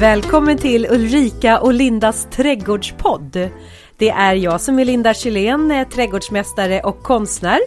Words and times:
Välkommen 0.00 0.58
till 0.58 0.86
Ulrika 0.90 1.60
och 1.60 1.74
Lindas 1.74 2.28
trädgårdspodd. 2.30 3.36
Det 3.96 4.10
är 4.10 4.34
jag 4.34 4.60
som 4.60 4.78
är 4.78 4.84
Linda 4.84 5.14
Kylén, 5.14 5.70
eh, 5.70 5.88
trädgårdsmästare 5.88 6.80
och 6.80 7.02
konstnär. 7.02 7.58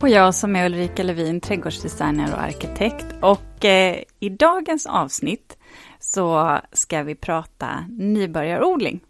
Och 0.00 0.08
jag 0.08 0.34
som 0.34 0.56
är 0.56 0.66
Ulrika 0.66 1.02
Levin, 1.02 1.40
trädgårdsdesigner 1.40 2.32
och 2.32 2.42
arkitekt. 2.42 3.06
Och 3.22 3.64
eh, 3.64 4.02
i 4.20 4.28
dagens 4.28 4.86
avsnitt 4.86 5.58
så 6.00 6.58
ska 6.72 7.02
vi 7.02 7.14
prata 7.14 7.68
nybörjarodling. 7.88 9.00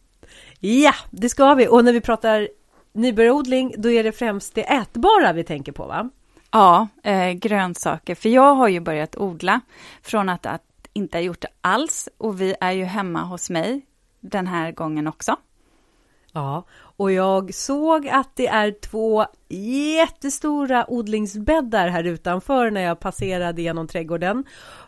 Ja, 0.61 0.95
det 1.11 1.29
ska 1.29 1.54
vi. 1.54 1.68
Och 1.68 1.84
när 1.84 1.93
vi 1.93 2.00
pratar 2.00 2.48
nybörjarodling, 2.93 3.75
då 3.79 3.91
är 3.91 4.04
det 4.04 4.12
främst 4.12 4.54
det 4.54 4.62
ätbara 4.62 5.32
vi 5.32 5.45
tänker 5.45 5.73
på, 5.73 5.86
va? 5.86 6.11
Ja, 6.50 6.88
eh, 7.02 7.32
grönsaker. 7.32 8.14
För 8.14 8.29
jag 8.29 8.54
har 8.54 8.68
ju 8.68 8.81
börjat 8.81 9.17
odla 9.17 9.61
från 10.03 10.29
att, 10.29 10.46
att 10.46 10.65
inte 10.96 11.18
ha 11.18 11.23
gjort 11.23 11.41
det 11.41 11.49
alls. 11.61 12.09
Och 12.18 12.41
vi 12.41 12.55
är 12.61 12.73
ju 12.73 12.85
hemma 12.85 13.23
hos 13.23 13.50
mig 13.50 13.87
den 14.21 14.46
här 14.46 14.73
gången 14.73 15.07
också. 15.07 15.37
Ja, 16.37 16.64
och 16.96 17.13
jag 17.13 17.54
såg 17.54 18.09
att 18.09 18.37
det 18.37 18.46
är 18.46 18.71
två 18.71 19.27
jättestora 19.49 20.90
odlingsbäddar 20.90 21.89
här 21.89 22.04
utanför 22.04 22.71
när 22.71 22.81
jag 22.81 23.01
passerade 23.01 23.63
genom 23.63 23.89
trädgården. 23.89 24.45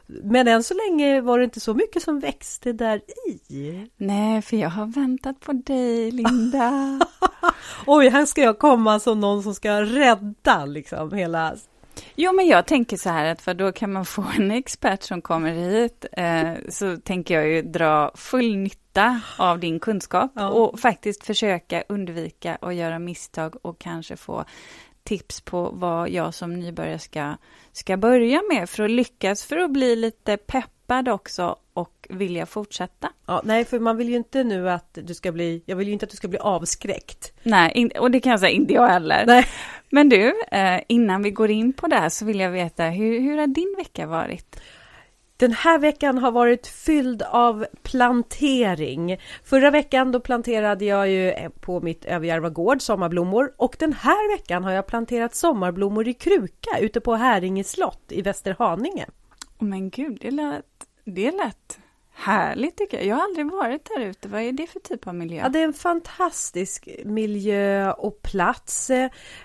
Men 0.07 0.49
än 0.49 0.63
så 0.63 0.75
länge 0.75 1.21
var 1.21 1.39
det 1.39 1.45
inte 1.45 1.61
så 1.61 1.75
mycket 1.75 2.03
som 2.03 2.21
växte 2.21 2.73
där 2.73 3.01
i. 3.49 3.87
Nej, 3.97 4.43
för 4.43 4.57
jag 4.57 4.71
har 4.71 4.87
väntat 4.87 5.41
på 5.41 5.53
dig, 5.53 6.11
Linda. 6.11 7.01
Oj, 7.87 8.09
här 8.09 8.27
ska 8.27 8.43
jag 8.43 8.59
komma 8.59 9.01
som 9.01 9.21
någon 9.21 9.43
som 9.43 9.55
ska 9.55 9.83
rädda 9.83 10.65
liksom 10.67 11.13
hela 11.13 11.55
Jo, 12.15 12.33
men 12.33 12.47
jag 12.47 12.67
tänker 12.67 12.97
så 12.97 13.11
här 13.11 13.25
att 13.25 13.43
för 13.43 13.55
då 13.55 13.73
kan 13.73 13.93
man 13.93 14.05
få 14.05 14.25
en 14.39 14.51
expert 14.51 15.03
som 15.03 15.23
kommer 15.23 15.53
hit, 15.53 16.05
eh, 16.13 16.53
så 16.69 16.97
tänker 16.97 17.35
jag 17.35 17.49
ju 17.49 17.63
dra 17.63 18.11
full 18.15 18.57
nytta 18.57 19.21
av 19.39 19.59
din 19.59 19.81
kunskap 19.81 20.33
ja. 20.35 20.49
och 20.49 20.81
faktiskt 20.81 21.27
försöka 21.27 21.85
undvika 21.89 22.59
att 22.61 22.75
göra 22.75 22.99
misstag 22.99 23.57
och 23.63 23.79
kanske 23.79 24.17
få 24.17 24.45
tips 25.09 25.41
på 25.41 25.71
vad 25.71 26.11
jag 26.11 26.35
som 26.35 26.55
nybörjare 26.55 26.99
ska, 26.99 27.37
ska 27.73 27.97
börja 27.97 28.43
med 28.53 28.71
för 28.71 28.83
att 28.83 28.91
lyckas, 28.91 29.45
för 29.45 29.57
att 29.57 29.71
bli 29.71 29.97
lite 29.97 30.37
peppad 30.37 31.09
också 31.09 31.57
och 31.73 32.07
vilja 32.11 32.47
fortsätta. 32.47 33.13
Ja, 33.27 33.43
nej, 33.45 33.65
för 33.65 33.79
man 33.79 33.97
vill 33.97 34.09
ju 34.09 34.17
inte 34.17 34.45
nu 34.45 34.71
att 34.71 34.99
du 35.03 35.15
ska 35.15 35.33
bli, 35.33 35.63
jag 35.67 35.77
vill 35.77 35.87
ju 35.87 35.93
inte 35.93 36.05
att 36.05 36.11
du 36.11 36.17
ska 36.17 36.29
bli 36.29 36.39
avskräckt. 36.39 37.33
Nej, 37.43 37.91
och 37.99 38.11
det 38.11 38.21
kan 38.21 38.31
jag 38.31 38.41
säga, 38.41 38.51
inte 38.51 38.75
jag 38.75 38.89
heller. 38.89 39.25
Nej. 39.27 39.47
Men 39.91 40.09
du, 40.09 40.35
eh, 40.51 40.81
innan 40.89 41.23
vi 41.23 41.31
går 41.31 41.51
in 41.51 41.73
på 41.73 41.87
det 41.87 41.97
här 41.97 42.09
så 42.09 42.25
vill 42.25 42.41
jag 42.41 42.51
veta, 42.51 42.85
hur, 42.85 43.21
hur 43.21 43.39
har 43.39 43.47
din 43.47 43.75
vecka 43.79 44.07
varit? 44.07 44.61
Den 45.37 45.53
här 45.53 45.79
veckan 45.79 46.19
har 46.19 46.31
varit 46.31 46.67
fylld 46.67 47.23
av 47.23 47.67
plantering. 47.83 49.21
Förra 49.45 49.71
veckan 49.71 50.13
då 50.13 50.21
planterade 50.21 50.85
jag 50.85 51.11
ju 51.11 51.31
eh, 51.31 51.51
på 51.51 51.81
mitt 51.81 52.05
Överjärva 52.05 52.49
gård 52.49 52.83
sommarblommor 52.83 53.53
och 53.57 53.77
den 53.79 53.93
här 53.93 54.37
veckan 54.37 54.65
har 54.65 54.73
jag 54.73 54.87
planterat 54.87 55.35
sommarblommor 55.35 56.09
i 56.09 56.15
kruka 56.15 56.79
ute 56.81 57.01
på 57.01 57.15
Häringe 57.15 57.65
slott 57.65 58.05
i 58.09 58.23
Västerhaninge. 58.23 59.07
Men 59.59 59.91
gud, 59.91 60.19
det 60.21 60.31
lät, 60.31 60.65
det 61.05 61.31
lät 61.31 61.79
Härligt 62.21 62.77
tycker 62.77 62.97
jag. 62.97 63.07
Jag 63.07 63.17
har 63.17 63.23
aldrig 63.23 63.51
varit 63.51 63.89
där 63.97 64.05
ute. 64.05 64.29
Vad 64.29 64.41
är 64.41 64.53
det 64.53 64.67
för 64.67 64.81
typ 64.81 65.07
av 65.07 65.15
miljö? 65.15 65.41
Ja, 65.43 65.49
det 65.49 65.59
är 65.59 65.65
en 65.65 65.73
fantastisk 65.73 66.89
miljö 67.05 67.93
och 67.93 68.23
plats. 68.23 68.91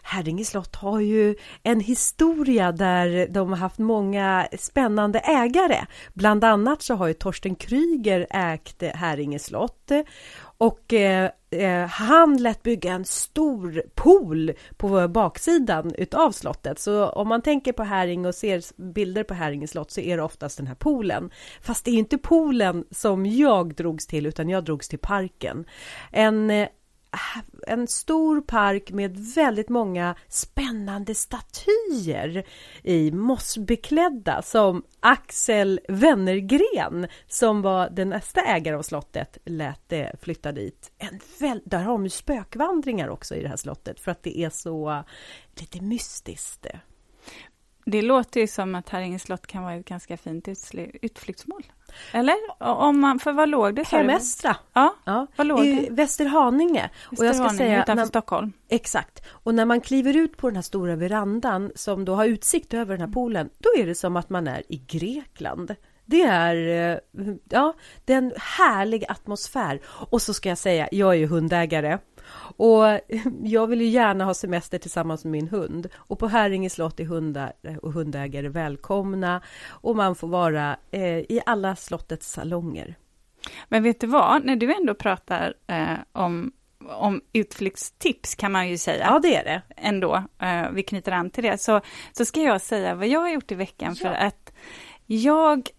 Häringe 0.04 0.46
slott 0.46 0.76
har 0.76 1.00
ju 1.00 1.36
en 1.64 1.80
historia 1.80 2.72
där 2.72 3.28
de 3.30 3.50
har 3.50 3.58
haft 3.58 3.78
många 3.78 4.48
spännande 4.60 5.20
ägare. 5.20 5.86
Bland 6.14 6.44
annat 6.44 6.82
så 6.82 6.96
har 6.96 7.08
ju 7.08 7.14
Torsten 7.14 7.56
Kryger 7.56 8.28
ägt 8.30 8.82
Häringe 8.82 9.40
slott 9.40 9.92
och 10.63 10.94
eh, 10.94 11.29
eh, 11.50 11.88
han 11.88 12.38
lät 12.38 12.63
bygga 12.63 12.94
en 12.94 13.06
stor 13.06 13.84
pool 13.96 14.51
på 14.78 15.07
baksidan 15.07 15.96
utav 15.97 16.31
slottet. 16.31 16.79
Så 16.79 17.09
om 17.09 17.28
man 17.28 17.41
tänker 17.41 17.72
på 17.72 17.84
Häring 17.84 18.25
och 18.25 18.35
ser 18.35 18.81
bilder 18.94 19.23
på 19.23 19.34
Häringe 19.34 19.68
slott 19.68 19.91
så 19.91 20.02
är 20.02 20.18
det 20.18 20.23
oftast 20.23 20.57
den 20.57 20.68
här 20.68 20.75
poolen. 20.75 21.31
Fast 21.62 21.85
det 21.85 21.91
är 21.91 21.96
inte 21.96 22.18
poolen 22.18 22.85
som 22.91 23.25
jag 23.25 23.75
drogs 23.75 24.07
till 24.07 24.25
utan 24.25 24.50
jag 24.50 24.63
drogs 24.63 24.88
till 24.88 25.00
parken. 25.00 25.66
En 26.12 26.50
eh, 26.50 26.68
en 27.68 27.88
stor 27.88 28.41
park 28.41 28.91
med 28.91 29.18
väldigt 29.18 29.69
många 29.69 30.16
spännande 30.28 31.16
statyer 31.16 32.44
i 32.84 33.12
mossbeklädda 33.12 34.41
som 34.41 34.84
Axel 35.00 35.79
Wennergren 35.88 37.07
som 37.28 37.62
var 37.62 37.90
den 37.90 38.09
nästa 38.09 38.41
ägare 38.41 38.75
av 38.75 38.81
slottet 38.81 39.38
lät 39.46 39.90
det 39.90 40.16
flytta 40.22 40.52
dit. 40.52 40.91
En 40.97 41.19
väl, 41.40 41.62
där 41.66 41.79
har 41.79 41.91
de 41.91 42.03
ju 42.03 42.09
spökvandringar 42.09 43.07
också 43.07 43.35
i 43.35 43.41
det 43.41 43.50
här 43.50 43.57
slottet 43.57 44.00
för 44.00 44.12
att 44.12 44.23
det 44.23 44.40
är 44.40 44.50
så 44.50 44.91
eh, 44.91 45.02
lite 45.56 45.81
mystiskt. 45.81 46.66
Eh. 46.66 46.79
Det 47.86 48.02
låter 48.02 48.40
ju 48.40 48.48
som 48.48 48.76
att 48.76 48.90
Häringe 48.90 49.20
slott 49.20 49.48
kan 49.48 49.64
vara 49.64 49.74
ett 49.74 49.86
ganska 49.86 50.18
fint 50.18 50.48
utflyktsmål. 51.02 51.64
Eller? 52.12 52.36
Om 52.60 53.00
man, 53.00 53.20
för 53.20 53.32
vad 53.32 53.50
låg 53.50 53.76
det? 53.76 53.88
Hemestra. 53.88 54.56
Ja, 54.74 54.96
ja. 55.06 55.28
Vad 55.36 55.48
låg 55.48 55.66
I 55.66 55.88
det? 55.90 55.96
Västerhaninge. 55.96 56.90
och 57.18 57.26
jag 57.26 57.36
ska 57.36 57.50
säga, 57.50 57.84
utanför 57.84 57.96
när, 57.96 58.06
Stockholm. 58.06 58.54
Exakt. 58.70 59.26
Och 59.28 59.56
när 59.56 59.66
man 59.66 59.82
kliver 59.82 60.18
ut 60.18 60.38
på 60.38 60.48
den 60.50 60.56
här 60.56 60.64
stora 60.64 60.96
verandan 60.96 61.72
som 61.76 62.06
då 62.06 62.16
har 62.16 62.26
utsikt 62.26 62.74
över 62.74 62.98
den 62.98 63.08
här 63.08 63.14
poolen, 63.14 63.50
då 63.58 63.82
är 63.82 63.86
det 63.86 63.96
som 63.96 64.16
att 64.16 64.30
man 64.30 64.48
är 64.48 64.64
i 64.70 64.78
Grekland. 64.88 65.76
Det 66.06 66.22
är, 66.22 66.56
eh, 66.91 67.34
ja, 67.50 67.74
det 68.06 68.14
är 68.14 68.18
en 68.18 68.34
härlig 68.38 69.06
atmosfär. 69.09 69.81
Och 69.86 70.22
så 70.22 70.34
ska 70.34 70.50
jag 70.50 70.58
säga, 70.58 70.90
jag 70.91 71.09
är 71.09 71.18
ju 71.18 71.28
hundägare. 71.28 71.97
Och 72.58 72.84
jag 73.44 73.68
vill 73.68 73.81
ju 73.81 73.88
gärna 73.88 74.25
ha 74.25 74.34
semester 74.34 74.78
tillsammans 74.78 75.24
med 75.24 75.31
min 75.31 75.47
hund. 75.47 75.88
Och 75.96 76.19
på 76.19 76.28
Häringe 76.28 76.69
slott 76.69 77.00
är 77.00 77.06
hundar 77.06 77.53
och 77.81 77.94
hundägare 77.94 78.50
välkomna. 78.50 79.41
Och 79.69 79.96
man 79.96 80.16
får 80.16 80.28
vara 80.28 80.78
eh, 80.91 81.18
i 81.18 81.41
alla 81.46 81.75
slottets 81.75 82.31
salonger. 82.31 82.96
Men 83.70 83.84
vet 83.84 84.00
du 84.00 84.08
vad, 84.08 84.46
när 84.46 84.56
du 84.56 84.74
ändå 84.74 84.94
pratar 84.94 85.53
eh, 85.68 85.97
om 86.12 86.52
om 86.90 87.22
utflyktstips 87.34 88.35
kan 88.35 88.52
man 88.52 88.70
ju 88.70 88.78
säga. 88.78 89.06
Ja, 89.06 89.20
det 89.20 89.35
är 89.35 89.44
det. 89.44 89.62
Ändå, 89.78 90.24
eh, 90.41 90.70
vi 90.72 90.84
knyter 90.84 91.12
an 91.12 91.30
till 91.30 91.44
det. 91.44 91.58
Så, 91.58 91.81
så 92.12 92.25
ska 92.25 92.41
jag 92.41 92.62
säga 92.62 92.96
vad 92.96 93.08
jag 93.08 93.20
har 93.20 93.30
gjort 93.30 93.52
i 93.52 93.56
veckan 93.56 93.96
ja. 94.00 94.09
för 94.09 94.16
att 94.16 94.53
jag 95.06 95.70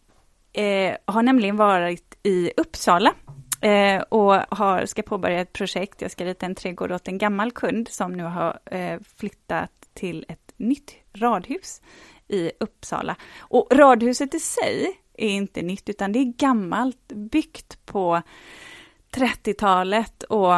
eh, 0.55 0.97
har 1.05 1.23
nämligen 1.23 1.57
varit 1.57 2.19
i 2.23 2.53
Uppsala 2.57 3.15
eh, 3.61 4.03
och 4.03 4.35
har, 4.35 4.87
ska 4.87 5.03
påbörja 5.03 5.41
ett 5.41 5.53
projekt. 5.53 6.03
Jag 6.03 6.11
ska 6.11 6.25
rita 6.25 6.47
en 6.47 6.55
trädgård 6.55 6.93
åt 6.93 7.09
en 7.09 7.19
gammal 7.19 7.53
kund 7.53 7.89
som 7.89 8.13
nu 8.13 8.23
har 8.23 8.59
eh, 8.65 9.01
flyttat 9.17 9.73
till 9.95 10.25
ett 10.29 10.53
nytt 10.57 10.95
radhus 11.13 11.83
i 12.29 12.51
Uppsala. 12.61 13.17
Och 13.39 13.69
radhuset 13.73 14.35
i 14.35 14.41
sig 14.41 15.01
är 15.15 15.29
inte 15.29 15.63
nytt, 15.63 15.89
utan 15.89 16.13
det 16.13 16.19
är 16.19 16.33
gammalt, 16.39 17.13
byggt 17.13 17.87
på 17.87 18.23
30-talet 19.11 20.23
och 20.23 20.55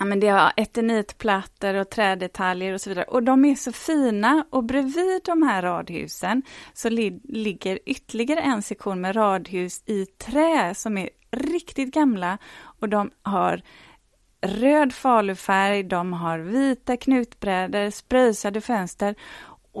ja, 0.00 0.06
men 0.06 0.20
det 0.20 0.28
har 0.28 0.52
eternitplattor 0.56 1.74
och 1.74 1.90
trädetaljer 1.90 2.74
och 2.74 2.80
så 2.80 2.90
vidare. 2.90 3.04
Och 3.04 3.22
de 3.22 3.44
är 3.44 3.54
så 3.54 3.72
fina. 3.72 4.44
Och 4.50 4.64
bredvid 4.64 5.20
de 5.24 5.42
här 5.42 5.62
radhusen 5.62 6.42
så 6.72 6.88
li 6.88 7.20
ligger 7.24 7.78
ytterligare 7.86 8.40
en 8.40 8.62
sektion 8.62 9.00
med 9.00 9.16
radhus 9.16 9.82
i 9.86 10.06
trä 10.06 10.74
som 10.74 10.98
är 10.98 11.10
riktigt 11.30 11.94
gamla. 11.94 12.38
Och 12.80 12.88
de 12.88 13.10
har 13.22 13.62
röd 14.42 14.92
falufärg, 14.92 15.82
de 15.82 16.12
har 16.12 16.38
vita 16.38 16.96
knutbrädor, 16.96 17.90
spröjsade 17.90 18.60
fönster 18.60 19.14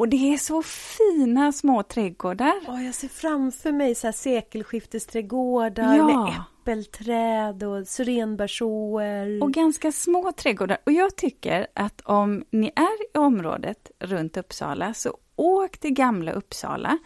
och 0.00 0.08
det 0.08 0.32
är 0.32 0.36
så 0.36 0.62
fina 0.62 1.52
små 1.52 1.82
trädgårdar. 1.82 2.54
Oh, 2.68 2.84
jag 2.84 2.94
ser 2.94 3.08
framför 3.08 3.72
mig 3.72 3.94
så 3.94 4.06
här 4.06 4.12
sekelskiftesträdgårdar 4.12 5.96
ja. 5.96 6.06
med 6.06 6.34
äppelträd 6.62 7.62
och 7.62 7.86
syrenbärsåer. 7.86 9.42
Och 9.42 9.52
ganska 9.52 9.92
små 9.92 10.32
trädgårdar. 10.32 10.78
Och 10.86 10.92
jag 10.92 11.16
tycker 11.16 11.66
att 11.74 12.00
om 12.00 12.44
ni 12.50 12.72
är 12.76 13.14
i 13.14 13.18
området 13.18 13.90
runt 13.98 14.36
Uppsala 14.36 14.94
så 14.94 15.16
åk 15.36 15.78
till 15.78 15.92
gamla 15.92 16.32
Uppsala 16.32 16.98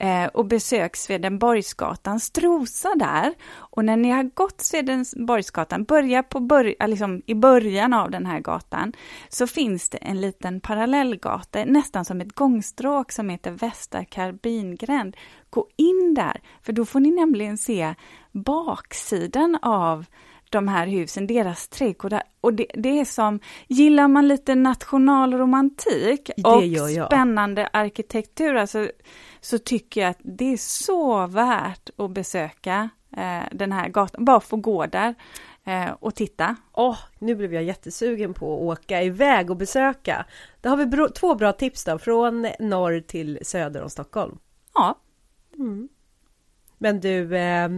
eh, 0.00 0.26
och 0.26 0.46
besök 0.46 0.96
Swedenborgsgatan, 0.96 2.20
strosa 2.20 2.94
där. 2.96 3.34
Och 3.56 3.84
när 3.84 3.96
ni 3.96 4.10
har 4.10 4.22
gått 4.22 4.60
Swedenborgsgatan, 4.60 5.84
börja 5.84 6.22
på 6.22 6.40
bör 6.40 6.86
liksom 6.86 7.22
i 7.26 7.34
början 7.34 7.92
av 7.92 8.10
den 8.10 8.26
här 8.26 8.40
gatan, 8.40 8.92
så 9.28 9.46
finns 9.46 9.88
det 9.88 9.98
en 9.98 10.20
liten 10.20 10.60
parallellgata, 10.60 11.64
nästan 11.64 12.04
som 12.04 12.20
ett 12.20 12.34
gångstråk 12.34 13.12
som 13.12 13.28
heter 13.28 13.50
Västra 13.50 14.04
Karbingränd. 14.04 15.16
Gå 15.50 15.66
in 15.76 16.14
där, 16.14 16.40
för 16.62 16.72
då 16.72 16.84
får 16.84 17.00
ni 17.00 17.10
nämligen 17.10 17.58
se 17.58 17.94
baksidan 18.32 19.58
av 19.62 20.04
de 20.50 20.68
här 20.68 20.86
husen, 20.86 21.26
deras 21.26 21.68
trädgårdar. 21.68 22.22
Och 22.40 22.54
det, 22.54 22.66
det, 22.74 23.00
är 23.00 23.04
som, 23.04 23.40
gillar 23.68 24.08
man 24.08 24.28
lite 24.28 24.54
nationalromantik 24.54 26.30
och 26.44 26.62
spännande 27.06 27.68
arkitektur, 27.72 28.54
alltså, 28.54 28.90
så 29.40 29.58
tycker 29.58 30.00
jag 30.00 30.10
att 30.10 30.20
det 30.22 30.52
är 30.52 30.56
så 30.56 31.26
värt 31.26 31.90
att 31.96 32.10
besöka 32.10 32.90
eh, 33.16 33.42
den 33.52 33.72
här 33.72 33.88
gatan, 33.88 34.24
bara 34.24 34.40
få 34.40 34.56
gå 34.56 34.86
där 34.86 35.14
eh, 35.64 35.90
och 36.00 36.14
titta. 36.14 36.56
Åh, 36.72 36.90
oh, 36.90 36.98
nu 37.18 37.34
blev 37.34 37.54
jag 37.54 37.62
jättesugen 37.62 38.34
på 38.34 38.54
att 38.54 38.78
åka 38.78 39.02
iväg 39.02 39.50
och 39.50 39.56
besöka. 39.56 40.26
Då 40.60 40.68
har 40.68 40.76
vi 40.76 40.86
bro, 40.86 41.08
två 41.08 41.34
bra 41.34 41.52
tips 41.52 41.84
då, 41.84 41.98
från 41.98 42.46
norr 42.60 43.00
till 43.00 43.38
söder 43.42 43.82
om 43.82 43.90
Stockholm. 43.90 44.38
Ja. 44.74 44.98
Mm. 45.54 45.88
Men 46.78 47.00
du, 47.00 47.36
eh, 47.36 47.68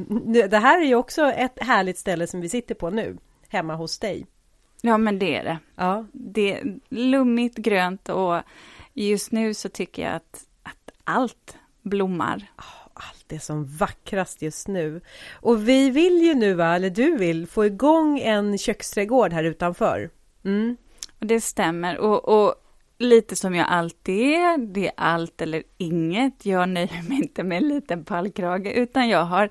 det 0.49 0.59
här 0.59 0.81
är 0.81 0.87
ju 0.87 0.95
också 0.95 1.23
ett 1.23 1.63
härligt 1.63 1.99
ställe 1.99 2.27
som 2.27 2.41
vi 2.41 2.49
sitter 2.49 2.75
på 2.75 2.91
nu, 2.91 3.17
hemma 3.49 3.75
hos 3.75 3.99
dig. 3.99 4.27
Ja, 4.81 4.99
men 4.99 5.19
det 5.19 5.37
är 5.37 5.45
det. 5.45 5.59
Ja. 5.77 6.07
Det 6.13 6.53
är 6.53 6.79
lummigt, 6.89 7.57
grönt 7.57 8.09
och 8.09 8.41
just 8.95 9.33
nu 9.33 9.55
så 9.55 9.69
tycker 9.69 10.03
jag 10.03 10.13
att, 10.13 10.23
att 10.25 10.47
allt 11.05 11.57
blommar. 11.83 12.51
Allt 12.95 13.33
är 13.33 13.39
som 13.39 13.65
vackrast 13.65 14.43
just 14.43 14.69
nu. 14.69 15.01
Och 15.33 15.69
vi 15.69 15.91
vill 15.91 16.23
ju 16.23 16.35
nu, 16.35 16.63
eller 16.63 16.91
du 16.91 17.17
vill, 17.17 17.47
få 17.47 17.67
igång 17.67 18.19
en 18.19 18.59
köksträdgård 18.59 19.33
här 19.33 19.45
utanför. 19.45 20.11
Mm. 20.45 20.77
Och 21.21 21.27
det 21.27 21.41
stämmer. 21.41 21.99
Och, 21.99 22.29
och 22.29 22.55
lite 22.99 23.37
som 23.37 23.55
jag 23.55 23.67
alltid 23.69 24.35
är, 24.35 24.59
det 24.59 24.87
är 24.87 24.93
allt 24.97 25.43
eller 25.43 25.63
inget. 25.79 26.47
Jag 26.47 26.69
nöjer 26.69 27.09
mig 27.09 27.19
inte 27.19 27.43
med 27.43 27.59
en 27.63 27.69
liten 27.69 28.05
pallkrage, 28.05 28.67
utan 28.67 29.09
jag 29.09 29.25
har 29.25 29.51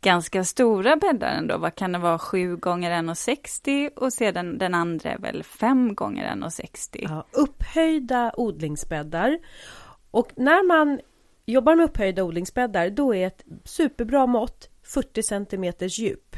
ganska 0.00 0.44
stora 0.44 0.96
bäddar 0.96 1.28
ändå. 1.28 1.58
Vad 1.58 1.74
kan 1.74 1.92
det 1.92 1.98
vara, 1.98 2.18
7 2.18 2.56
gånger 2.56 2.90
1,60 2.90 3.90
och 3.96 4.12
sedan 4.12 4.58
den 4.58 4.74
andra 4.74 5.10
är 5.10 5.18
väl 5.18 5.42
5 5.42 5.94
gånger 5.94 6.34
1,60. 6.34 6.98
Ja, 7.02 7.24
upphöjda 7.32 8.32
odlingsbäddar. 8.36 9.38
Och 10.10 10.32
när 10.36 10.66
man 10.66 11.00
jobbar 11.46 11.76
med 11.76 11.84
upphöjda 11.84 12.24
odlingsbäddar, 12.24 12.90
då 12.90 13.14
är 13.14 13.26
ett 13.26 13.44
superbra 13.64 14.26
mått 14.26 14.68
40 14.82 15.22
cm 15.22 15.72
djup. 15.80 16.36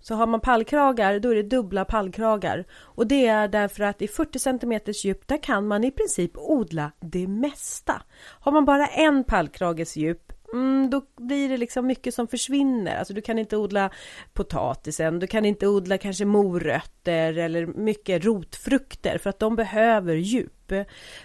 Så 0.00 0.14
har 0.14 0.26
man 0.26 0.40
pallkragar, 0.40 1.18
då 1.18 1.30
är 1.30 1.34
det 1.34 1.42
dubbla 1.42 1.84
pallkragar. 1.84 2.64
Och 2.72 3.06
det 3.06 3.26
är 3.26 3.48
därför 3.48 3.84
att 3.84 4.02
i 4.02 4.08
40 4.08 4.38
cm 4.38 4.80
djup, 5.04 5.28
där 5.28 5.42
kan 5.42 5.66
man 5.66 5.84
i 5.84 5.90
princip 5.90 6.30
odla 6.34 6.92
det 7.00 7.26
mesta. 7.26 8.02
Har 8.40 8.52
man 8.52 8.64
bara 8.64 8.86
en 8.86 9.24
pallkrages 9.24 9.96
djup, 9.96 10.32
mm, 10.54 10.90
då 10.90 11.02
blir 11.16 11.48
det 11.48 11.56
liksom 11.56 11.86
mycket 11.86 12.14
som 12.14 12.28
försvinner. 12.28 12.96
Alltså 12.96 13.14
du 13.14 13.20
kan 13.20 13.38
inte 13.38 13.56
odla 13.56 13.90
potatisen, 14.32 15.18
du 15.18 15.26
kan 15.26 15.44
inte 15.44 15.66
odla 15.66 15.98
kanske 15.98 16.24
morötter 16.24 17.38
eller 17.38 17.66
mycket 17.66 18.24
rotfrukter 18.24 19.18
för 19.18 19.30
att 19.30 19.38
de 19.38 19.56
behöver 19.56 20.14
djup. 20.14 20.72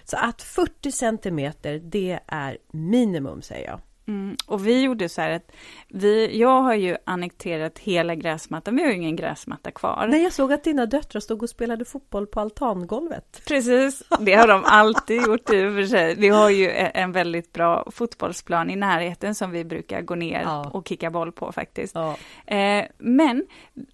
Så 0.04 0.16
att 0.16 0.42
40 0.42 0.92
cm, 0.92 1.52
det 1.82 2.20
är 2.26 2.58
minimum 2.72 3.42
säger 3.42 3.66
jag. 3.66 3.80
Mm, 4.06 4.36
och 4.46 4.66
vi 4.66 4.82
gjorde 4.82 5.08
så 5.08 5.20
här 5.20 5.30
att 5.30 5.52
vi, 5.88 6.38
jag 6.38 6.62
har 6.62 6.74
ju 6.74 6.96
annekterat 7.04 7.78
hela 7.78 8.14
gräsmattan, 8.14 8.76
vi 8.76 8.82
har 8.82 8.88
ju 8.88 8.96
ingen 8.96 9.16
gräsmatta 9.16 9.70
kvar. 9.70 10.06
Nej, 10.08 10.22
jag 10.22 10.32
såg 10.32 10.52
att 10.52 10.64
dina 10.64 10.86
döttrar 10.86 11.20
stod 11.20 11.42
och 11.42 11.50
spelade 11.50 11.84
fotboll 11.84 12.26
på 12.26 12.40
altangolvet. 12.40 13.42
Precis, 13.46 14.02
det 14.20 14.34
har 14.34 14.48
de 14.48 14.64
alltid 14.64 15.22
gjort 15.22 15.50
i 15.50 15.66
och 15.66 15.72
för 15.72 15.86
sig. 15.86 16.14
Vi 16.14 16.28
har 16.28 16.50
ju 16.50 16.64
e- 16.64 16.90
en 16.94 17.12
väldigt 17.12 17.52
bra 17.52 17.90
fotbollsplan 17.90 18.70
i 18.70 18.76
närheten 18.76 19.34
som 19.34 19.50
vi 19.50 19.64
brukar 19.64 20.02
gå 20.02 20.14
ner 20.14 20.42
ja. 20.42 20.70
och 20.72 20.88
kicka 20.88 21.10
boll 21.10 21.32
på 21.32 21.52
faktiskt. 21.52 21.94
Ja. 21.94 22.16
Eh, 22.46 22.84
men 22.98 23.46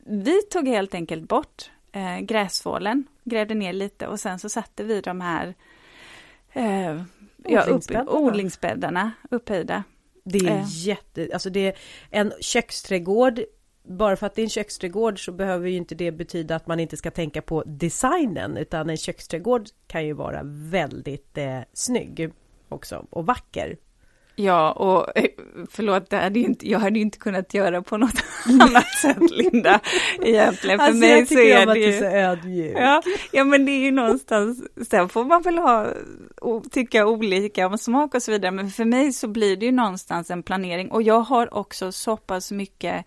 vi 0.07 0.43
tog 0.43 0.69
helt 0.69 0.95
enkelt 0.95 1.29
bort 1.29 1.71
eh, 1.93 2.19
gräsfålen, 2.19 3.05
grävde 3.25 3.55
ner 3.55 3.73
lite 3.73 4.07
och 4.07 4.21
sen 4.21 4.39
så 4.39 4.49
satte 4.49 4.85
vi 4.85 5.01
de 5.01 5.21
här 5.21 5.55
eh, 6.53 7.03
ja, 7.45 7.63
upp, 7.63 7.83
odlingsbäddarna 8.09 9.13
upphöjda. 9.31 9.85
Det 10.29 10.39
är 10.39 10.59
äh. 10.59 10.65
jätte, 10.69 11.29
alltså 11.33 11.51
det 11.51 11.67
är 11.67 11.77
en 12.11 12.33
köksträdgård 12.41 13.41
bara 13.89 14.17
för 14.17 14.27
att 14.27 14.35
det 14.35 14.41
är 14.43 14.45
en 14.45 14.51
köksträdgård 14.51 15.25
så 15.25 15.33
behöver 15.33 15.69
ju 15.69 15.77
inte 15.77 15.95
det 15.95 16.13
betyda 16.13 16.57
att 16.57 16.67
man 16.67 16.81
inte 16.81 16.97
ska 16.97 17.11
tänka 17.11 17.43
på 17.43 17.63
designen 17.67 18.57
utan 18.57 18.91
en 18.91 18.97
köksträdgård 18.97 19.69
kan 19.87 20.07
ju 20.07 20.13
vara 20.13 20.41
väldigt 20.45 21.39
eh, 21.39 21.61
snygg 21.73 22.33
också 22.69 23.07
och 23.11 23.27
vacker. 23.27 23.77
Ja, 24.39 24.73
och 24.73 25.19
eh, 25.19 25.25
förlåt, 25.71 26.11
det 26.11 26.17
hade 26.17 26.41
inte, 26.41 26.71
jag 26.71 26.79
hade 26.79 26.99
inte 26.99 27.19
kunnat 27.19 27.55
göra 27.55 27.83
på 27.83 27.97
något 27.97 28.25
annat 28.61 28.99
sätt, 29.03 29.31
Linda. 29.31 29.81
Egentligen, 30.23 30.79
för 30.79 30.87
alltså, 30.87 31.01
mig 31.01 31.19
jag 31.19 31.29
så 31.29 31.39
är 31.39 31.39
det 31.39 31.49
ju... 31.49 31.69
att 31.69 31.75
du 31.75 31.85
är 31.85 31.99
så 31.99 32.17
ödmjuk. 32.17 32.77
Ja, 32.79 33.03
ja, 33.33 33.45
men 33.45 33.67
det 33.67 33.73
är 33.73 33.81
ju 33.81 33.91
någonstans, 33.91 34.63
sen 34.89 35.09
får 35.09 35.25
man 35.25 35.43
väl 35.43 35.59
ha, 35.59 35.87
och 36.41 36.71
tycka 36.71 37.07
olika 37.07 37.67
om 37.67 37.79
smak 37.79 38.15
och 38.15 38.23
så 38.23 38.33
vidare, 38.33 38.51
men 38.51 38.71
för 38.71 38.85
mig 38.85 39.13
så 39.13 39.29
blir 39.29 39.57
det 39.57 39.67
ju 39.67 39.73
någonstans 39.73 40.31
en 40.31 40.43
planering 40.43 40.91
och 40.91 41.03
jag 41.03 41.21
har 41.21 41.55
också 41.55 41.93
så 41.93 42.17
pass 42.17 42.53
mycket 42.53 43.07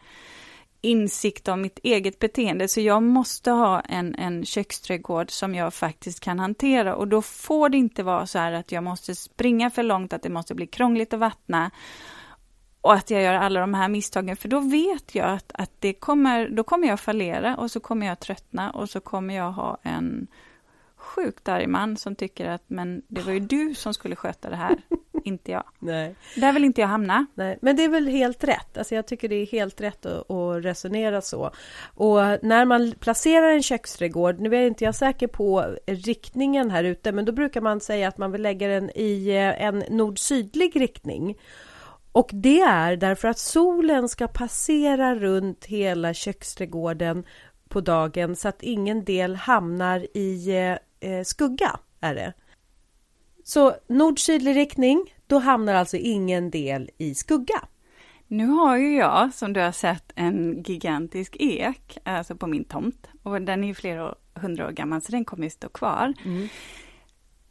insikt 0.82 1.48
om 1.48 1.62
mitt 1.62 1.80
eget 1.84 2.20
beteende, 2.20 2.68
så 2.68 2.82
jag 2.82 3.04
måste 3.04 3.52
ha 3.52 3.80
en, 3.82 4.16
en 4.16 4.46
köksträdgård 4.46 5.32
som 5.32 5.56
jag 5.56 5.74
faktiskt 5.74 6.20
kan 6.20 6.40
hantera. 6.40 6.96
Och 6.96 7.08
då 7.08 7.22
får 7.22 7.70
det 7.70 7.78
inte 7.78 8.04
vara 8.04 8.26
så 8.26 8.40
här 8.40 8.52
att 8.52 8.72
jag 8.72 8.84
måste 8.84 9.16
springa 9.16 9.70
för 9.70 9.84
långt, 9.84 10.14
att 10.14 10.24
det 10.24 10.30
måste 10.30 10.56
bli 10.56 10.68
krångligt 10.68 11.14
att 11.14 11.20
vattna 11.20 11.72
och 12.82 12.94
att 12.94 13.10
jag 13.10 13.22
gör 13.22 13.34
alla 13.34 13.60
de 13.60 13.74
här 13.74 13.90
misstagen, 13.90 14.36
för 14.36 14.50
då 14.50 14.60
vet 14.60 15.16
jag 15.16 15.30
att, 15.30 15.52
att 15.54 15.72
det 15.80 15.94
kommer, 15.94 16.50
då 16.50 16.64
kommer 16.64 16.88
jag 16.88 17.00
fallera 17.00 17.58
och 17.58 17.72
så 17.72 17.80
kommer 17.80 18.08
jag 18.08 18.20
tröttna 18.20 18.72
och 18.72 18.90
så 18.90 19.00
kommer 19.00 19.36
jag 19.36 19.52
ha 19.52 19.78
en 19.84 20.28
sjukt 20.96 21.48
arg 21.48 21.68
man 21.68 21.98
som 21.98 22.16
tycker 22.16 22.50
att 22.50 22.64
men 22.68 23.02
det 23.08 23.22
var 23.22 23.32
ju 23.32 23.40
du 23.40 23.76
som 23.76 23.94
skulle 23.94 24.16
sköta 24.16 24.50
det 24.50 24.56
här, 24.56 24.78
inte 25.26 25.52
jag. 25.52 25.64
Nej. 25.80 26.16
Där 26.36 26.54
vill 26.54 26.66
inte 26.66 26.82
jag 26.82 26.88
hamna. 26.88 27.26
Nej, 27.34 27.58
men 27.62 27.76
det 27.76 27.84
är 27.84 27.90
väl 27.90 28.08
helt 28.08 28.44
rätt. 28.44 28.78
Alltså 28.78 28.96
jag 28.96 29.08
tycker 29.08 29.30
det 29.30 29.36
är 29.36 29.46
helt 29.46 29.82
rätt 29.82 30.06
att, 30.06 30.32
att 30.32 30.66
resonera 30.66 31.22
så. 31.22 31.52
Och 31.96 32.20
när 32.42 32.66
man 32.66 32.94
placerar 33.00 33.50
en 33.50 33.64
köksträdgård, 33.64 34.40
nu 34.40 34.56
är 34.56 34.68
inte 34.68 34.84
jag 34.84 34.96
säker 34.96 35.28
på 35.28 35.76
riktningen 35.86 36.72
här 36.72 36.84
ute, 36.84 37.12
men 37.12 37.26
då 37.26 37.32
brukar 37.32 37.62
man 37.62 37.80
säga 37.80 38.08
att 38.08 38.18
man 38.18 38.32
vill 38.32 38.42
lägga 38.42 38.68
den 38.68 38.90
i 38.90 39.30
eh, 39.30 39.66
en 39.66 39.84
nord-sydlig 39.90 40.82
riktning. 40.82 41.38
Och 42.12 42.30
det 42.34 42.60
är 42.62 42.96
därför 42.96 43.28
att 43.28 43.40
solen 43.40 44.10
ska 44.10 44.28
passera 44.28 45.16
runt 45.16 45.66
hela 45.66 46.14
köksträdgården 46.14 47.24
på 47.70 47.82
dagen 47.82 48.36
så 48.36 48.48
att 48.48 48.64
ingen 48.64 49.04
del 49.04 49.36
hamnar 49.36 50.08
i 50.18 50.58
eh, 50.58 51.12
eh, 51.12 51.24
skugga 51.24 51.80
är 52.00 52.16
det. 52.16 52.34
Så 53.50 53.76
nord-sydlig 53.88 54.56
riktning, 54.56 55.14
då 55.28 55.40
hamnar 55.40 55.74
alltså 55.74 55.98
ingen 55.98 56.52
del 56.52 56.90
i 56.98 57.16
skugga. 57.16 57.62
Nu 58.28 58.46
har 58.46 58.78
ju 58.78 58.96
jag, 58.96 59.34
som 59.34 59.54
du 59.54 59.60
har 59.60 59.72
sett, 59.72 60.12
en 60.16 60.64
gigantisk 60.64 61.36
ek, 61.40 61.98
alltså 62.04 62.36
på 62.36 62.48
min 62.48 62.64
tomt. 62.64 63.08
Och 63.24 63.42
den 63.42 63.64
är 63.64 63.68
ju 63.68 63.74
flera 63.74 64.16
hundra 64.34 64.68
år 64.68 64.72
gammal, 64.72 65.02
så 65.02 65.12
den 65.12 65.26
kommer 65.26 65.44
ju 65.44 65.50
stå 65.50 65.70
kvar. 65.70 66.14
Mm. 66.26 66.48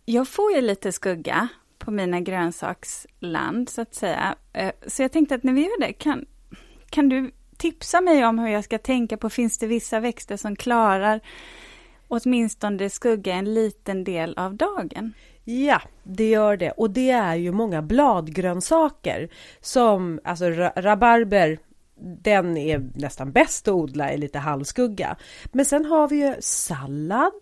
Jag 0.04 0.28
får 0.28 0.52
ju 0.52 0.60
lite 0.60 0.92
skugga 0.92 1.48
på 1.78 1.90
mina 1.90 2.20
grönsaksland, 2.20 3.68
så 3.68 3.80
att 3.80 3.94
säga. 3.94 4.34
Eh, 4.52 4.72
så 4.86 5.02
jag 5.02 5.12
tänkte 5.12 5.34
att 5.34 5.42
när 5.42 5.52
vi 5.52 5.60
gör 5.60 5.80
det, 5.80 5.92
kan, 5.92 6.26
kan 6.90 7.08
du 7.08 7.30
tipsa 7.56 8.00
mig 8.00 8.26
om 8.26 8.38
hur 8.38 8.48
jag 8.48 8.64
ska 8.64 8.78
tänka 8.78 9.16
på, 9.16 9.30
finns 9.30 9.58
det 9.58 9.66
vissa 9.66 10.00
växter 10.00 10.36
som 10.36 10.56
klarar 10.56 11.20
åtminstone 12.08 12.90
skugga 12.90 13.34
en 13.34 13.54
liten 13.54 14.04
del 14.04 14.34
av 14.36 14.54
dagen. 14.54 15.12
Ja, 15.50 15.82
det 16.02 16.28
gör 16.28 16.56
det. 16.56 16.70
Och 16.70 16.90
det 16.90 17.10
är 17.10 17.34
ju 17.34 17.52
många 17.52 17.82
bladgrönsaker 17.82 19.28
som 19.60 20.20
alltså 20.24 20.50
rabarber, 20.76 21.58
den 22.22 22.56
är 22.56 22.90
nästan 22.94 23.32
bäst 23.32 23.68
att 23.68 23.74
odla 23.74 24.12
i 24.12 24.18
lite 24.18 24.38
halvskugga. 24.38 25.16
Men 25.52 25.64
sen 25.64 25.84
har 25.84 26.08
vi 26.08 26.16
ju 26.16 26.34
sallad, 26.40 27.32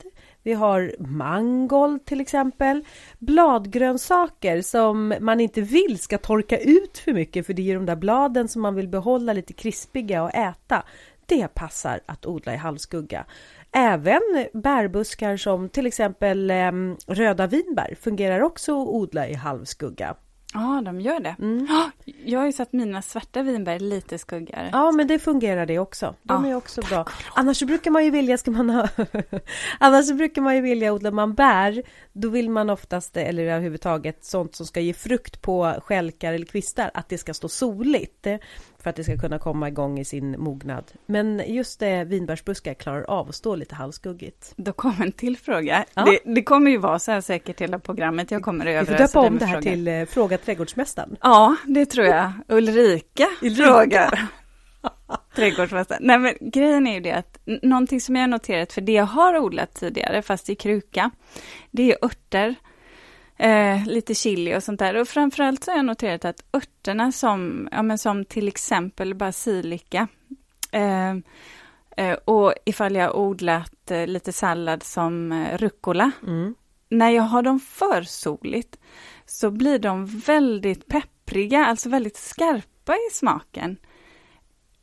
vi 0.42 0.52
har 0.52 0.94
mangold 0.98 2.04
till 2.04 2.20
exempel. 2.20 2.84
Bladgrönsaker 3.18 4.62
som 4.62 5.14
man 5.20 5.40
inte 5.40 5.60
vill 5.60 5.98
ska 5.98 6.18
torka 6.18 6.58
ut 6.58 6.98
för 6.98 7.12
mycket 7.12 7.46
för 7.46 7.52
det 7.52 7.70
är 7.70 7.74
de 7.74 7.86
där 7.86 7.96
bladen 7.96 8.48
som 8.48 8.62
man 8.62 8.74
vill 8.74 8.88
behålla 8.88 9.32
lite 9.32 9.52
krispiga 9.52 10.22
och 10.22 10.34
äta. 10.34 10.82
Det 11.26 11.54
passar 11.54 12.00
att 12.06 12.26
odla 12.26 12.54
i 12.54 12.56
halvskugga. 12.56 13.24
Även 13.78 14.20
bärbuskar 14.52 15.36
som 15.36 15.68
till 15.68 15.86
exempel 15.86 16.50
eh, 16.50 16.72
röda 17.06 17.46
vinbär 17.46 17.96
fungerar 18.00 18.40
också 18.40 18.82
att 18.82 18.88
odla 18.88 19.28
i 19.28 19.34
halvskugga. 19.34 20.16
Ja, 20.54 20.82
de 20.84 21.00
gör 21.00 21.20
det. 21.20 21.36
Mm. 21.38 21.68
Jag 22.24 22.38
har 22.38 22.46
ju 22.46 22.52
satt 22.52 22.72
mina 22.72 23.02
svarta 23.02 23.42
vinbär 23.42 23.78
lite 23.78 24.18
skuggare. 24.18 24.70
Ja, 24.72 24.92
men 24.92 25.06
det 25.06 25.18
fungerar 25.18 25.66
det 25.66 25.78
också. 25.78 26.14
De 26.22 26.44
ja, 26.44 26.50
är 26.50 26.54
också 26.54 26.80
bra. 26.80 27.06
Annars 27.34 27.62
brukar 27.62 27.90
man 27.90 28.04
ju 28.04 28.10
vilja, 28.10 28.38
ska 28.38 28.50
man 28.50 28.70
ha... 28.70 28.88
Annars 29.78 30.12
brukar 30.12 30.42
man 30.42 30.54
ju 30.54 30.60
vilja 30.60 30.92
odla 30.92 31.10
man 31.10 31.34
bär, 31.34 31.82
då 32.12 32.28
vill 32.28 32.50
man 32.50 32.70
oftast, 32.70 33.16
eller 33.16 33.42
överhuvudtaget 33.42 34.24
sånt 34.24 34.54
som 34.54 34.66
ska 34.66 34.80
ge 34.80 34.92
frukt 34.92 35.42
på 35.42 35.74
skälkar 35.82 36.32
eller 36.32 36.46
kvistar, 36.46 36.90
att 36.94 37.08
det 37.08 37.18
ska 37.18 37.34
stå 37.34 37.48
soligt 37.48 38.26
för 38.86 38.90
att 38.90 38.96
det 38.96 39.04
ska 39.04 39.18
kunna 39.18 39.38
komma 39.38 39.68
igång 39.68 39.98
i 39.98 40.04
sin 40.04 40.40
mognad. 40.40 40.84
Men 41.06 41.42
just 41.46 41.80
det, 41.80 42.04
vinbärsbuskar 42.04 42.74
klarar 42.74 43.02
av 43.02 43.28
att 43.28 43.34
stå 43.34 43.56
lite 43.56 43.74
halvskuggigt. 43.74 44.52
Då 44.56 44.72
kommer 44.72 45.06
en 45.06 45.12
till 45.12 45.36
fråga. 45.36 45.84
Ja. 45.94 46.04
Det, 46.04 46.34
det, 46.34 46.42
kommer 46.42 46.70
ju 46.70 46.78
vara 46.78 46.98
så 46.98 47.12
här 47.12 47.20
säkert 47.20 47.60
hela 47.60 47.78
programmet. 47.78 48.30
Jag 48.30 48.42
kommer 48.42 48.66
över. 48.66 48.80
Vi 48.80 48.86
får 48.86 48.98
döpa 48.98 49.20
om 49.20 49.38
det 49.38 49.44
här 49.44 49.60
fråga. 49.60 49.70
till 49.70 49.88
eh, 49.88 50.04
Fråga 50.04 50.38
trädgårdsmästaren. 50.38 51.16
Ja, 51.20 51.56
det 51.64 51.86
tror 51.86 52.06
jag. 52.06 52.32
Ulrika, 52.48 53.26
Ulrika. 53.42 53.64
frågar. 53.64 54.26
Trädgårdsmästare. 55.36 55.98
Nej 56.02 56.18
men 56.18 56.34
grejen 56.40 56.86
är 56.86 56.94
ju 56.94 57.00
det 57.00 57.12
att 57.12 57.38
någonting 57.62 58.00
som 58.00 58.16
jag 58.16 58.22
har 58.22 58.28
noterat, 58.28 58.72
för 58.72 58.80
det 58.80 58.92
jag 58.92 59.04
har 59.04 59.38
odlat 59.38 59.74
tidigare, 59.74 60.22
fast 60.22 60.50
i 60.50 60.54
kruka, 60.54 61.10
det 61.70 61.92
är 61.92 62.04
örter. 62.04 62.54
Eh, 63.38 63.86
lite 63.86 64.14
chili 64.14 64.56
och 64.56 64.62
sånt 64.62 64.78
där. 64.78 64.96
Och 64.96 65.08
framförallt 65.08 65.64
så 65.64 65.70
har 65.70 65.76
jag 65.76 65.86
noterat 65.86 66.24
att 66.24 66.44
örterna 66.52 67.12
som, 67.12 67.68
ja 67.72 67.82
men 67.82 67.98
som 67.98 68.24
till 68.24 68.48
exempel 68.48 69.14
basilika, 69.14 70.08
eh, 70.72 71.10
eh, 71.96 72.16
och 72.24 72.54
ifall 72.64 72.94
jag 72.94 73.16
odlat 73.18 73.90
eh, 73.90 74.06
lite 74.06 74.32
sallad 74.32 74.82
som 74.82 75.32
eh, 75.32 75.58
rucola, 75.58 76.10
Mm. 76.26 76.54
när 76.88 77.10
jag 77.10 77.22
har 77.22 77.42
dem 77.42 77.60
för 77.60 78.02
soligt 78.02 78.78
så 79.26 79.50
blir 79.50 79.78
de 79.78 80.06
väldigt 80.06 80.86
peppriga, 80.86 81.66
alltså 81.66 81.88
väldigt 81.88 82.16
skarpa 82.16 82.94
i 82.94 83.12
smaken. 83.12 83.76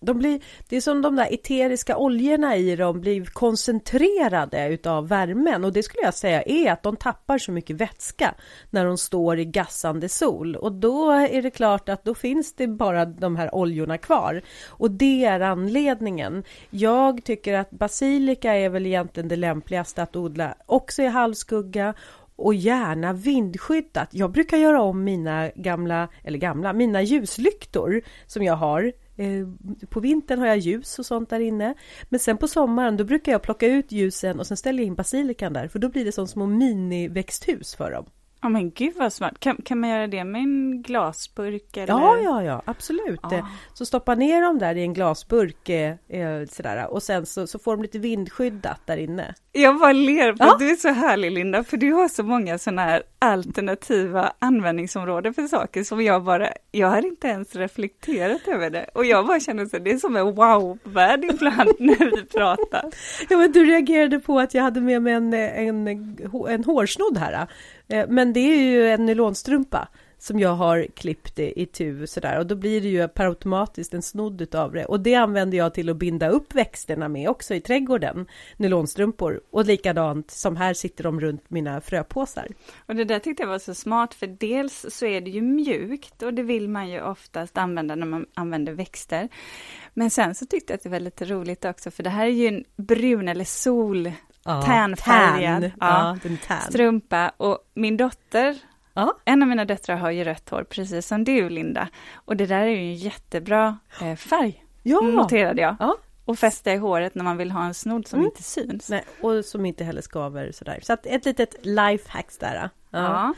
De 0.06 0.18
blir, 0.18 0.42
det 0.70 0.76
är 0.76 0.82
som 0.82 1.02
de 1.02 1.16
där 1.16 1.34
eteriska 1.34 1.98
oljorna 1.98 2.56
i 2.56 2.76
dem 2.76 3.02
blir 3.02 3.26
koncentrerade 3.26 4.68
utav 4.68 5.08
värmen 5.08 5.64
och 5.64 5.74
det 5.74 5.84
skulle 5.84 6.04
jag 6.04 6.14
säga 6.14 6.42
är 6.42 6.72
att 6.72 6.84
de 6.84 6.96
tappar 6.96 7.38
så 7.38 7.52
mycket 7.52 7.76
vätska 7.76 8.36
när 8.70 8.86
de 8.86 8.98
står 8.98 9.40
i 9.40 9.46
gassande 9.46 10.10
sol 10.10 10.56
och 10.56 10.72
då 10.72 11.12
är 11.12 11.42
det 11.42 11.52
klart 11.52 11.90
att 11.90 12.04
då 12.04 12.16
finns 12.16 12.54
det 12.54 12.68
bara 12.68 13.06
de 13.06 13.36
här 13.36 13.56
oljorna 13.56 13.98
kvar 13.98 14.42
och 14.70 14.92
det 14.92 15.26
är 15.26 15.40
anledningen. 15.40 16.44
Jag 16.70 17.24
tycker 17.24 17.54
att 17.54 17.70
basilika 17.70 18.54
är 18.54 18.70
väl 18.70 18.86
egentligen 18.86 19.30
det 19.30 19.36
lämpligaste 19.36 20.04
att 20.04 20.16
odla 20.16 20.56
också 20.66 21.02
i 21.02 21.08
halvskugga 21.08 21.94
och 22.36 22.54
gärna 22.54 23.14
vindskyddat. 23.14 24.10
Jag 24.12 24.32
brukar 24.32 24.58
göra 24.58 24.82
om 24.82 25.04
mina 25.04 25.50
gamla, 25.56 26.08
eller 26.24 26.40
gamla, 26.40 26.74
mina 26.74 27.02
ljuslyktor 27.02 28.02
som 28.26 28.44
jag 28.44 28.56
har. 28.56 28.92
Eh, 29.16 29.48
på 29.90 30.00
vintern 30.00 30.40
har 30.40 30.48
jag 30.48 30.58
ljus 30.58 31.00
och 31.00 31.06
sånt 31.06 31.30
där 31.30 31.40
inne. 31.40 31.74
Men 32.04 32.20
sen 32.20 32.38
på 32.38 32.48
sommaren 32.48 32.98
då 32.98 33.04
brukar 33.04 33.32
jag 33.32 33.42
plocka 33.42 33.68
ut 33.68 33.92
ljusen 33.92 34.40
och 34.40 34.48
sen 34.48 34.58
ställer 34.58 34.80
jag 34.80 34.88
in 34.88 34.96
basilikan 34.96 35.54
där. 35.54 35.68
För 35.68 35.80
då 35.80 35.90
blir 35.90 36.06
det 36.06 36.12
som 36.12 36.28
små 36.28 36.46
miniväxthus 36.46 37.76
för 37.76 37.92
dem. 37.92 38.06
Ja 38.44 38.50
men 38.50 38.72
gud 38.72 38.94
vad 38.96 39.14
smart. 39.14 39.40
Kan, 39.40 39.56
kan 39.66 39.80
man 39.80 39.90
göra 39.90 40.08
det 40.08 40.24
med 40.24 40.42
en 40.42 40.82
glasburk? 40.82 41.78
Eller? 41.78 41.94
Ja, 41.94 42.18
ja, 42.20 42.44
ja, 42.44 42.62
absolut. 42.66 43.20
Ja. 43.24 43.34
Eh, 43.38 43.46
Så 43.74 43.86
stoppa 43.86 44.16
ner 44.16 44.42
dem 44.42 44.60
där 44.60 44.76
i 44.76 44.82
en 44.82 44.94
glasburk 44.94 45.70
eh, 45.70 45.96
eh, 46.10 46.46
sådär, 46.52 46.88
och 46.94 47.04
sen 47.04 47.26
så, 47.26 47.48
så 47.48 47.60
får 47.60 47.72
de 47.76 47.82
lite 47.82 48.00
vindskyddat 48.00 48.82
där 48.86 48.98
inne. 48.98 49.34
Jag 49.52 49.80
bara 49.80 49.92
ler 49.92 50.36
Ja. 50.40 50.54
att 50.54 50.60
du 50.60 50.70
är 50.72 50.76
så 50.76 50.90
härlig 50.90 51.32
Linda, 51.32 51.64
för 51.64 51.78
du 51.78 51.92
har 51.94 52.08
så 52.08 52.24
många 52.24 52.58
sådana 52.58 52.82
här 52.82 53.04
alternativa 53.20 54.34
användningsområden 54.40 55.34
för 55.34 55.48
saker 55.48 55.84
som 55.84 56.02
jag 56.04 56.24
bara, 56.24 56.50
jag 56.72 56.88
har 56.88 57.06
inte 57.06 57.28
ens 57.28 57.56
reflekterat 57.56 58.48
över 58.48 58.70
det. 58.70 58.86
Och 58.94 59.06
jag 59.06 59.28
bara 59.28 59.40
känner 59.40 59.66
så, 59.66 59.78
det 59.78 59.92
är 59.92 59.98
som 59.98 60.16
en 60.16 60.36
wow-värld 60.36 61.24
ibland 61.24 61.72
när 61.80 62.16
vi 62.16 62.26
pratar. 62.26 62.84
Ja, 63.30 63.38
men 63.38 63.52
du 63.52 63.66
reagerade 63.66 64.20
på 64.20 64.40
att 64.40 64.54
jag 64.54 64.64
hade 64.64 64.82
med 64.82 65.02
mig 65.02 65.14
en, 65.14 65.34
en, 65.34 65.88
en 66.50 66.64
hårsnodd 66.64 67.18
här. 67.18 67.48
Eh, 67.88 68.08
men 68.10 68.34
det 68.34 68.40
är 68.40 68.62
ju 68.62 68.90
en 68.90 69.06
nylonstrumpa 69.06 69.88
som 70.24 70.40
jag 70.40 70.56
har 70.56 70.88
klippt 70.96 71.40
i, 71.40 71.62
i 71.62 71.66
tu 71.66 72.08
sådär 72.08 72.40
och 72.40 72.48
då 72.48 72.56
blir 72.56 72.82
det 72.82 72.88
ju 72.88 73.08
per 73.08 73.26
automatiskt 73.26 73.94
en 73.94 74.02
snodd 74.02 74.42
utav 74.42 74.72
det 74.72 74.86
och 74.86 75.00
det 75.00 75.16
använder 75.16 75.58
jag 75.58 75.74
till 75.74 75.90
att 75.90 75.98
binda 75.98 76.30
upp 76.30 76.56
växterna 76.56 77.10
med 77.10 77.30
också 77.30 77.56
i 77.56 77.62
trädgården, 77.62 78.28
nylonstrumpor 78.58 79.42
och 79.52 79.66
likadant 79.66 80.32
som 80.32 80.56
här 80.56 80.74
sitter 80.74 81.04
de 81.04 81.20
runt 81.20 81.50
mina 81.50 81.82
fröpåsar. 81.82 82.48
Och 82.86 82.96
det 82.96 83.04
där 83.04 83.20
tyckte 83.20 83.44
jag 83.44 83.48
var 83.48 83.60
så 83.60 83.74
smart, 83.74 84.14
för 84.14 84.28
dels 84.28 84.86
så 84.90 85.06
är 85.06 85.22
det 85.22 85.30
ju 85.30 85.42
mjukt 85.42 86.24
och 86.24 86.34
det 86.34 86.44
vill 86.44 86.70
man 86.70 86.90
ju 86.90 87.02
oftast 87.02 87.58
använda 87.58 87.96
när 87.96 88.08
man 88.08 88.26
använder 88.34 88.74
växter. 88.74 89.30
Men 89.94 90.10
sen 90.10 90.36
så 90.36 90.46
tyckte 90.46 90.74
jag 90.74 90.78
att 90.78 90.84
det 90.84 90.90
var 90.90 91.00
lite 91.00 91.26
roligt 91.26 91.66
också, 91.66 91.92
för 91.92 92.04
det 92.04 92.10
här 92.10 92.26
är 92.26 92.30
ju 92.30 92.48
en 92.48 92.64
brun 92.76 93.28
eller 93.28 93.46
sol 93.46 94.12
Tärnfärgad, 94.44 95.62
Tärn. 95.62 95.72
ja. 95.80 96.18
Ja, 96.50 96.56
strumpa 96.70 97.32
och 97.38 97.58
min 97.74 97.98
dotter, 97.98 98.56
Ja. 98.94 99.14
en 99.26 99.42
av 99.42 99.48
mina 99.48 99.66
döttrar 99.66 99.96
har 99.96 100.12
ju 100.12 100.24
rött 100.24 100.50
hår, 100.50 100.64
precis 100.70 101.08
som 101.08 101.24
du 101.24 101.50
Linda. 101.50 101.88
Och 102.14 102.38
det 102.38 102.46
där 102.46 102.60
är 102.62 102.68
ju 102.68 102.78
en 102.78 102.96
jättebra 102.96 103.78
eh, 104.02 104.16
färg, 104.16 104.64
Ja. 104.84 105.02
noterade 105.02 105.62
jag. 105.62 105.76
ja. 105.80 105.96
Och 106.26 106.40
fästa 106.40 106.74
i 106.74 106.78
håret 106.78 107.16
när 107.16 107.24
man 107.24 107.38
vill 107.38 107.52
ha 107.52 107.66
en 107.66 107.74
snodd 107.74 108.08
som 108.08 108.20
Mm. 108.20 108.28
inte 108.32 108.44
syns. 108.44 108.90
Nej, 108.90 109.04
och 109.22 109.46
som 109.46 109.66
inte 109.66 109.84
heller 109.84 110.02
skaver 110.02 110.52
sådär. 110.52 110.80
Så 110.84 110.94
att 110.94 111.06
ett 111.06 111.26
litet 111.26 111.56
lifehacks 111.66 112.38
där. 112.38 112.56
Ja. 112.56 112.70
Ja. 113.00 113.34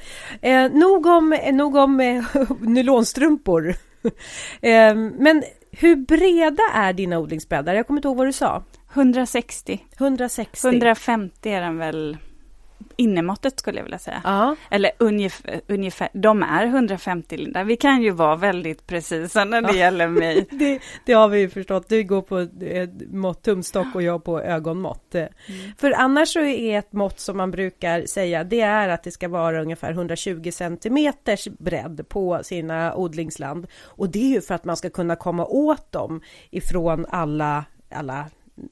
Eh, 0.49 0.71
nog 0.71 1.05
om, 1.05 1.37
nog 1.51 1.75
om 1.75 1.99
eh, 1.99 2.23
nylonstrumpor. 2.59 3.69
eh, 4.61 4.95
men 4.95 5.43
hur 5.71 5.95
breda 5.95 6.63
är 6.73 6.93
dina 6.93 7.19
odlingsbäddar? 7.19 7.73
Jag 7.73 7.87
kommer 7.87 7.97
inte 7.97 8.07
ihåg 8.07 8.17
vad 8.17 8.27
du 8.27 8.33
sa. 8.33 8.63
160, 8.95 9.79
160? 9.97 10.67
150 10.67 11.49
är 11.49 11.61
den 11.61 11.77
väl 11.77 12.17
innemåttet 12.97 13.59
skulle 13.59 13.77
jag 13.79 13.83
vilja 13.83 13.99
säga. 13.99 14.21
Ja, 14.23 14.55
Eller 14.71 14.91
ungefär, 14.97 15.61
ungefär, 15.67 16.09
de 16.13 16.43
är 16.43 16.65
150 16.65 17.37
Linda. 17.37 17.63
Vi 17.63 17.77
kan 17.77 18.01
ju 18.01 18.11
vara 18.11 18.35
väldigt 18.35 18.87
precisa 18.87 19.45
när 19.45 19.61
det 19.61 19.67
Ja. 19.71 19.75
gäller 19.75 20.07
mig. 20.07 20.47
det, 20.51 20.79
det 21.05 21.13
har 21.13 21.27
vi 21.27 21.39
ju 21.39 21.49
förstått. 21.49 21.89
Du 21.89 22.03
går 22.03 22.21
på 22.21 22.39
eh, 22.65 22.89
mått 23.11 23.43
tumstock 23.43 23.95
och 23.95 24.01
jag 24.01 24.23
på 24.23 24.41
ögonmått. 24.41 25.15
Eh, 25.15 25.25
För 25.77 25.91
annars 25.91 26.29
så 26.33 26.39
är 26.39 26.79
ett 26.79 26.93
mått 26.93 27.19
som 27.19 27.37
man 27.37 27.51
brukar 27.51 28.05
säga, 28.05 28.43
det 28.43 28.61
är 28.61 28.89
att 28.89 29.03
det 29.03 29.11
ska 29.11 29.27
vara 29.27 29.61
ungefär 29.61 29.91
120 29.91 30.51
centimeters 30.51 31.47
bredd 31.47 32.09
på 32.09 32.39
sina 32.43 32.95
odlingsland. 32.95 33.67
Och 33.83 34.09
det 34.09 34.19
är 34.19 34.33
ju 34.33 34.41
för 34.41 34.55
att 34.55 34.65
man 34.65 34.77
ska 34.77 34.89
kunna 34.89 35.15
komma 35.15 35.45
åt 35.45 35.91
dem 35.91 36.21
ifrån 36.51 37.05
alla, 37.09 37.65
alla, 37.91 38.25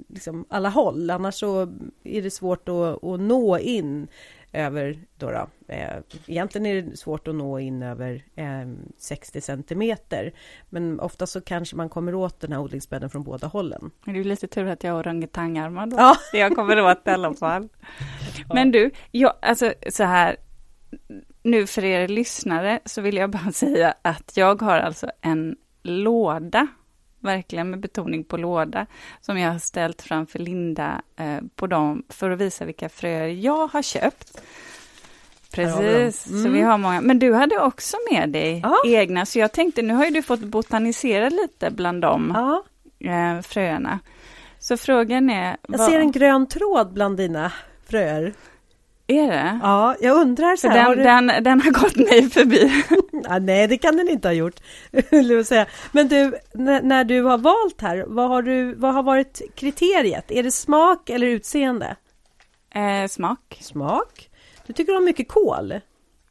liksom 0.07 0.45
alla 0.49 0.69
håll. 0.69 1.09
Annars 1.09 1.35
så 1.35 1.61
är 2.03 2.21
det 2.21 2.31
svårt 2.31 2.69
att, 2.69 3.03
att 3.03 3.19
nå 3.19 3.59
in 3.59 4.07
över 4.53 4.99
då, 5.17 5.31
då 5.31 5.47
eh, 5.67 5.97
egentligen 6.27 6.65
är 6.65 6.81
det 6.81 6.97
svårt 6.97 7.27
att 7.27 7.35
nå 7.35 7.59
in 7.59 7.83
över 7.83 8.23
eh, 8.35 8.67
60 8.97 9.41
centimeter. 9.41 10.33
Men 10.69 10.99
ofta 10.99 11.27
så 11.27 11.41
kanske 11.41 11.75
man 11.75 11.89
kommer 11.89 12.15
åt 12.15 12.39
den 12.39 12.51
här 12.51 12.59
odlingsbädden 12.59 13.09
från 13.09 13.23
båda 13.23 13.47
hållen. 13.47 13.91
Det 14.05 14.19
är 14.19 14.23
lite 14.23 14.47
tur 14.47 14.67
att 14.67 14.83
jag 14.83 14.93
har 14.93 15.01
orangutangarmar 15.01 15.87
då. 15.87 15.97
Ja. 15.97 16.15
Jag 16.33 16.55
kommer 16.55 16.81
åt 16.81 17.05
det 17.05 17.11
i 17.11 17.13
alla 17.13 17.33
fall. 17.33 17.69
Men 18.53 18.71
du, 18.71 18.91
jag, 19.11 19.33
alltså 19.41 19.73
så 19.89 20.03
här, 20.03 20.37
nu 21.43 21.67
för 21.67 21.83
er 21.83 22.07
lyssnare 22.07 22.79
så 22.85 23.01
vill 23.01 23.17
jag 23.17 23.29
bara 23.29 23.51
säga 23.53 23.93
att 24.01 24.37
jag 24.37 24.61
har 24.61 24.77
alltså 24.77 25.11
en 25.21 25.55
låda, 25.83 26.67
verkligen 27.23 27.69
med 27.69 27.79
betoning 27.79 28.23
på 28.23 28.37
låda, 28.37 28.85
som 29.21 29.37
jag 29.37 29.51
har 29.51 29.59
ställt 29.59 30.01
framför 30.01 30.39
Linda 30.39 31.01
eh, 31.15 31.37
på 31.55 31.67
dem 31.67 32.03
för 32.09 32.31
att 32.31 32.39
visa 32.39 32.65
vilka 32.65 32.89
fröer 32.89 33.27
jag 33.27 33.67
har 33.67 33.81
köpt. 33.81 34.41
Precis, 35.51 36.23
så 36.23 36.33
Mm. 36.35 36.53
vi 36.53 36.61
har 36.61 36.77
många. 36.77 37.01
Men 37.01 37.19
du 37.19 37.33
hade 37.33 37.59
också 37.59 37.97
med 38.11 38.29
dig 38.29 38.59
Ja. 38.63 38.75
egna, 38.85 39.25
så 39.25 39.39
jag 39.39 39.51
tänkte 39.51 39.81
nu 39.81 39.93
har 39.93 40.05
ju 40.05 40.11
du 40.11 40.21
fått 40.21 40.39
botanisera 40.39 41.29
lite 41.29 41.71
bland 41.71 42.03
Ja, 42.33 42.63
eh, 42.99 43.41
fröerna. 43.41 43.99
Så 44.59 44.77
frågan 44.77 45.29
är... 45.29 45.57
jag 45.67 45.77
vad- 45.77 45.89
ser 45.89 45.99
en 45.99 46.11
grön 46.11 46.47
tråd 46.47 46.93
bland 46.93 47.17
dina 47.17 47.51
fröer. 47.85 48.33
Är 49.07 49.27
det? 49.27 49.59
Ja, 49.63 49.95
jag 49.99 50.17
undrar 50.17 50.55
så 50.55 50.67
här, 50.67 50.83
den, 50.83 50.97
du... 50.97 51.03
den, 51.03 51.43
den 51.43 51.61
har 51.61 51.71
gått 51.71 51.95
mig 51.95 52.29
förbi. 52.29 52.83
ja, 53.23 53.39
nej, 53.39 53.67
det 53.67 53.77
kan 53.77 53.97
den 53.97 54.09
inte 54.09 54.27
ha 54.27 54.33
gjort. 54.33 54.59
säga. 55.45 55.65
Men 55.91 56.07
du, 56.07 56.35
när, 56.53 56.81
när 56.81 57.03
du 57.03 57.21
har 57.21 57.37
valt 57.37 57.81
här, 57.81 58.05
vad 58.07 58.29
har, 58.29 58.41
du, 58.41 58.73
vad 58.73 58.93
har 58.93 59.03
varit 59.03 59.41
kriteriet? 59.55 60.31
Är 60.31 60.43
det 60.43 60.51
smak 60.51 61.09
eller 61.09 61.27
utseende? 61.27 61.95
Eh, 62.75 63.07
smak? 63.07 63.57
Smak. 63.61 64.29
Du 64.67 64.73
tycker 64.73 64.97
om 64.97 65.05
mycket 65.05 65.27
kål? 65.27 65.73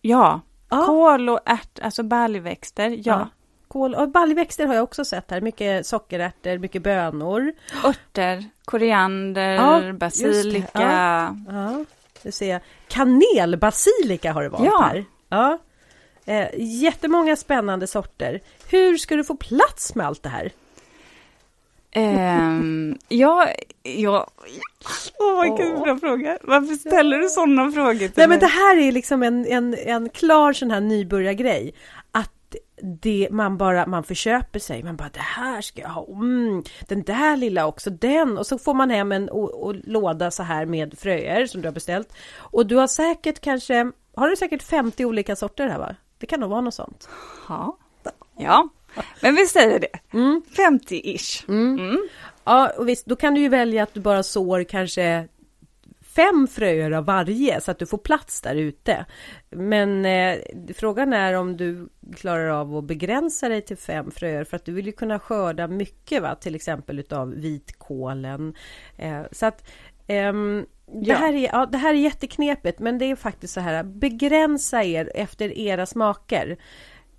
Ja. 0.01 0.41
Ja. 0.71 0.87
Kål 0.87 1.29
och 1.29 1.41
ärt, 1.45 1.79
alltså 1.83 2.03
baljväxter, 2.03 3.01
ja. 3.05 3.29
Kål 3.69 3.95
och 3.95 4.09
baljväxter 4.09 4.67
har 4.67 4.75
jag 4.75 4.85
också 4.85 5.05
sett 5.05 5.31
här. 5.31 5.41
Mycket 5.41 5.87
sockerärtor, 5.87 6.59
mycket 6.59 6.83
bönor. 6.83 7.53
Örter, 7.85 8.45
koriander, 8.65 9.55
Ja, 9.55 9.81
det. 9.81 9.93
basilika. 9.93 11.37
Ja. 11.49 11.85
Ser 12.31 12.49
jag. 12.51 12.61
Kanelbasilika 12.89 14.33
har 14.33 14.43
du 14.43 14.49
valt 14.49 14.65
Ja. 14.65 14.81
här. 14.83 15.05
Ja. 15.29 15.59
Eh, 16.27 16.49
jättemånga 16.59 17.37
spännande 17.37 17.87
sorter. 17.87 18.41
Hur 18.71 18.97
ska 18.97 19.17
du 19.17 19.25
få 19.25 19.37
plats 19.37 19.95
med 19.95 20.07
allt 20.07 20.23
det 20.23 20.29
här? 20.29 20.53
Ehm, 21.95 22.99
ja, 23.09 23.49
ja. 23.83 24.31
Åh, 25.19 25.43
vilken 25.43 25.73
Åh. 25.77 25.83
bra 25.85 25.97
fråga. 25.97 26.39
Varför 26.43 26.75
ställer 26.75 27.19
du 27.19 27.29
sådana 27.29 27.73
frågor 27.73 27.95
till 27.99 28.11
Nej, 28.17 28.29
men 28.29 28.29
mig? 28.29 28.39
det 28.39 28.47
här 28.47 28.77
är 28.77 28.93
liksom 28.93 29.23
en, 29.23 29.47
en, 29.47 29.75
en 29.75 30.09
klar 30.09 30.53
sån 30.53 30.71
här 30.71 30.81
nybörjargrej. 30.81 31.75
Det, 32.85 33.29
man 33.31 33.57
bara, 33.57 33.87
man 33.87 34.05
förköper 34.05 34.59
sig. 34.59 34.83
Man 34.83 34.97
bara, 34.97 35.09
det 35.13 35.21
här 35.21 35.61
ska 35.61 35.81
jag 35.83 35.89
ha. 35.89 36.07
Mm, 36.07 36.63
den 36.89 37.03
där 37.03 37.37
lilla 37.37 37.67
också, 37.67 37.91
den. 37.91 38.39
Och 38.39 38.47
så 38.47 38.59
får 38.59 38.75
man 38.75 38.91
hem 38.91 39.13
en 39.13 39.29
och, 39.29 39.65
och 39.65 39.75
låda 39.85 40.31
så 40.31 40.43
här 40.43 40.67
med 40.67 40.99
fröer 40.99 41.47
som 41.47 41.63
du 41.63 41.69
har 41.69 41.73
beställt. 41.73 42.13
Och 42.37 42.67
du 42.67 42.77
har 42.77 42.87
säkert 42.87 43.41
kanske, 43.41 43.93
har 44.15 44.29
du 44.29 44.37
säkert 44.37 44.63
50 44.63 45.05
olika 45.05 45.37
sorter 45.37 45.69
här 45.69 45.79
va? 45.79 45.97
Det 46.19 46.27
kan 46.27 46.41
nog 46.41 46.51
vara 46.51 46.61
något 46.61 46.75
sånt. 46.75 47.09
Ja. 47.49 47.79
ja. 48.37 48.69
Men 49.21 49.35
vi 49.35 49.47
säger 49.47 49.81
det, 49.81 50.19
mm. 50.19 50.43
50-ish. 50.57 51.49
Mm. 51.49 51.79
Mm. 51.79 52.09
Ja, 52.45 52.73
och 52.79 52.89
visst, 52.89 53.07
då 53.07 53.17
kan 53.17 53.35
du 53.35 53.41
ju 53.41 53.49
välja 53.49 53.83
att 53.83 53.95
du 53.95 54.01
bara 54.01 54.23
sår 54.23 54.65
kanske 54.65 55.29
fem 56.15 56.49
fröer 56.49 56.91
av 56.91 57.05
varje 57.05 57.61
så 57.61 57.71
att 57.71 57.79
du 57.79 57.87
får 57.87 57.99
plats 57.99 58.41
där 58.41 58.55
ute. 58.55 59.07
Men 59.51 60.05
eh, 60.05 60.39
frågan 60.75 61.13
är 61.13 61.35
om 61.35 61.57
du 61.57 61.89
klarar 62.13 62.49
av 62.49 62.77
att 62.77 62.85
begränsa 62.85 63.49
dig 63.49 63.63
till 63.63 63.77
fem 63.77 64.11
fröer 64.11 64.45
för 64.45 64.57
att 64.57 64.65
du 64.65 64.73
vill 64.73 64.87
ju 64.87 64.93
kunna 64.93 65.19
skörda 65.19 65.69
mycket 65.69 66.23
va, 66.23 66.35
till 66.35 66.55
exempel 66.55 66.99
utav 66.99 67.31
vitkålen. 67.31 68.55
Eh, 68.97 69.23
så 69.33 69.47
att 69.47 69.69
ehm, 70.07 70.67
det, 71.05 71.15
här 71.15 71.33
är, 71.33 71.49
ja, 71.53 71.67
det 71.67 71.79
här 71.79 71.95
är 71.95 71.99
jätteknepigt 71.99 72.79
men 72.79 72.99
det 72.99 73.05
är 73.05 73.17
faktiskt 73.17 73.55
så 73.55 73.61
här 73.61 73.83
begränsa 73.83 74.85
er 74.85 75.13
efter 75.15 75.59
era 75.59 75.87
smaker. 75.87 76.57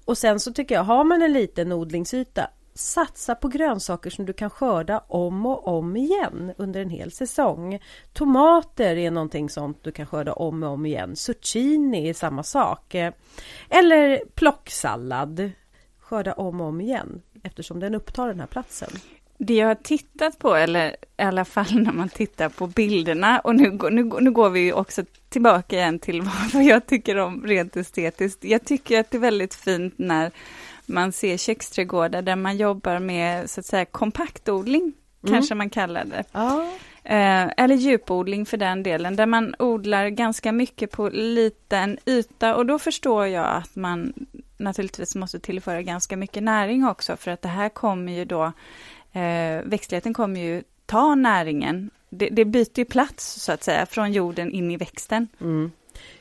Och 0.06 0.18
sen 0.18 0.40
så 0.40 0.54
tycker 0.54 0.76
jag, 0.76 0.84
har 0.84 1.04
man 1.04 1.22
en 1.22 1.34
liten 1.34 1.72
odlingsyta 1.72 2.50
Satsa 2.76 3.36
på 3.36 3.48
grönsaker 3.48 4.10
som 4.10 4.26
du 4.26 4.34
kan 4.34 4.50
skörda 4.50 5.00
om 5.08 5.46
och 5.46 5.68
om 5.68 5.96
igen 5.96 6.54
under 6.58 6.82
en 6.82 6.90
hel 6.90 7.12
säsong. 7.12 7.80
Tomater 8.14 8.98
är 8.98 9.12
någonting 9.12 9.50
sånt 9.50 9.84
du 9.84 9.92
kan 9.92 10.06
skörda 10.06 10.34
om 10.34 10.64
och 10.64 10.70
om 10.70 10.86
igen. 10.86 11.16
Zucchini 11.16 12.10
är 12.10 12.14
samma 12.14 12.44
sak. 12.44 12.96
Eller 13.70 14.22
plocksallad. 14.36 15.52
Skörda 16.00 16.34
om 16.34 16.62
och 16.62 16.68
om 16.68 16.82
igen 16.82 17.22
eftersom 17.44 17.80
den 17.80 17.96
upptar 17.96 18.28
den 18.28 18.40
här 18.40 18.48
platsen. 18.48 18.90
Det 19.38 19.54
jag 19.54 19.68
har 19.68 19.76
tittat 19.76 20.40
på, 20.40 20.56
eller 20.56 20.90
i 21.18 21.22
alla 21.22 21.46
fall 21.46 21.82
när 21.82 21.92
man 21.92 22.10
tittar 22.10 22.50
på 22.50 22.68
bilderna, 22.68 23.40
och 23.40 23.56
nu, 23.56 23.80
nu, 23.92 24.04
nu 24.04 24.32
går 24.32 24.50
vi 24.50 24.74
också 24.74 25.04
tillbaka 25.30 25.76
igen 25.76 26.00
till 26.00 26.22
vad 26.54 26.64
jag 26.64 26.86
tycker 26.86 27.18
om 27.18 27.44
rent 27.48 27.76
estetiskt. 27.76 28.44
Jag 28.44 28.66
tycker 28.66 29.00
att 29.00 29.12
det 29.12 29.18
är 29.18 29.22
väldigt 29.22 29.56
fint 29.56 29.94
när 29.98 30.32
man 30.86 31.12
ser 31.12 31.38
köksträdgårdar 31.38 32.22
där 32.22 32.36
man 32.36 32.58
jobbar 32.58 33.00
med 33.00 33.50
så 33.50 33.60
att 33.60 33.66
säga 33.66 33.86
kompaktodling, 33.86 34.82
mm. 34.82 35.36
kanske 35.36 35.56
man 35.56 35.70
kallar 35.70 36.06
det. 36.06 36.24
Ah. 36.32 36.62
Eh, 37.04 37.52
eller 37.58 37.76
djupodling 37.76 38.46
för 38.46 38.58
den 38.58 38.84
delen, 38.84 39.16
där 39.16 39.26
man 39.26 39.56
odlar 39.60 40.10
ganska 40.10 40.52
mycket 40.52 40.92
på 40.92 41.10
liten 41.10 41.98
yta 42.06 42.56
och 42.56 42.66
då 42.66 42.80
förstår 42.80 43.28
jag 43.28 43.46
att 43.46 43.76
man 43.76 44.14
naturligtvis 44.58 45.16
måste 45.16 45.40
tillföra 45.40 45.82
ganska 45.82 46.18
mycket 46.18 46.44
näring 46.44 46.88
också 46.88 47.18
för 47.18 47.32
att 47.32 47.42
det 47.42 47.50
här 47.50 47.70
kommer 47.70 48.12
ju 48.12 48.26
då, 48.26 48.44
eh, 49.12 49.62
växtligheten 49.64 50.14
kommer 50.14 50.40
ju 50.40 50.64
ta 50.86 51.16
näringen. 51.16 51.90
Det, 52.10 52.30
det 52.30 52.46
byter 52.46 52.86
plats 52.86 53.42
så 53.42 53.52
att 53.52 53.64
säga 53.64 53.86
från 53.86 54.12
jorden 54.12 54.52
in 54.52 54.72
i 54.72 54.78
växten. 54.78 55.28
Mm. 55.42 55.72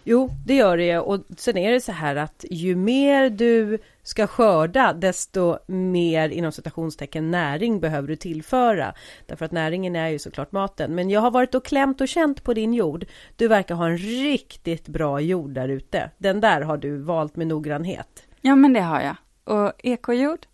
Jo, 0.05 0.31
det 0.47 0.55
gör 0.55 0.77
det 0.77 0.99
och 0.99 1.21
sen 1.37 1.57
är 1.57 1.73
det 1.73 1.81
så 1.81 1.93
här 1.93 2.17
att 2.17 2.45
ju 2.51 2.77
mer 2.77 3.31
du 3.31 3.79
ska 4.03 4.27
skörda, 4.27 4.93
desto 4.93 5.59
mer 5.67 6.29
inom 6.29 6.53
citationstecken 6.53 7.31
näring 7.31 7.81
behöver 7.81 8.09
du 8.09 8.17
tillföra. 8.17 8.95
Därför 9.27 9.45
att 9.45 9.53
näringen 9.53 9.97
är 9.97 10.09
ju 10.09 10.19
såklart 10.19 10.53
maten. 10.53 10.95
Men 10.95 11.11
jag 11.11 11.21
har 11.21 11.31
varit 11.31 11.55
och 11.55 11.65
klämt 11.65 12.01
och 12.01 12.09
känt 12.09 12.45
på 12.45 12.55
din 12.55 12.75
jord. 12.75 13.05
Du 13.37 13.49
verkar 13.49 13.75
ha 13.75 13.87
en 13.87 13.99
riktigt 13.99 14.89
bra 14.89 15.21
jord 15.21 15.51
där 15.51 15.69
ute. 15.69 16.11
Den 16.19 16.41
där 16.41 16.61
har 16.61 16.77
du 16.77 16.97
valt 16.97 17.37
med 17.37 17.47
noggrannhet. 17.47 18.25
Ja, 18.41 18.55
men 18.55 18.73
det 18.73 18.81
har 18.81 19.01
jag. 19.01 19.17
Och 19.45 19.73
ekojord, 19.79 20.47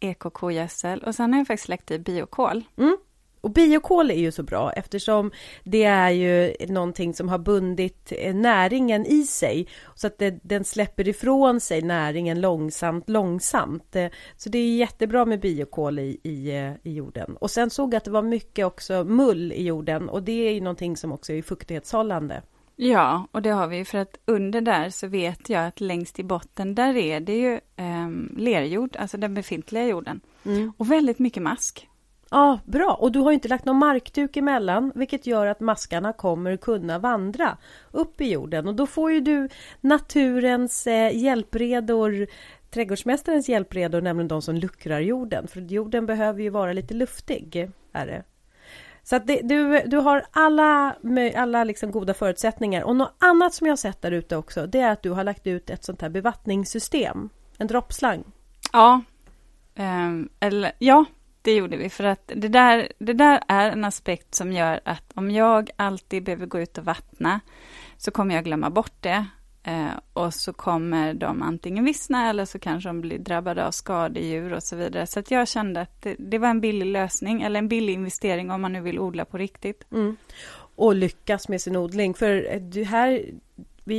ekokogödsel 0.00 1.00
och 1.00 1.14
sen 1.14 1.32
har 1.32 1.40
jag 1.40 1.46
faktiskt 1.46 1.68
lagt 1.68 1.90
i 1.90 1.98
biokol. 1.98 2.64
Mm. 2.78 2.96
Och 3.40 3.50
biokol 3.50 4.10
är 4.10 4.18
ju 4.18 4.32
så 4.32 4.42
bra 4.42 4.72
eftersom 4.72 5.30
det 5.64 5.84
är 5.84 6.10
ju 6.10 6.54
någonting 6.68 7.14
som 7.14 7.28
har 7.28 7.38
bundit 7.38 8.12
eh, 8.16 8.34
näringen 8.34 9.06
i 9.06 9.22
sig 9.22 9.66
så 9.94 10.06
att 10.06 10.18
det, 10.18 10.38
den 10.42 10.64
släpper 10.64 11.08
ifrån 11.08 11.60
sig 11.60 11.82
näringen 11.82 12.40
långsamt, 12.40 13.08
långsamt. 13.08 13.96
Eh, 13.96 14.08
så 14.36 14.48
det 14.48 14.58
är 14.58 14.76
jättebra 14.76 15.24
med 15.24 15.40
biokol 15.40 15.98
i, 15.98 16.20
i, 16.22 16.50
eh, 16.50 16.72
i 16.82 16.94
jorden. 16.94 17.36
Och 17.36 17.50
sen 17.50 17.70
såg 17.70 17.94
jag 17.94 17.98
att 17.98 18.04
det 18.04 18.10
var 18.10 18.22
mycket 18.22 18.66
också 18.66 19.04
mull 19.04 19.52
i 19.52 19.62
jorden 19.64 20.08
och 20.08 20.22
det 20.22 20.48
är 20.48 20.52
ju 20.52 20.60
någonting 20.60 20.96
som 20.96 21.12
också 21.12 21.32
är 21.32 21.42
fuktighetshållande. 21.42 22.42
Ja, 22.76 23.26
och 23.32 23.42
det 23.42 23.50
har 23.50 23.66
vi 23.66 23.84
för 23.84 23.98
att 23.98 24.18
under 24.24 24.60
där 24.60 24.90
så 24.90 25.06
vet 25.06 25.48
jag 25.48 25.66
att 25.66 25.80
längst 25.80 26.18
i 26.18 26.24
botten 26.24 26.74
där 26.74 26.96
är 26.96 27.20
det 27.20 27.36
ju 27.36 27.54
eh, 27.76 28.10
lerjord, 28.36 28.96
alltså 28.96 29.16
den 29.16 29.34
befintliga 29.34 29.86
jorden. 29.86 30.20
Mm. 30.44 30.72
Och 30.76 30.90
väldigt 30.90 31.18
mycket 31.18 31.42
mask. 31.42 31.89
Ja, 32.30 32.58
bra. 32.64 32.96
Och 33.00 33.12
du 33.12 33.18
har 33.18 33.32
inte 33.32 33.48
lagt 33.48 33.64
någon 33.64 33.76
markduk 33.76 34.36
emellan, 34.36 34.92
vilket 34.94 35.26
gör 35.26 35.46
att 35.46 35.60
maskarna 35.60 36.12
kommer 36.12 36.56
kunna 36.56 36.98
vandra 36.98 37.56
upp 37.90 38.20
i 38.20 38.32
jorden. 38.32 38.68
Och 38.68 38.74
då 38.74 38.86
får 38.86 39.12
ju 39.12 39.20
du 39.20 39.48
naturens 39.80 40.86
eh, 40.86 41.16
hjälpredor, 41.16 42.26
trädgårdsmästarens 42.70 43.48
hjälpredor, 43.48 44.00
nämligen 44.00 44.28
de 44.28 44.42
som 44.42 44.54
luckrar 44.54 45.00
jorden. 45.00 45.48
För 45.48 45.60
jorden 45.60 46.06
behöver 46.06 46.42
ju 46.42 46.50
vara 46.50 46.72
lite 46.72 46.94
luftig, 46.94 47.70
är 47.92 48.06
det. 48.06 48.22
Så 49.02 49.16
att 49.16 49.26
det, 49.26 49.40
du, 49.42 49.82
du 49.86 49.96
har 49.96 50.24
alla, 50.30 50.96
alla 51.36 51.64
liksom 51.64 51.90
goda 51.90 52.14
förutsättningar. 52.14 52.82
Och 52.82 52.96
något 52.96 53.14
annat 53.18 53.54
som 53.54 53.66
jag 53.66 53.72
har 53.72 53.76
sett 53.76 54.02
där 54.02 54.12
ute 54.12 54.36
också, 54.36 54.66
det 54.66 54.80
är 54.80 54.92
att 54.92 55.02
du 55.02 55.10
har 55.10 55.24
lagt 55.24 55.46
ut 55.46 55.70
ett 55.70 55.84
sånt 55.84 56.02
här 56.02 56.08
bevattningssystem. 56.08 57.28
En 57.58 57.66
droppslang. 57.66 58.24
Ja, 58.72 59.00
Eh, 59.74 60.10
eller 60.40 60.72
ja, 60.78 61.04
det 61.42 61.54
gjorde 61.54 61.76
vi, 61.76 61.88
för 61.88 62.04
att 62.04 62.32
det 62.36 62.48
där, 62.48 62.92
det 62.98 63.12
där 63.12 63.42
är 63.48 63.70
en 63.70 63.84
aspekt 63.84 64.34
som 64.34 64.52
gör 64.52 64.80
att 64.84 65.12
om 65.14 65.30
jag 65.30 65.70
alltid 65.76 66.24
behöver 66.24 66.46
gå 66.46 66.60
ut 66.60 66.78
och 66.78 66.84
vattna, 66.84 67.40
så 67.96 68.10
kommer 68.10 68.34
jag 68.34 68.44
glömma 68.44 68.70
bort 68.70 68.94
det. 69.00 69.26
Eh, 69.62 69.90
och 70.12 70.34
så 70.34 70.52
kommer 70.52 71.14
de 71.14 71.42
antingen 71.42 71.84
vissna 71.84 72.30
eller 72.30 72.44
så 72.44 72.58
kanske 72.58 72.88
de 72.88 73.00
blir 73.00 73.18
drabbade 73.18 73.66
av 73.66 73.70
skadedjur 73.70 74.52
och 74.52 74.62
så 74.62 74.76
vidare. 74.76 75.06
Så 75.06 75.22
jag 75.28 75.48
kände 75.48 75.80
att 75.80 76.02
det, 76.02 76.16
det 76.18 76.38
var 76.38 76.48
en 76.48 76.60
billig 76.60 76.86
lösning, 76.86 77.42
eller 77.42 77.58
en 77.58 77.68
billig 77.68 77.92
investering 77.92 78.50
om 78.50 78.60
man 78.60 78.72
nu 78.72 78.80
vill 78.80 78.98
odla 78.98 79.24
på 79.24 79.38
riktigt. 79.38 79.92
Mm. 79.92 80.16
Och 80.76 80.94
lyckas 80.94 81.48
med 81.48 81.60
sin 81.60 81.76
odling, 81.76 82.14
för 82.14 82.58
det 82.60 82.84
här 82.84 83.24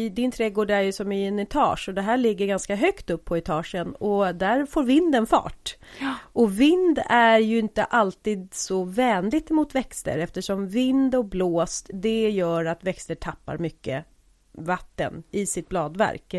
din 0.09 0.31
trädgård 0.31 0.71
är 0.71 0.81
ju 0.81 0.91
som 0.91 1.11
i 1.11 1.27
en 1.27 1.39
etage 1.39 1.89
och 1.89 1.93
det 1.93 2.01
här 2.01 2.17
ligger 2.17 2.45
ganska 2.45 2.75
högt 2.75 3.09
upp 3.09 3.25
på 3.25 3.37
etagen 3.37 3.95
och 3.95 4.35
där 4.35 4.65
får 4.65 4.83
vinden 4.83 5.27
fart. 5.27 5.77
Ja. 5.99 6.10
Och 6.33 6.59
vind 6.59 6.99
är 7.09 7.39
ju 7.39 7.59
inte 7.59 7.83
alltid 7.83 8.53
så 8.53 8.83
vänligt 8.83 9.49
mot 9.49 9.75
växter 9.75 10.17
eftersom 10.17 10.67
vind 10.67 11.15
och 11.15 11.25
blåst 11.25 11.89
det 11.93 12.29
gör 12.29 12.65
att 12.65 12.83
växter 12.83 13.15
tappar 13.15 13.57
mycket 13.57 14.05
vatten 14.51 15.23
i 15.31 15.45
sitt 15.45 15.69
bladverk. 15.69 16.33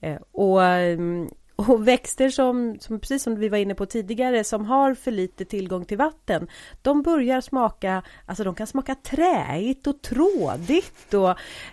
Eh, 0.00 0.18
och 0.32 0.62
mm, 0.64 1.28
och 1.68 1.88
växter 1.88 2.30
som, 2.30 2.76
som, 2.80 3.00
precis 3.00 3.22
som 3.22 3.36
vi 3.36 3.48
var 3.48 3.58
inne 3.58 3.74
på 3.74 3.86
tidigare, 3.86 4.44
som 4.44 4.66
har 4.66 4.94
för 4.94 5.10
lite 5.10 5.44
tillgång 5.44 5.84
till 5.84 5.98
vatten, 5.98 6.48
de 6.82 7.02
börjar 7.02 7.40
smaka, 7.40 8.02
alltså 8.26 8.44
de 8.44 8.54
kan 8.54 8.66
smaka 8.66 8.94
träigt 8.94 9.86
och 9.86 10.02
trådigt 10.02 11.14
och 11.14 11.30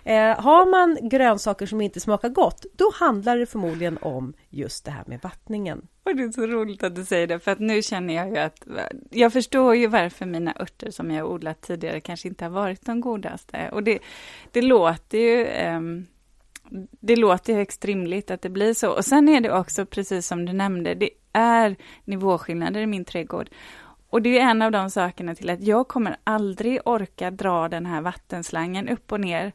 eh, 0.08 0.40
har 0.40 0.70
man 0.70 1.08
grönsaker 1.08 1.66
som 1.66 1.80
inte 1.80 2.00
smakar 2.00 2.28
gott, 2.28 2.66
då 2.76 2.92
handlar 2.94 3.38
det 3.38 3.46
förmodligen 3.46 3.98
om 3.98 4.34
just 4.48 4.84
det 4.84 4.90
här 4.90 5.04
med 5.06 5.20
vattningen. 5.22 5.86
Och 6.02 6.16
det 6.16 6.22
är 6.22 6.30
så 6.30 6.46
roligt 6.46 6.82
att 6.82 6.94
du 6.94 7.04
säger 7.04 7.26
det, 7.26 7.38
för 7.38 7.50
att 7.50 7.58
nu 7.58 7.82
känner 7.82 8.14
jag 8.14 8.28
ju 8.28 8.38
att 8.38 8.66
jag 9.10 9.32
förstår 9.32 9.76
ju 9.76 9.86
varför 9.86 10.26
mina 10.26 10.54
örter 10.60 10.90
som 10.90 11.10
jag 11.10 11.30
odlat 11.30 11.62
tidigare 11.62 12.00
kanske 12.00 12.28
inte 12.28 12.44
har 12.44 12.50
varit 12.50 12.86
de 12.86 13.00
godaste. 13.00 13.70
Och 13.72 13.82
det, 13.82 13.98
det 14.52 14.62
låter 14.62 15.18
ju 15.18 15.46
um 15.76 16.06
det 17.00 17.16
låter 17.16 17.54
högst 17.54 17.84
rimligt 17.84 18.30
att 18.30 18.42
det 18.42 18.48
blir 18.48 18.74
så. 18.74 18.90
Och 18.90 19.04
sen 19.04 19.28
är 19.28 19.40
det 19.40 19.52
också, 19.52 19.86
precis 19.86 20.26
som 20.26 20.46
du 20.46 20.52
nämnde, 20.52 20.94
det 20.94 21.10
är 21.32 21.76
nivåskillnader 22.04 22.80
i 22.80 22.86
min 22.86 23.04
trädgård. 23.04 23.50
Och 24.10 24.22
det 24.22 24.38
är 24.38 24.50
en 24.50 24.62
av 24.62 24.72
de 24.72 24.90
sakerna 24.90 25.34
till 25.34 25.50
att 25.50 25.62
jag 25.62 25.88
kommer 25.88 26.16
aldrig 26.24 26.80
orka 26.84 27.30
dra 27.30 27.68
den 27.68 27.86
här 27.86 28.00
vattenslangen 28.00 28.88
upp 28.88 29.12
och 29.12 29.20
ner 29.20 29.52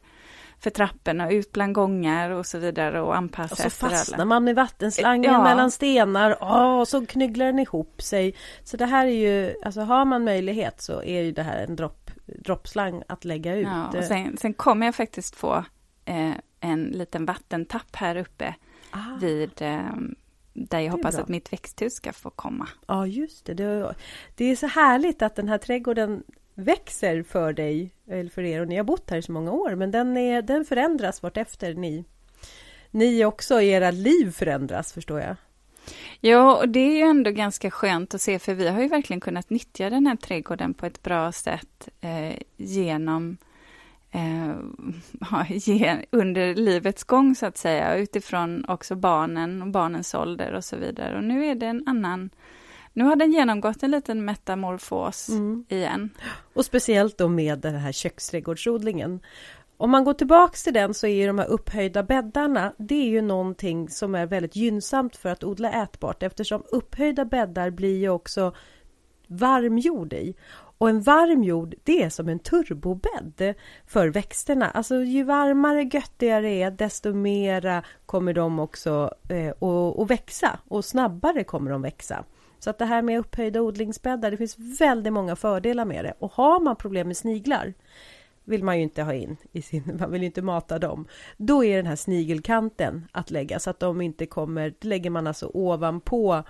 för 0.60 0.70
trapporna, 0.70 1.30
ut 1.30 1.52
bland 1.52 1.74
gångar 1.74 2.30
och 2.30 2.46
så 2.46 2.58
vidare 2.58 3.00
och 3.02 3.16
anpassa 3.16 3.52
Och 3.52 3.58
så 3.58 3.70
fastnar 3.70 4.18
alla. 4.18 4.24
man 4.24 4.44
med 4.44 4.54
vattenslangen 4.54 5.32
ja. 5.32 5.42
mellan 5.42 5.70
stenar 5.70 6.36
oh, 6.40 6.80
och 6.80 6.88
så 6.88 7.06
knyglar 7.06 7.46
den 7.46 7.58
ihop 7.58 8.02
sig. 8.02 8.34
Så 8.62 8.76
det 8.76 8.86
här 8.86 9.06
är 9.06 9.10
ju, 9.10 9.54
alltså 9.64 9.80
har 9.80 10.04
man 10.04 10.24
möjlighet 10.24 10.80
så 10.82 11.02
är 11.02 11.22
ju 11.22 11.32
det 11.32 11.42
här 11.42 11.64
en 11.64 11.76
dropp, 11.76 12.10
droppslang 12.26 13.02
att 13.08 13.24
lägga 13.24 13.56
ut. 13.56 13.68
Ja, 13.70 13.98
och 13.98 14.04
sen, 14.04 14.36
sen 14.36 14.54
kommer 14.54 14.86
jag 14.86 14.94
faktiskt 14.94 15.36
få 15.36 15.64
eh, 16.04 16.30
en 16.64 16.84
liten 16.84 17.26
vattentapp 17.26 17.96
här 17.96 18.16
uppe 18.16 18.54
ah. 18.90 19.16
vid 19.20 19.62
eh, 19.62 19.96
där 20.52 20.80
jag 20.80 20.92
hoppas 20.92 21.14
att 21.14 21.28
mitt 21.28 21.52
växthus 21.52 21.94
ska 21.94 22.12
få 22.12 22.30
komma. 22.30 22.68
Ja, 22.86 23.06
just 23.06 23.44
det. 23.44 23.54
det. 23.54 23.94
Det 24.34 24.44
är 24.44 24.56
så 24.56 24.66
härligt 24.66 25.22
att 25.22 25.36
den 25.36 25.48
här 25.48 25.58
trädgården 25.58 26.22
växer 26.54 27.22
för 27.22 27.52
dig, 27.52 27.90
eller 28.08 28.30
för 28.30 28.42
er, 28.42 28.60
och 28.60 28.68
ni 28.68 28.76
har 28.76 28.84
bott 28.84 29.10
här 29.10 29.16
i 29.16 29.22
så 29.22 29.32
många 29.32 29.52
år, 29.52 29.74
men 29.74 29.90
den, 29.90 30.16
är, 30.16 30.42
den 30.42 30.64
förändras 30.64 31.22
vartefter 31.22 31.74
ni, 31.74 32.04
ni 32.90 33.24
också, 33.24 33.60
era 33.60 33.90
liv 33.90 34.32
förändras, 34.32 34.92
förstår 34.92 35.20
jag. 35.20 35.36
Ja, 36.20 36.56
och 36.56 36.68
det 36.68 36.80
är 36.80 36.96
ju 36.96 37.02
ändå 37.02 37.30
ganska 37.30 37.70
skönt 37.70 38.14
att 38.14 38.20
se, 38.20 38.38
för 38.38 38.54
vi 38.54 38.68
har 38.68 38.82
ju 38.82 38.88
verkligen 38.88 39.20
kunnat 39.20 39.50
nyttja 39.50 39.90
den 39.90 40.06
här 40.06 40.16
trädgården 40.16 40.74
på 40.74 40.86
ett 40.86 41.02
bra 41.02 41.32
sätt 41.32 41.88
eh, 42.00 42.38
genom 42.56 43.36
eh, 44.14 45.46
ge 45.50 46.06
under 46.10 46.54
livets 46.54 47.04
gång 47.04 47.34
så 47.34 47.46
att 47.46 47.56
säga, 47.56 47.96
utifrån 47.96 48.64
också 48.68 48.96
barnen 48.96 49.62
och 49.62 49.68
barnens 49.68 50.14
ålder 50.14 50.52
och 50.52 50.64
så 50.64 50.76
vidare. 50.76 51.16
Och 51.16 51.24
nu 51.24 51.46
är 51.46 51.54
det 51.54 51.66
en 51.66 51.82
annan 51.86 52.30
nu 52.96 53.04
har 53.04 53.16
den 53.16 53.32
genomgått 53.32 53.82
en 53.82 53.90
liten 53.90 54.24
metamorfos 54.24 55.28
mm. 55.28 55.64
igen. 55.68 56.10
Och 56.54 56.64
speciellt 56.64 57.18
då 57.18 57.28
med 57.28 57.58
den 57.58 57.74
här 57.74 57.92
köksträdgårdsodlingen. 57.92 59.20
Om 59.76 59.90
man 59.90 60.04
går 60.04 60.14
tillbaks 60.14 60.64
till 60.64 60.74
den 60.74 60.94
så 60.94 61.06
är 61.06 61.14
ju 61.14 61.26
de 61.26 61.38
här 61.38 61.46
upphöjda 61.46 62.02
bäddarna, 62.02 62.72
det 62.78 62.94
är 62.94 63.08
ju 63.08 63.22
någonting 63.22 63.88
som 63.88 64.14
är 64.14 64.26
väldigt 64.26 64.56
gynnsamt 64.56 65.16
för 65.16 65.28
att 65.28 65.44
odla 65.44 65.82
ätbart 65.82 66.22
eftersom 66.22 66.62
upphöjda 66.72 67.24
bäddar 67.24 67.70
blir 67.70 67.98
ju 67.98 68.08
också 68.08 68.54
varm 69.26 69.78
jord 69.78 70.12
i. 70.12 70.34
Och 70.78 70.88
en 70.88 71.00
varm 71.00 71.42
jord, 71.42 71.74
det 71.84 72.02
är 72.02 72.10
som 72.10 72.28
en 72.28 72.38
turbobädd 72.38 73.54
för 73.86 74.08
växterna. 74.08 74.70
Alltså 74.70 74.96
ju 74.96 75.22
varmare, 75.22 75.82
göttigare 75.82 76.48
det 76.48 76.62
är, 76.62 76.70
desto 76.70 77.12
mera 77.12 77.82
kommer 78.06 78.32
de 78.32 78.58
också 78.58 79.10
eh, 79.28 79.50
att, 79.50 79.98
att 79.98 80.10
växa 80.10 80.58
och 80.68 80.84
snabbare 80.84 81.44
kommer 81.44 81.70
de 81.70 81.82
växa. 81.82 82.24
Så 82.58 82.70
att 82.70 82.78
det 82.78 82.84
här 82.84 83.02
med 83.02 83.18
upphöjda 83.18 83.60
odlingsbäddar, 83.60 84.30
det 84.30 84.36
finns 84.36 84.58
väldigt 84.58 85.12
många 85.12 85.36
fördelar 85.36 85.84
med 85.84 86.04
det. 86.04 86.14
Och 86.18 86.32
har 86.32 86.60
man 86.60 86.76
problem 86.76 87.06
med 87.06 87.16
sniglar 87.16 87.74
vill 88.44 88.64
man 88.64 88.76
ju 88.76 88.82
inte 88.82 89.02
ha 89.02 89.14
in 89.14 89.36
i 89.52 89.62
sin, 89.62 89.96
man 90.00 90.10
vill 90.10 90.22
ju 90.22 90.26
inte 90.26 90.42
mata 90.42 90.78
dem. 90.78 91.06
Då 91.36 91.64
är 91.64 91.76
den 91.76 91.86
här 91.86 91.96
snigelkanten 91.96 93.08
att 93.12 93.30
lägga 93.30 93.58
så 93.58 93.70
att 93.70 93.80
de 93.80 94.00
inte 94.00 94.26
kommer, 94.26 94.74
det 94.78 94.88
lägger 94.88 95.10
man 95.10 95.26
alltså 95.26 95.50
ovanpå 95.54 96.44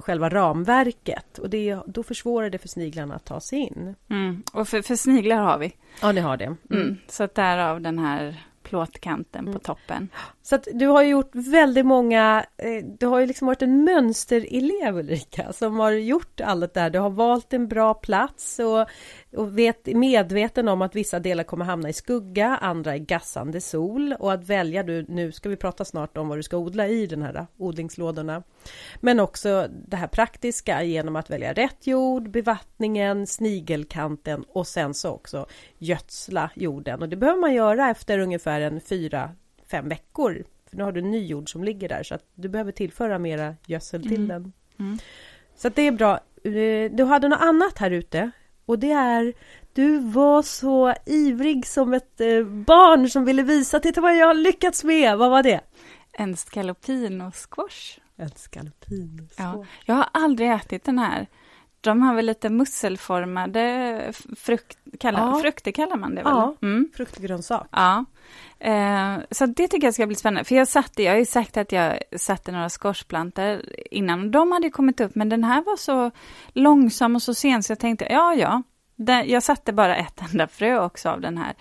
själva 0.00 0.28
ramverket 0.28 1.38
och 1.38 1.50
det, 1.50 1.78
då 1.86 2.02
försvårar 2.02 2.50
det 2.50 2.58
för 2.58 2.68
sniglarna 2.68 3.14
att 3.14 3.24
ta 3.24 3.40
sig 3.40 3.58
in. 3.58 3.94
Mm. 4.10 4.42
Och 4.52 4.68
för, 4.68 4.82
för 4.82 4.96
sniglar 4.96 5.36
har 5.36 5.58
vi. 5.58 5.72
Ja, 6.02 6.12
ni 6.12 6.20
har 6.20 6.36
det. 6.36 6.44
Mm. 6.44 6.58
Mm. 6.70 6.96
Så 7.08 7.24
att 7.24 7.34
därav 7.34 7.80
den 7.80 7.98
här 7.98 8.44
plåtkanten 8.64 9.40
mm. 9.40 9.52
på 9.52 9.58
toppen. 9.58 10.08
Så 10.42 10.54
att 10.54 10.68
du 10.72 10.86
har 10.86 11.02
gjort 11.02 11.30
väldigt 11.32 11.86
många, 11.86 12.46
eh, 12.56 12.84
du 12.98 13.06
har 13.06 13.20
ju 13.20 13.26
liksom 13.26 13.46
varit 13.46 13.62
en 13.62 13.84
mönsterelev 13.84 14.96
Ulrika 14.96 15.52
som 15.52 15.80
har 15.80 15.92
gjort 15.92 16.40
allt 16.40 16.74
det 16.74 16.80
här. 16.80 16.90
Du 16.90 16.98
har 16.98 17.10
valt 17.10 17.52
en 17.52 17.68
bra 17.68 17.94
plats 17.94 18.58
och, 18.58 18.88
och 19.40 19.58
vet, 19.58 19.86
medveten 19.86 20.68
om 20.68 20.82
att 20.82 20.96
vissa 20.96 21.18
delar 21.18 21.44
kommer 21.44 21.64
hamna 21.64 21.88
i 21.88 21.92
skugga, 21.92 22.58
andra 22.60 22.96
i 22.96 22.98
gassande 22.98 23.60
sol 23.60 24.12
och 24.18 24.32
att 24.32 24.44
välja 24.44 24.82
du, 24.82 25.06
nu 25.08 25.32
ska 25.32 25.48
vi 25.48 25.56
prata 25.56 25.84
snart 25.84 26.16
om 26.16 26.28
vad 26.28 26.38
du 26.38 26.42
ska 26.42 26.56
odla 26.56 26.88
i 26.88 27.06
den 27.06 27.22
här 27.22 27.46
odlingslådorna. 27.56 28.42
Men 29.00 29.20
också 29.20 29.68
det 29.88 29.96
här 29.96 30.06
praktiska 30.06 30.82
genom 30.82 31.16
att 31.16 31.30
välja 31.30 31.52
rätt 31.52 31.86
jord, 31.86 32.30
bevattningen, 32.30 33.26
snigelkanten 33.26 34.44
och 34.48 34.66
sen 34.66 34.94
så 34.94 35.10
också 35.10 35.46
gödsla 35.78 36.50
jorden 36.54 37.02
och 37.02 37.08
det 37.08 37.16
behöver 37.16 37.40
man 37.40 37.54
göra 37.54 37.90
efter 37.90 38.18
ungefär 38.18 38.53
en 38.60 38.80
fyra 38.80 39.30
fem 39.70 39.88
veckor. 39.88 40.44
För 40.70 40.76
nu 40.76 40.84
har 40.84 40.92
du 40.92 41.02
ny 41.02 41.26
jord 41.26 41.52
som 41.52 41.64
ligger 41.64 41.88
där 41.88 42.02
så 42.02 42.14
att 42.14 42.24
du 42.34 42.48
behöver 42.48 42.72
tillföra 42.72 43.18
mera 43.18 43.54
gödsel 43.66 44.02
till 44.02 44.24
mm. 44.24 44.28
den. 44.28 44.52
Mm. 44.78 44.98
Så 45.56 45.68
att 45.68 45.76
det 45.76 45.82
är 45.82 45.92
bra. 45.92 46.20
Eh, 46.44 46.90
du 46.92 47.04
hade 47.04 47.28
något 47.28 47.40
annat 47.40 47.78
här 47.78 47.90
ute 47.90 48.30
och 48.66 48.78
det 48.78 48.90
är 48.90 49.34
du 49.72 49.98
var 49.98 50.42
så 50.42 50.94
ivrig 51.06 51.66
som 51.66 51.94
ett 51.94 52.20
eh, 52.20 52.44
barn 52.44 53.10
som 53.10 53.24
ville 53.24 53.42
visa, 53.42 53.80
titta 53.80 54.00
vad 54.00 54.16
jag 54.16 54.26
har 54.26 54.34
lyckats 54.34 54.84
med. 54.84 55.18
Vad 55.18 55.30
var 55.30 55.42
det? 55.42 55.60
En 56.12 56.36
scalopino 56.36 57.30
squash. 57.30 57.98
En 58.16 58.30
scalopino 58.30 59.28
Ja, 59.36 59.64
jag 59.84 59.94
har 59.94 60.08
aldrig 60.12 60.50
ätit 60.50 60.84
den 60.84 60.98
här. 60.98 61.26
De 61.84 62.02
har 62.02 62.14
väl 62.14 62.26
lite 62.26 62.50
musselformade 62.50 64.12
frukt, 64.36 64.78
kallar, 65.00 65.26
ja. 65.26 65.40
frukter 65.40 65.72
kallar 65.72 65.96
man 65.96 66.14
det 66.14 66.22
väl? 66.22 66.32
Ja, 66.32 66.54
mm. 66.62 66.88
fruktgrönsak. 66.96 67.68
Ja. 67.70 68.04
Eh, 68.58 69.16
så 69.30 69.46
det 69.46 69.68
tycker 69.68 69.86
jag 69.86 69.94
ska 69.94 70.06
bli 70.06 70.16
spännande, 70.16 70.44
för 70.44 70.54
jag 70.54 70.68
satte, 70.68 71.02
jag 71.02 71.12
har 71.12 71.18
ju 71.18 71.24
sagt 71.24 71.56
att 71.56 71.72
jag 71.72 71.98
satte 72.16 72.52
några 72.52 72.68
skorsplantor 72.68 73.62
innan, 73.90 74.30
de 74.30 74.52
hade 74.52 74.70
kommit 74.70 75.00
upp, 75.00 75.14
men 75.14 75.28
den 75.28 75.44
här 75.44 75.62
var 75.62 75.76
så 75.76 76.10
långsam 76.52 77.14
och 77.14 77.22
så 77.22 77.34
sen, 77.34 77.62
så 77.62 77.70
jag 77.70 77.78
tänkte, 77.78 78.06
ja, 78.10 78.34
ja, 78.34 78.62
den, 78.96 79.28
jag 79.28 79.42
satte 79.42 79.72
bara 79.72 79.96
ett 79.96 80.20
enda 80.32 80.46
frö 80.46 80.78
också 80.78 81.08
av 81.08 81.20
den 81.20 81.38
här. 81.38 81.54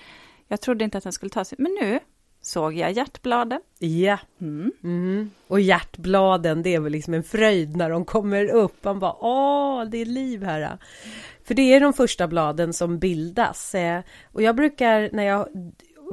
Jag 0.48 0.62
trodde 0.62 0.84
inte 0.84 0.98
att 0.98 1.04
den 1.04 1.14
skulle 1.14 1.30
ta 1.30 1.46
sig, 1.46 1.56
men 1.62 1.78
nu 1.82 2.00
såg 2.46 2.74
jag 2.74 2.92
hjärtbladen. 2.92 3.62
Ja. 3.80 4.18
Mm. 4.42 4.72
Mm. 4.84 5.32
Och 5.48 5.60
hjärtbladen, 5.60 6.64
det 6.64 6.76
är 6.76 6.80
väl 6.80 6.92
liksom 6.92 7.14
en 7.14 7.24
fröjd 7.24 7.76
när 7.76 7.90
de 7.90 8.06
kommer 8.06 8.46
upp. 8.46 8.84
Man 8.84 9.00
bara, 9.00 9.16
åh, 9.20 9.86
det 9.86 9.98
är 9.98 10.06
liv 10.06 10.44
här. 10.44 10.78
För 11.44 11.54
det 11.54 11.74
är 11.74 11.80
de 11.80 11.94
första 11.94 12.28
bladen 12.28 12.74
som 12.74 13.00
bildas. 13.00 13.76
Eh, 13.76 14.02
och 14.32 14.42
jag 14.42 14.56
brukar, 14.56 15.10
när 15.14 15.24
jag 15.24 15.48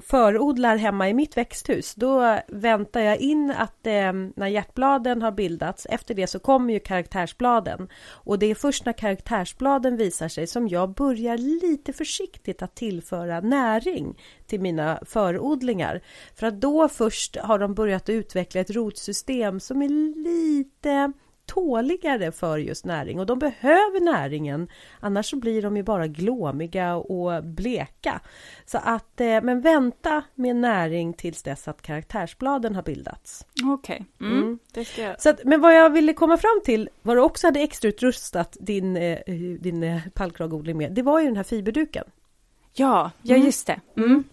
förodlar 0.03 0.77
hemma 0.77 1.09
i 1.09 1.15
mitt 1.15 1.37
växthus, 1.37 1.95
då 1.95 2.39
väntar 2.49 3.01
jag 3.01 3.19
in 3.19 3.51
att 3.51 3.87
eh, 3.87 4.13
när 4.13 4.47
hjärtbladen 4.47 5.23
har 5.23 5.33
bildats, 5.33 5.87
efter 5.91 6.15
det 6.15 6.27
så 6.27 6.39
kommer 6.39 6.75
ju 6.75 6.81
karaktärsbladen. 6.81 7.89
Och 8.09 8.39
det 8.39 8.47
är 8.47 8.55
först 8.55 8.85
när 8.85 8.93
karaktärsbladen 8.93 9.97
visar 9.97 10.29
sig 10.29 10.47
som 10.47 10.69
jag 10.69 10.95
börjar 10.95 11.39
lite 11.39 11.93
försiktigt 11.93 12.63
att 12.63 12.75
tillföra 12.75 13.41
näring 13.41 14.19
till 14.47 14.61
mina 14.61 15.01
förodlingar. 15.07 16.01
För 16.35 16.47
att 16.47 16.61
då 16.61 16.89
först 16.89 17.37
har 17.37 17.59
de 17.59 17.75
börjat 17.75 18.09
utveckla 18.09 18.61
ett 18.61 18.71
rotsystem 18.71 19.61
som 19.61 19.83
är 19.83 19.89
lite 20.25 21.13
tåligare 21.51 22.33
för 22.33 22.59
just 22.59 22.85
näring 22.85 23.21
och 23.21 23.27
de 23.27 23.39
behöver 23.39 24.01
näringen 24.01 24.69
annars 25.01 25.31
så 25.31 25.37
blir 25.37 25.63
de 25.63 25.77
ju 25.77 25.83
bara 25.83 26.07
glåmiga 26.07 26.95
och 26.95 27.45
bleka. 27.45 28.21
Så 28.67 28.79
att, 28.85 29.21
eh, 29.21 29.43
men 29.43 29.61
vänta 29.61 30.23
med 30.35 30.57
näring 30.57 31.13
tills 31.13 31.43
dess 31.43 31.69
att 31.69 31.83
karaktärsbladen 31.83 32.75
har 32.75 32.83
bildats. 32.83 33.47
Okej, 33.65 34.07
okay. 34.19 34.29
mm, 34.29 34.43
mm. 34.43 34.59
det 34.73 34.85
ska 34.85 35.03
jag... 35.03 35.23
Så 35.23 35.31
att, 35.31 35.45
Men 35.45 35.61
vad 35.61 35.75
jag 35.75 35.91
ville 35.91 36.13
komma 36.13 36.37
fram 36.37 36.61
till, 36.65 36.89
vad 37.03 37.17
du 37.17 37.21
också 37.21 37.47
hade 37.47 37.61
extrautrustat 37.61 38.57
din, 38.61 38.97
eh, 38.97 39.19
din 39.61 39.83
eh, 39.83 40.01
pallkragodling 40.15 40.77
med, 40.77 40.93
det 40.93 41.03
var 41.03 41.21
ju 41.21 41.27
den 41.27 41.37
här 41.37 41.45
fiberduken. 41.45 42.05
Ja, 42.75 43.11
ja 43.23 43.35
mm. 43.35 43.47
just 43.47 43.67
det. 43.67 43.81
Mm. 43.97 44.25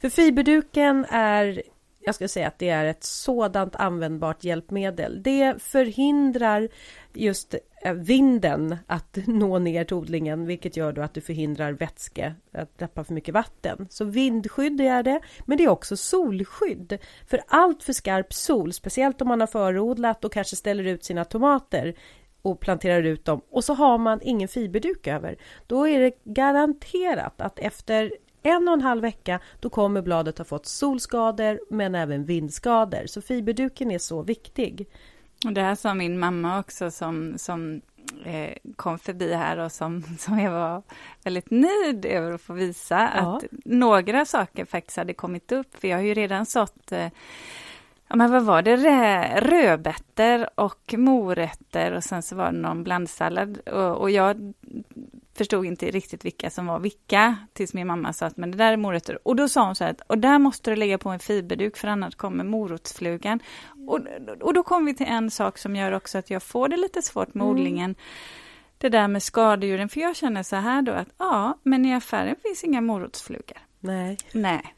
För 0.00 0.08
fiberduken 0.08 1.06
är 1.10 1.62
jag 2.04 2.14
skulle 2.14 2.28
säga 2.28 2.48
att 2.48 2.58
det 2.58 2.68
är 2.68 2.84
ett 2.84 3.04
sådant 3.04 3.76
användbart 3.76 4.44
hjälpmedel. 4.44 5.22
Det 5.22 5.62
förhindrar 5.62 6.68
just 7.12 7.54
eh, 7.82 7.92
vinden 7.92 8.76
att 8.86 9.18
nå 9.26 9.58
ner 9.58 9.84
till 9.84 9.96
odlingen, 9.96 10.46
vilket 10.46 10.76
gör 10.76 10.92
då 10.92 11.02
att 11.02 11.14
du 11.14 11.20
förhindrar 11.20 11.72
vätske 11.72 12.34
att 12.52 12.78
tappa 12.78 13.04
för 13.04 13.14
mycket 13.14 13.34
vatten. 13.34 13.86
Så 13.90 14.04
vindskydd 14.04 14.80
är 14.80 15.02
det, 15.02 15.20
men 15.44 15.58
det 15.58 15.64
är 15.64 15.68
också 15.68 15.96
solskydd. 15.96 16.98
För 17.26 17.40
allt 17.46 17.82
för 17.82 17.92
skarp 17.92 18.32
sol, 18.32 18.72
speciellt 18.72 19.22
om 19.22 19.28
man 19.28 19.40
har 19.40 19.46
förodlat 19.46 20.24
och 20.24 20.32
kanske 20.32 20.56
ställer 20.56 20.84
ut 20.84 21.04
sina 21.04 21.24
tomater 21.24 21.94
och 22.42 22.60
planterar 22.60 23.02
ut 23.02 23.24
dem 23.24 23.40
och 23.50 23.64
så 23.64 23.74
har 23.74 23.98
man 23.98 24.20
ingen 24.22 24.48
fiberduk 24.48 25.06
över. 25.06 25.36
Då 25.66 25.88
är 25.88 26.00
det 26.00 26.12
garanterat 26.24 27.40
att 27.40 27.58
efter 27.58 28.12
en 28.46 28.68
och 28.68 28.74
en 28.74 28.80
halv 28.80 29.02
vecka, 29.02 29.40
då 29.60 29.70
kommer 29.70 30.02
bladet 30.02 30.38
ha 30.38 30.44
fått 30.44 30.66
solskador 30.66 31.60
men 31.70 31.94
även 31.94 32.24
vindskador. 32.24 33.06
Så 33.06 33.22
fiberduken 33.22 33.90
är 33.90 33.98
så 33.98 34.22
viktig. 34.22 34.88
Och 35.44 35.52
det 35.52 35.60
här 35.60 35.74
sa 35.74 35.94
min 35.94 36.18
mamma 36.18 36.58
också 36.58 36.90
som, 36.90 37.38
som 37.38 37.80
eh, 38.24 38.54
kom 38.76 38.98
förbi 38.98 39.34
här 39.34 39.58
och 39.58 39.72
som, 39.72 40.02
som 40.18 40.38
jag 40.38 40.50
var 40.50 40.82
väldigt 41.22 41.50
nöjd 41.50 42.06
över 42.06 42.32
att 42.32 42.40
få 42.40 42.52
visa 42.52 43.10
ja. 43.16 43.36
att 43.36 43.44
några 43.64 44.24
saker 44.24 44.64
faktiskt 44.64 44.96
hade 44.96 45.14
kommit 45.14 45.52
upp. 45.52 45.80
För 45.80 45.88
jag 45.88 45.96
har 45.96 46.04
ju 46.04 46.14
redan 46.14 46.46
sått 46.46 46.92
eh, 46.92 47.08
Ja, 48.08 48.16
men 48.16 48.30
vad 48.30 48.42
var 48.42 48.62
det? 48.62 49.40
Rödbetor 49.40 50.48
och 50.54 50.94
morötter 50.98 51.92
och 51.92 52.04
sen 52.04 52.22
så 52.22 52.36
var 52.36 52.52
det 52.52 52.58
någon 52.58 52.84
blandsallad. 52.84 53.58
Och, 53.68 53.96
och 54.00 54.10
jag 54.10 54.54
förstod 55.34 55.66
inte 55.66 55.90
riktigt 55.90 56.24
vilka 56.24 56.50
som 56.50 56.66
var 56.66 56.78
vilka, 56.78 57.36
tills 57.52 57.74
min 57.74 57.86
mamma 57.86 58.12
sa 58.12 58.26
att 58.26 58.36
men 58.36 58.50
det 58.50 58.56
där 58.58 58.72
är 58.72 58.76
morötter. 58.76 59.18
Och 59.28 59.36
då 59.36 59.48
sa 59.48 59.66
hon 59.66 59.74
så 59.74 59.84
här, 59.84 59.96
och 60.06 60.18
där 60.18 60.38
måste 60.38 60.70
du 60.70 60.76
lägga 60.76 60.98
på 60.98 61.08
en 61.08 61.18
fiberduk 61.18 61.76
för 61.76 61.88
annars 61.88 62.14
kommer 62.14 62.44
morotsflugan. 62.44 63.40
Och, 63.88 64.00
och 64.40 64.54
då 64.54 64.62
kom 64.62 64.84
vi 64.84 64.94
till 64.94 65.06
en 65.06 65.30
sak 65.30 65.58
som 65.58 65.76
gör 65.76 65.92
också 65.92 66.18
att 66.18 66.30
jag 66.30 66.42
får 66.42 66.68
det 66.68 66.76
lite 66.76 67.02
svårt 67.02 67.34
med 67.34 67.42
mm. 67.42 67.54
odlingen. 67.54 67.94
Det 68.78 68.88
där 68.88 69.08
med 69.08 69.22
skadedjuren, 69.22 69.88
för 69.88 70.00
jag 70.00 70.16
känner 70.16 70.42
så 70.42 70.56
här 70.56 70.82
då 70.82 70.92
att 70.92 71.08
ja, 71.18 71.58
men 71.62 71.86
i 71.86 71.94
affären 71.94 72.36
finns 72.42 72.64
inga 72.64 72.80
morotsflugor. 72.80 73.58
Nej. 73.80 74.16
Nej. 74.32 74.62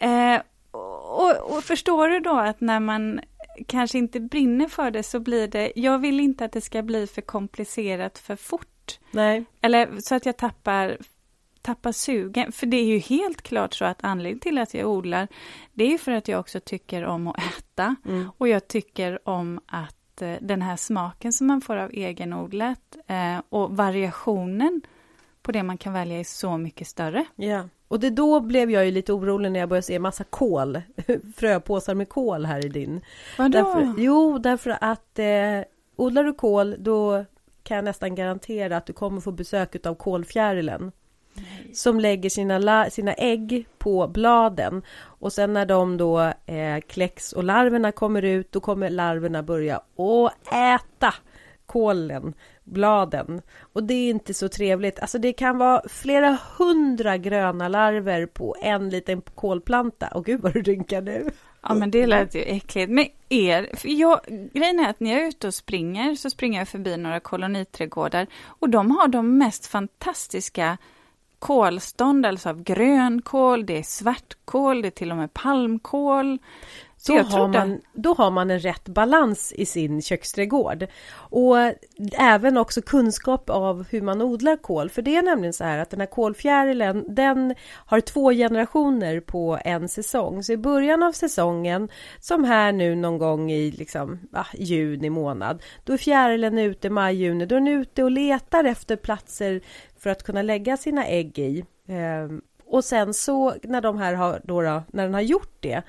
Eh, 0.00 0.40
och, 0.70 1.56
och 1.56 1.64
förstår 1.64 2.08
du 2.08 2.20
då 2.20 2.36
att 2.36 2.60
när 2.60 2.80
man 2.80 3.20
kanske 3.66 3.98
inte 3.98 4.20
brinner 4.20 4.68
för 4.68 4.90
det 4.90 5.02
så 5.02 5.20
blir 5.20 5.48
det, 5.48 5.72
jag 5.74 5.98
vill 5.98 6.20
inte 6.20 6.44
att 6.44 6.52
det 6.52 6.60
ska 6.60 6.82
bli 6.82 7.06
för 7.06 7.22
komplicerat 7.22 8.18
för 8.18 8.36
fort 8.36 8.79
Nej. 9.10 9.44
Eller 9.60 10.00
så 10.00 10.14
att 10.14 10.26
jag 10.26 10.36
tappar, 10.36 10.98
tappar 11.62 11.92
sugen. 11.92 12.52
För 12.52 12.66
det 12.66 12.76
är 12.76 12.84
ju 12.84 12.98
helt 12.98 13.42
klart 13.42 13.74
så 13.74 13.84
att 13.84 13.98
anledningen 14.04 14.40
till 14.40 14.58
att 14.58 14.74
jag 14.74 14.88
odlar, 14.90 15.28
det 15.72 15.94
är 15.94 15.98
för 15.98 16.12
att 16.12 16.28
jag 16.28 16.40
också 16.40 16.60
tycker 16.60 17.04
om 17.04 17.26
att 17.26 17.38
äta. 17.38 17.96
Mm. 18.06 18.30
Och 18.38 18.48
jag 18.48 18.68
tycker 18.68 19.28
om 19.28 19.60
att 19.66 20.22
eh, 20.22 20.34
den 20.40 20.62
här 20.62 20.76
smaken 20.76 21.32
som 21.32 21.46
man 21.46 21.60
får 21.60 21.76
av 21.76 21.90
egenodlat 21.92 22.96
eh, 23.06 23.42
och 23.48 23.76
variationen 23.76 24.82
på 25.42 25.52
det 25.52 25.62
man 25.62 25.78
kan 25.78 25.92
välja 25.92 26.20
är 26.20 26.24
så 26.24 26.58
mycket 26.58 26.86
större. 26.86 27.24
Ja. 27.36 27.68
Och 27.88 28.00
det 28.00 28.10
då 28.10 28.40
blev 28.40 28.70
jag 28.70 28.84
ju 28.84 28.90
lite 28.90 29.12
orolig 29.12 29.52
när 29.52 29.60
jag 29.60 29.68
började 29.68 29.86
se 29.86 29.98
massa 29.98 30.24
kål, 30.24 30.82
fröpåsar 31.36 31.94
med 31.94 32.08
kål 32.08 32.46
här 32.46 32.66
i 32.66 32.68
din. 32.68 33.00
Vadå? 33.38 33.58
Därför, 33.58 34.02
jo, 34.02 34.38
därför 34.38 34.78
att 34.80 35.18
eh, 35.18 35.26
odlar 35.96 36.24
du 36.24 36.34
kål 36.34 36.76
då 36.78 37.24
kan 37.70 37.76
jag 37.76 37.84
nästan 37.84 38.14
garantera 38.14 38.76
att 38.76 38.86
du 38.86 38.92
kommer 38.92 39.20
få 39.20 39.32
besök 39.32 39.86
av 39.86 39.94
kålfjärilen. 39.94 40.92
Som 41.72 42.00
lägger 42.00 42.30
sina, 42.30 42.90
sina 42.90 43.12
ägg 43.12 43.66
på 43.78 44.08
bladen. 44.08 44.82
Och 44.98 45.32
sen 45.32 45.52
när 45.52 45.66
de 45.66 45.96
då 45.96 46.20
eh, 46.46 46.80
kläcks 46.86 47.32
och 47.32 47.44
larverna 47.44 47.92
kommer 47.92 48.22
ut, 48.22 48.52
då 48.52 48.60
kommer 48.60 48.90
larverna 48.90 49.42
börja 49.42 49.76
att 49.76 50.52
äta 50.52 51.14
kålen, 51.66 52.34
bladen. 52.64 53.42
Och 53.72 53.82
det 53.82 53.94
är 53.94 54.10
inte 54.10 54.34
så 54.34 54.48
trevligt. 54.48 55.00
Alltså 55.00 55.18
det 55.18 55.32
kan 55.32 55.58
vara 55.58 55.82
flera 55.88 56.38
hundra 56.58 57.16
gröna 57.16 57.68
larver 57.68 58.26
på 58.26 58.56
en 58.62 58.90
liten 58.90 59.22
kolplanta. 59.34 60.08
Och 60.08 60.24
gud 60.24 60.40
vad 60.40 60.52
du 60.52 60.62
rynkar 60.62 61.00
nu. 61.02 61.30
Ja 61.62 61.74
men 61.74 61.90
det 61.90 62.06
lät 62.06 62.34
ju 62.34 62.42
äckligt. 62.42 62.90
Men 62.90 63.06
er, 63.28 63.70
för 63.74 63.88
jag, 63.88 64.20
grejen 64.52 64.80
är 64.80 64.90
att 64.90 65.00
när 65.00 65.10
jag 65.12 65.22
är 65.22 65.28
ute 65.28 65.46
och 65.46 65.54
springer 65.54 66.14
så 66.14 66.30
springer 66.30 66.58
jag 66.58 66.68
förbi 66.68 66.96
några 66.96 67.20
koloniträdgårdar 67.20 68.26
och 68.44 68.68
de 68.68 68.90
har 68.90 69.08
de 69.08 69.38
mest 69.38 69.66
fantastiska 69.66 70.78
kolstånd, 71.38 72.26
alltså 72.26 72.48
av 72.48 72.62
grönkål, 72.62 73.66
det 73.66 73.78
är 73.78 73.82
svartkål, 73.82 74.82
det 74.82 74.88
är 74.88 74.90
till 74.90 75.10
och 75.10 75.16
med 75.16 75.32
palmkål. 75.34 76.38
Så 77.02 77.12
då, 77.12 77.22
har 77.22 77.48
man, 77.48 77.80
då 77.94 78.14
har 78.14 78.30
man 78.30 78.50
en 78.50 78.58
rätt 78.60 78.88
balans 78.88 79.52
i 79.52 79.66
sin 79.66 80.02
köksträdgård. 80.02 80.86
Och 81.12 81.56
även 82.12 82.56
också 82.56 82.82
kunskap 82.82 83.50
av 83.50 83.86
hur 83.90 84.02
man 84.02 84.22
odlar 84.22 84.56
kål. 84.56 84.90
För 84.90 85.02
det 85.02 85.16
är 85.16 85.22
nämligen 85.22 85.52
så 85.52 85.64
här 85.64 85.78
att 85.78 85.90
den 85.90 86.00
här 86.00 86.06
kålfjärilen 86.06 87.14
den 87.14 87.54
har 87.70 88.00
två 88.00 88.30
generationer 88.30 89.20
på 89.20 89.58
en 89.64 89.88
säsong. 89.88 90.42
Så 90.42 90.52
i 90.52 90.56
början 90.56 91.02
av 91.02 91.12
säsongen, 91.12 91.88
som 92.18 92.44
här 92.44 92.72
nu 92.72 92.94
någon 92.94 93.18
gång 93.18 93.50
i 93.52 93.70
liksom, 93.70 94.18
ah, 94.32 94.46
juni 94.54 95.10
månad, 95.10 95.62
då 95.84 95.92
är 95.92 95.96
fjärilen 95.96 96.58
ute 96.58 96.90
maj, 96.90 97.16
juni, 97.16 97.46
då 97.46 97.54
är 97.54 97.60
den 97.60 97.68
ute 97.68 98.04
och 98.04 98.10
letar 98.10 98.64
efter 98.64 98.96
platser 98.96 99.60
för 99.98 100.10
att 100.10 100.22
kunna 100.22 100.42
lägga 100.42 100.76
sina 100.76 101.06
ägg 101.06 101.38
i. 101.38 101.64
Eh, 101.86 102.38
och 102.66 102.84
sen 102.84 103.14
så 103.14 103.54
när 103.62 103.80
de 103.80 103.98
här 103.98 104.14
har 104.14 104.40
då, 104.44 104.62
då 104.62 104.82
när 104.92 105.04
den 105.04 105.14
har 105.14 105.20
gjort 105.20 105.56
det 105.60 105.82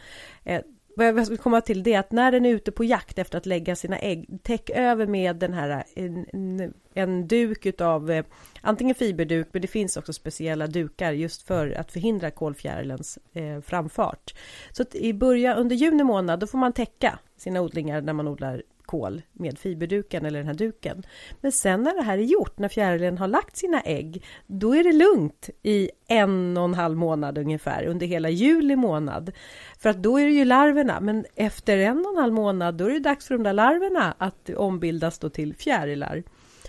eh, 0.43 0.61
vad 0.95 1.07
jag 1.07 1.13
vill 1.13 1.37
komma 1.37 1.61
till 1.61 1.83
det 1.83 1.93
är 1.93 1.99
att 1.99 2.11
när 2.11 2.31
den 2.31 2.45
är 2.45 2.49
ute 2.49 2.71
på 2.71 2.83
jakt 2.83 3.19
efter 3.19 3.37
att 3.37 3.45
lägga 3.45 3.75
sina 3.75 3.99
ägg, 3.99 4.39
täck 4.43 4.69
över 4.69 5.07
med 5.07 5.35
den 5.35 5.53
här 5.53 5.69
eh, 5.69 6.05
en, 6.05 6.25
en, 6.33 6.73
en 6.93 7.27
duk 7.27 7.65
utav 7.65 8.11
eh, 8.11 8.25
antingen 8.61 8.95
fiberduk, 8.95 9.47
men 9.51 9.61
det 9.61 9.67
finns 9.67 9.97
också 9.97 10.13
speciella 10.13 10.67
dukar 10.67 11.11
just 11.11 11.41
för 11.41 11.71
att 11.71 11.91
förhindra 11.91 12.31
kolfjärilens 12.31 13.19
eh, 13.33 13.61
framfart. 13.61 14.33
Så 14.71 14.81
att 14.81 14.95
i 14.95 15.13
början, 15.13 15.57
under 15.57 15.75
juni 15.75 16.03
månad, 16.03 16.39
då 16.39 16.47
får 16.47 16.57
man 16.57 16.73
täcka 16.73 17.19
sina 17.37 17.61
odlingar 17.61 18.01
när 18.01 18.13
man 18.13 18.27
odlar 18.27 18.63
kol 18.91 19.21
med 19.33 19.59
fiberduken 19.59 20.25
eller 20.25 20.39
den 20.39 20.47
här 20.47 20.53
duken. 20.53 21.03
Men 21.41 21.51
sen 21.51 21.83
när 21.83 21.95
det 21.95 22.01
här 22.01 22.17
är 22.17 22.23
gjort, 22.23 22.59
när 22.59 22.69
fjärilen 22.69 23.17
har 23.17 23.27
lagt 23.27 23.57
sina 23.57 23.81
ägg, 23.81 24.23
då 24.47 24.75
är 24.75 24.83
det 24.83 24.93
lugnt 24.93 25.49
i 25.63 25.89
en 26.07 26.57
och 26.57 26.63
en 26.63 26.73
halv 26.73 26.97
månad 26.97 27.37
ungefär, 27.37 27.85
under 27.85 28.07
hela 28.07 28.29
juli 28.29 28.75
månad. 28.75 29.31
För 29.79 29.89
att 29.89 30.03
då 30.03 30.17
är 30.19 30.25
det 30.25 30.31
ju 30.31 30.45
larverna, 30.45 30.99
men 30.99 31.25
efter 31.35 31.77
en 31.77 32.05
och 32.05 32.11
en 32.11 32.17
halv 32.17 32.33
månad, 32.33 32.75
då 32.75 32.85
är 32.85 32.89
det 32.89 32.99
dags 32.99 33.27
för 33.27 33.35
de 33.35 33.43
där 33.43 33.53
larverna 33.53 34.15
att 34.17 34.49
ombildas 34.49 35.19
då 35.19 35.29
till 35.29 35.55
fjärilar 35.55 36.23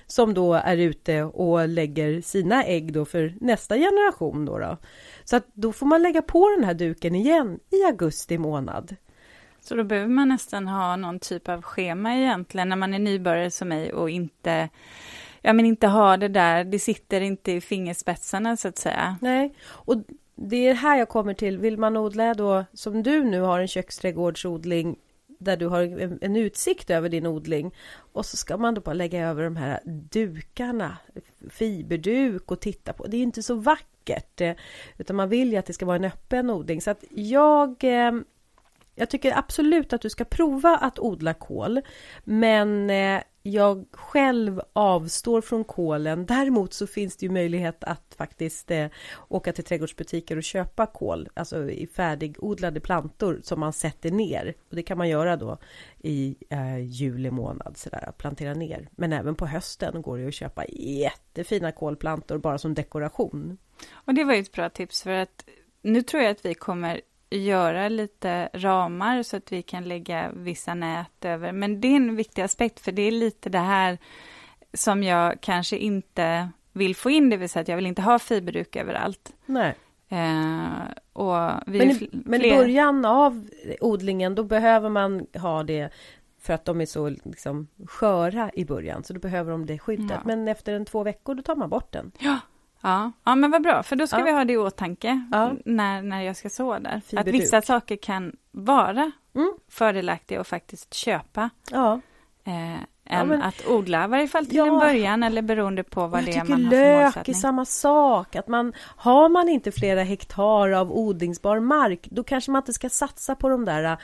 som 0.06 0.34
då 0.34 0.54
är 0.54 0.76
ute 0.76 1.22
och 1.22 1.68
lägger 1.68 2.20
sina 2.20 2.64
ägg 2.64 2.92
då 2.92 3.04
för 3.04 3.34
nästa 3.40 3.76
generation. 3.76 4.44
Då, 4.44 4.58
då. 4.58 4.76
Så 5.24 5.36
att 5.36 5.46
då 5.54 5.72
får 5.72 5.86
man 5.86 6.02
lägga 6.02 6.22
på 6.22 6.50
den 6.56 6.64
här 6.64 6.74
duken 6.74 7.14
igen 7.14 7.58
i 7.70 7.84
augusti 7.84 8.38
månad. 8.38 8.96
Så 9.64 9.74
då 9.74 9.84
behöver 9.84 10.08
man 10.08 10.28
nästan 10.28 10.68
ha 10.68 10.96
någon 10.96 11.18
typ 11.18 11.48
av 11.48 11.62
schema 11.62 12.14
egentligen 12.14 12.68
när 12.68 12.76
man 12.76 12.94
är 12.94 12.98
nybörjare 12.98 13.50
som 13.50 13.68
mig 13.68 13.92
och 13.92 14.10
inte 14.10 14.68
ja, 15.42 15.52
men 15.52 15.66
inte 15.66 15.86
ha 15.86 16.16
det 16.16 16.28
där, 16.28 16.64
det 16.64 16.78
sitter 16.78 17.20
inte 17.20 17.52
i 17.52 17.60
fingerspetsarna 17.60 18.56
så 18.56 18.68
att 18.68 18.78
säga. 18.78 19.16
Nej, 19.20 19.54
och 19.64 19.96
det 20.34 20.68
är 20.68 20.74
här 20.74 20.98
jag 20.98 21.08
kommer 21.08 21.34
till. 21.34 21.58
Vill 21.58 21.78
man 21.78 21.96
odla 21.96 22.34
då, 22.34 22.64
som 22.72 23.02
du 23.02 23.24
nu 23.24 23.40
har 23.40 23.60
en 23.60 23.68
köksträdgårdsodling 23.68 24.96
där 25.38 25.56
du 25.56 25.66
har 25.66 25.82
en, 25.82 26.18
en, 26.20 26.36
utsikt 26.36 26.90
över 26.90 27.08
din 27.08 27.26
odling 27.26 27.74
och 28.12 28.26
så 28.26 28.36
ska 28.36 28.56
man 28.56 28.74
då 28.74 28.80
bara 28.80 28.94
lägga 28.94 29.28
över 29.28 29.44
de 29.44 29.56
här 29.56 29.80
dukarna, 29.84 30.96
fiberduk 31.50 32.50
och 32.50 32.60
titta 32.60 32.92
på. 32.92 33.06
Det 33.06 33.16
är 33.16 33.22
inte 33.22 33.42
så 33.42 33.54
vackert 33.54 34.40
eh, 34.40 34.54
utan 34.98 35.16
man 35.16 35.28
vill 35.28 35.52
ju 35.52 35.58
att 35.58 35.66
det 35.66 35.72
ska 35.72 35.86
vara 35.86 35.96
en 35.96 36.04
öppen 36.04 36.50
odling 36.50 36.80
så 36.80 36.90
att 36.90 37.04
jag 37.10 37.84
eh, 37.84 38.12
jag 38.94 39.10
tycker 39.10 39.38
absolut 39.38 39.92
att 39.92 40.00
du 40.00 40.10
ska 40.10 40.24
prova 40.24 40.76
att 40.76 40.98
odla 40.98 41.34
kål. 41.34 41.80
Men 42.24 42.90
eh, 42.90 43.22
jag 43.42 43.84
själv 43.92 44.60
avstår 44.72 45.40
från 45.40 45.64
kålen. 45.64 46.26
Däremot 46.26 46.72
så 46.72 46.86
finns 46.86 47.16
det 47.16 47.26
ju 47.26 47.32
möjlighet 47.32 47.84
att 47.84 48.14
faktiskt 48.18 48.70
eh, 48.70 48.86
åka 49.28 49.52
till 49.52 49.64
trädgårdsbutiker 49.64 50.36
och 50.36 50.42
köpa 50.42 50.86
kål, 50.86 51.28
alltså 51.34 51.70
i 51.70 51.86
färdigodlade 51.86 52.80
plantor 52.80 53.40
som 53.42 53.60
man 53.60 53.72
sätter 53.72 54.10
ner. 54.10 54.54
Och 54.70 54.76
det 54.76 54.82
kan 54.82 54.98
man 54.98 55.08
göra 55.08 55.36
då 55.36 55.58
i 55.98 56.36
eh, 56.48 56.78
juli 56.78 57.30
månad, 57.30 57.76
sådär, 57.76 58.12
plantera 58.18 58.54
ner. 58.54 58.88
Men 58.92 59.12
även 59.12 59.34
på 59.34 59.46
hösten 59.46 60.02
går 60.02 60.18
det 60.18 60.28
att 60.28 60.34
köpa 60.34 60.64
jättefina 60.68 61.72
kålplantor 61.72 62.38
bara 62.38 62.58
som 62.58 62.74
dekoration. 62.74 63.58
Och 63.92 64.14
det 64.14 64.24
var 64.24 64.34
ju 64.34 64.40
ett 64.40 64.52
bra 64.52 64.70
tips 64.70 65.02
för 65.02 65.10
att 65.10 65.44
nu 65.82 66.02
tror 66.02 66.22
jag 66.22 66.30
att 66.30 66.44
vi 66.44 66.54
kommer 66.54 67.00
göra 67.36 67.88
lite 67.88 68.48
ramar 68.52 69.22
så 69.22 69.36
att 69.36 69.52
vi 69.52 69.62
kan 69.62 69.88
lägga 69.88 70.30
vissa 70.34 70.74
nät 70.74 71.24
över. 71.24 71.52
Men 71.52 71.80
det 71.80 71.88
är 71.88 71.96
en 71.96 72.16
viktig 72.16 72.42
aspekt, 72.42 72.80
för 72.80 72.92
det 72.92 73.02
är 73.02 73.10
lite 73.10 73.50
det 73.50 73.58
här 73.58 73.98
som 74.74 75.02
jag 75.02 75.40
kanske 75.40 75.76
inte 75.76 76.48
vill 76.72 76.96
få 76.96 77.10
in, 77.10 77.30
det 77.30 77.36
vill 77.36 77.48
säga 77.48 77.60
att 77.60 77.68
jag 77.68 77.76
vill 77.76 77.86
inte 77.86 78.02
ha 78.02 78.18
fiberduk 78.18 78.76
överallt. 78.76 79.32
Nej. 79.46 79.74
Eh, 80.08 80.68
och 81.12 81.50
vi 81.66 81.78
men, 81.78 81.90
i, 81.90 82.08
men 82.12 82.44
i 82.44 82.50
början 82.50 83.04
av 83.04 83.48
odlingen, 83.80 84.34
då 84.34 84.44
behöver 84.44 84.88
man 84.88 85.26
ha 85.34 85.62
det 85.62 85.92
för 86.40 86.52
att 86.52 86.64
de 86.64 86.80
är 86.80 86.86
så 86.86 87.08
liksom 87.08 87.68
sköra 87.86 88.50
i 88.54 88.64
början, 88.64 89.04
så 89.04 89.12
då 89.12 89.20
behöver 89.20 89.52
de 89.52 89.66
det 89.66 89.78
skyddet. 89.78 90.10
Ja. 90.10 90.20
Men 90.24 90.48
efter 90.48 90.72
en 90.72 90.84
två 90.84 91.02
veckor, 91.02 91.34
då 91.34 91.42
tar 91.42 91.56
man 91.56 91.70
bort 91.70 91.92
den. 91.92 92.12
Ja, 92.18 92.38
Ja, 92.82 93.12
ja 93.24 93.34
men 93.34 93.50
vad 93.50 93.62
bra, 93.62 93.82
för 93.82 93.96
då 93.96 94.06
ska 94.06 94.18
ja. 94.18 94.24
vi 94.24 94.32
ha 94.32 94.44
det 94.44 94.52
i 94.52 94.56
åtanke 94.56 95.28
ja. 95.32 95.52
när, 95.64 96.02
när 96.02 96.22
jag 96.22 96.36
ska 96.36 96.50
så 96.50 96.78
där. 96.78 97.00
Fiberduk. 97.06 97.34
Att 97.34 97.40
vissa 97.40 97.62
saker 97.62 97.96
kan 97.96 98.36
vara 98.50 99.12
mm. 99.34 99.52
fördelaktiga 99.68 100.40
och 100.40 100.46
faktiskt 100.46 100.94
köpa. 100.94 101.50
Ja. 101.70 102.00
Eh, 102.44 102.82
än 103.04 103.28
men, 103.28 103.42
att 103.42 103.66
odla, 103.66 104.04
i 104.04 104.08
varje 104.08 104.28
fall 104.28 104.46
till 104.46 104.58
en 104.58 104.78
början 104.78 105.22
eller 105.22 105.42
beroende 105.42 105.84
på 105.84 106.06
vad 106.06 106.24
det 106.24 106.36
är 106.36 106.44
man 106.44 106.64
har 106.64 106.70
för 106.70 106.76
lök 106.76 107.28
är 107.28 107.32
samma 107.32 107.64
sak. 107.64 108.36
Att 108.36 108.48
man, 108.48 108.72
har 108.96 109.28
man 109.28 109.48
inte 109.48 109.72
flera 109.72 110.02
hektar 110.02 110.70
av 110.70 110.92
odlingsbar 110.92 111.60
mark, 111.60 112.08
då 112.10 112.24
kanske 112.24 112.50
man 112.50 112.60
inte 112.60 112.72
ska 112.72 112.88
satsa 112.88 113.34
på 113.34 113.48
de 113.48 113.64
där 113.64 113.84
eh, 113.84 113.96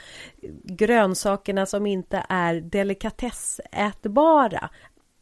grönsakerna 0.63 1.65
som 1.65 1.85
inte 1.85 2.25
är 2.29 2.55
delikatessätbara. 2.55 4.69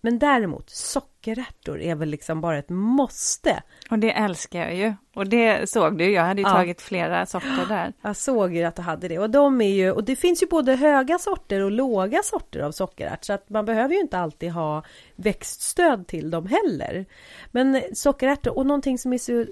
Men 0.01 0.19
däremot 0.19 0.69
sockerärtor 0.69 1.81
är 1.81 1.95
väl 1.95 2.09
liksom 2.09 2.41
bara 2.41 2.57
ett 2.57 2.69
måste. 2.69 3.63
Och 3.89 3.99
det 3.99 4.11
älskar 4.11 4.59
jag 4.59 4.75
ju. 4.75 4.93
Och 5.15 5.27
det 5.27 5.69
såg 5.69 5.97
du, 5.97 6.11
jag 6.11 6.23
hade 6.23 6.41
ju 6.41 6.47
ja. 6.47 6.53
tagit 6.53 6.81
flera 6.81 7.25
sorter 7.25 7.65
där. 7.69 7.93
Jag 8.01 8.15
såg 8.15 8.55
ju 8.55 8.63
att 8.63 8.75
du 8.75 8.81
hade 8.81 9.07
det. 9.07 9.19
Och 9.19 9.29
de 9.29 9.61
är 9.61 9.69
ju, 9.69 9.91
och 9.91 10.03
det 10.03 10.15
finns 10.15 10.43
ju 10.43 10.47
både 10.47 10.75
höga 10.75 11.19
sorter 11.19 11.61
och 11.61 11.71
låga 11.71 12.23
sorter 12.23 12.59
av 12.59 12.71
sockerärt. 12.71 13.25
Så 13.25 13.33
att 13.33 13.49
man 13.49 13.65
behöver 13.65 13.93
ju 13.93 13.99
inte 13.99 14.17
alltid 14.19 14.51
ha 14.51 14.83
växtstöd 15.15 16.07
till 16.07 16.29
dem 16.29 16.47
heller. 16.47 17.05
Men 17.51 17.81
sockerärtor, 17.93 18.57
och 18.57 18.65
någonting 18.65 18.97
som 18.97 19.13
är 19.13 19.17
så 19.17 19.45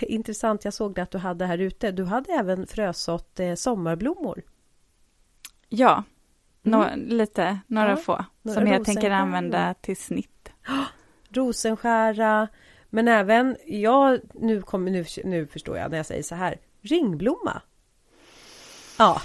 intressant, 0.00 0.64
jag 0.64 0.74
såg 0.74 0.94
det 0.94 1.02
att 1.02 1.10
du 1.10 1.18
hade 1.18 1.46
här 1.46 1.58
ute. 1.58 1.90
Du 1.90 2.04
hade 2.04 2.32
även 2.32 2.66
frösått 2.66 3.40
eh, 3.40 3.54
sommarblommor. 3.54 4.42
Ja, 5.68 6.04
Nå, 6.70 6.82
mm. 6.82 7.08
lite, 7.08 7.58
några 7.66 7.90
ja, 7.90 7.96
få, 7.96 8.24
några 8.42 8.60
som 8.60 8.68
jag 8.68 8.84
tänker 8.84 9.10
använda 9.10 9.74
till 9.74 9.96
snitt. 9.96 10.48
Rosenskära, 11.30 12.48
men 12.90 13.08
även, 13.08 13.56
ja, 13.66 14.18
nu, 14.34 14.62
kommer, 14.62 14.90
nu, 14.90 15.04
nu 15.24 15.46
förstår 15.46 15.78
jag 15.78 15.90
när 15.90 15.96
jag 15.96 16.06
säger 16.06 16.22
så 16.22 16.34
här, 16.34 16.56
ringblomma. 16.82 17.62
Ja. 18.98 19.22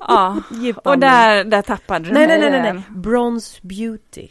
Ja, 0.00 0.42
och 0.84 0.98
där, 0.98 1.44
där 1.44 1.62
tappade 1.62 2.04
du 2.04 2.12
nej, 2.12 2.26
mig. 2.26 2.40
Nej, 2.40 2.50
nej, 2.50 2.72
nej, 2.72 2.82
Bronze 2.90 3.60
Beauty. 3.62 4.28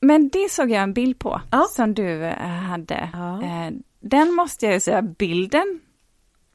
Men 0.00 0.28
det 0.28 0.50
såg 0.50 0.70
jag 0.70 0.82
en 0.82 0.92
bild 0.92 1.18
på, 1.18 1.40
ja. 1.50 1.66
som 1.70 1.94
du 1.94 2.24
eh, 2.24 2.46
hade. 2.46 3.10
Ja. 3.12 3.42
Eh, 3.42 3.72
den 4.00 4.34
måste 4.34 4.66
jag 4.66 4.74
ju 4.74 4.80
säga, 4.80 5.02
bilden 5.02 5.80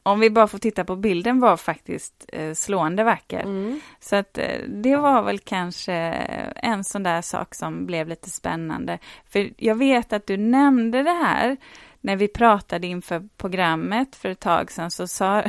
om 0.06 0.20
vi 0.20 0.30
bara 0.30 0.46
får 0.46 0.58
titta 0.58 0.84
på 0.84 0.96
bilden, 0.96 1.40
var 1.40 1.56
faktiskt 1.56 2.24
eh, 2.32 2.54
slående 2.54 3.04
vacker. 3.04 3.40
Mm. 3.40 3.80
Så 4.00 4.16
att 4.16 4.38
eh, 4.38 4.60
det 4.68 4.96
var 4.96 5.22
väl 5.22 5.38
kanske 5.38 5.92
en 6.56 6.84
sån 6.84 7.02
där 7.02 7.22
sak 7.22 7.54
som 7.54 7.86
blev 7.86 8.08
lite 8.08 8.30
spännande. 8.30 8.98
För 9.28 9.50
jag 9.56 9.74
vet 9.74 10.12
att 10.12 10.26
du 10.26 10.36
nämnde 10.36 11.02
det 11.02 11.12
här 11.24 11.56
när 12.00 12.16
vi 12.16 12.28
pratade 12.28 12.86
inför 12.86 13.28
programmet 13.36 14.16
för 14.16 14.28
ett 14.28 14.40
tag 14.40 14.72
sedan, 14.72 14.90
så 14.90 15.06
sa 15.06 15.42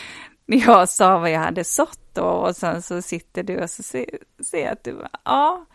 jag 0.46 0.88
sa 0.88 1.18
vad 1.18 1.30
jag 1.30 1.40
hade 1.40 1.64
sått 1.64 2.14
då 2.14 2.24
och 2.24 2.56
sen 2.56 2.82
så 2.82 3.02
sitter 3.02 3.42
du 3.42 3.62
och 3.62 3.70
så 3.70 3.82
ser, 3.82 4.06
ser 4.50 4.72
att 4.72 4.84
du 4.84 4.92
bara, 4.92 5.10
ja. 5.24 5.66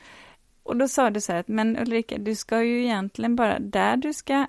Och 0.64 0.78
då 0.78 0.88
sa 0.88 1.10
du 1.10 1.22
så 1.22 1.32
här 1.32 1.40
att, 1.40 1.48
men 1.48 1.78
Ulrika, 1.78 2.18
du 2.18 2.36
ska 2.36 2.64
ju 2.64 2.84
egentligen 2.84 3.36
bara, 3.36 3.60
där 3.60 3.98
du 3.98 4.14
ska, 4.14 4.48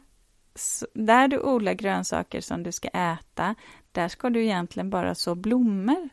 där 0.94 1.29
du 1.29 1.40
odlar 1.40 1.73
grönsaker 1.73 2.40
som 2.40 2.62
du 2.62 2.73
ska 2.73 2.88
äta, 2.88 3.55
där 3.92 4.09
ska 4.09 4.31
du 4.31 4.44
egentligen 4.44 4.90
bara 4.90 5.14
så 5.14 5.35
blommor 5.35 6.09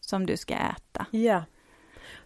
som 0.00 0.26
du 0.26 0.36
ska 0.36 0.54
äta. 0.54 1.06
Ja. 1.10 1.44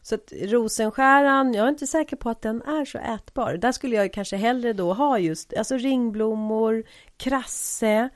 Så 0.02 0.14
att 0.14 0.32
rosenskäran, 0.42 1.54
jag 1.54 1.64
är 1.64 1.68
inte 1.68 1.86
säker 1.86 2.16
på 2.16 2.30
att 2.30 2.42
den 2.42 2.62
är 2.62 2.84
så 2.84 2.98
ätbar. 2.98 3.54
Där 3.54 3.72
skulle 3.72 3.96
jag 3.96 4.12
kanske 4.12 4.36
hellre 4.36 4.72
då 4.72 4.92
ha 4.92 5.18
just 5.18 5.54
alltså 5.56 5.76
ringblommor, 5.76 6.84
krasse 7.16 8.08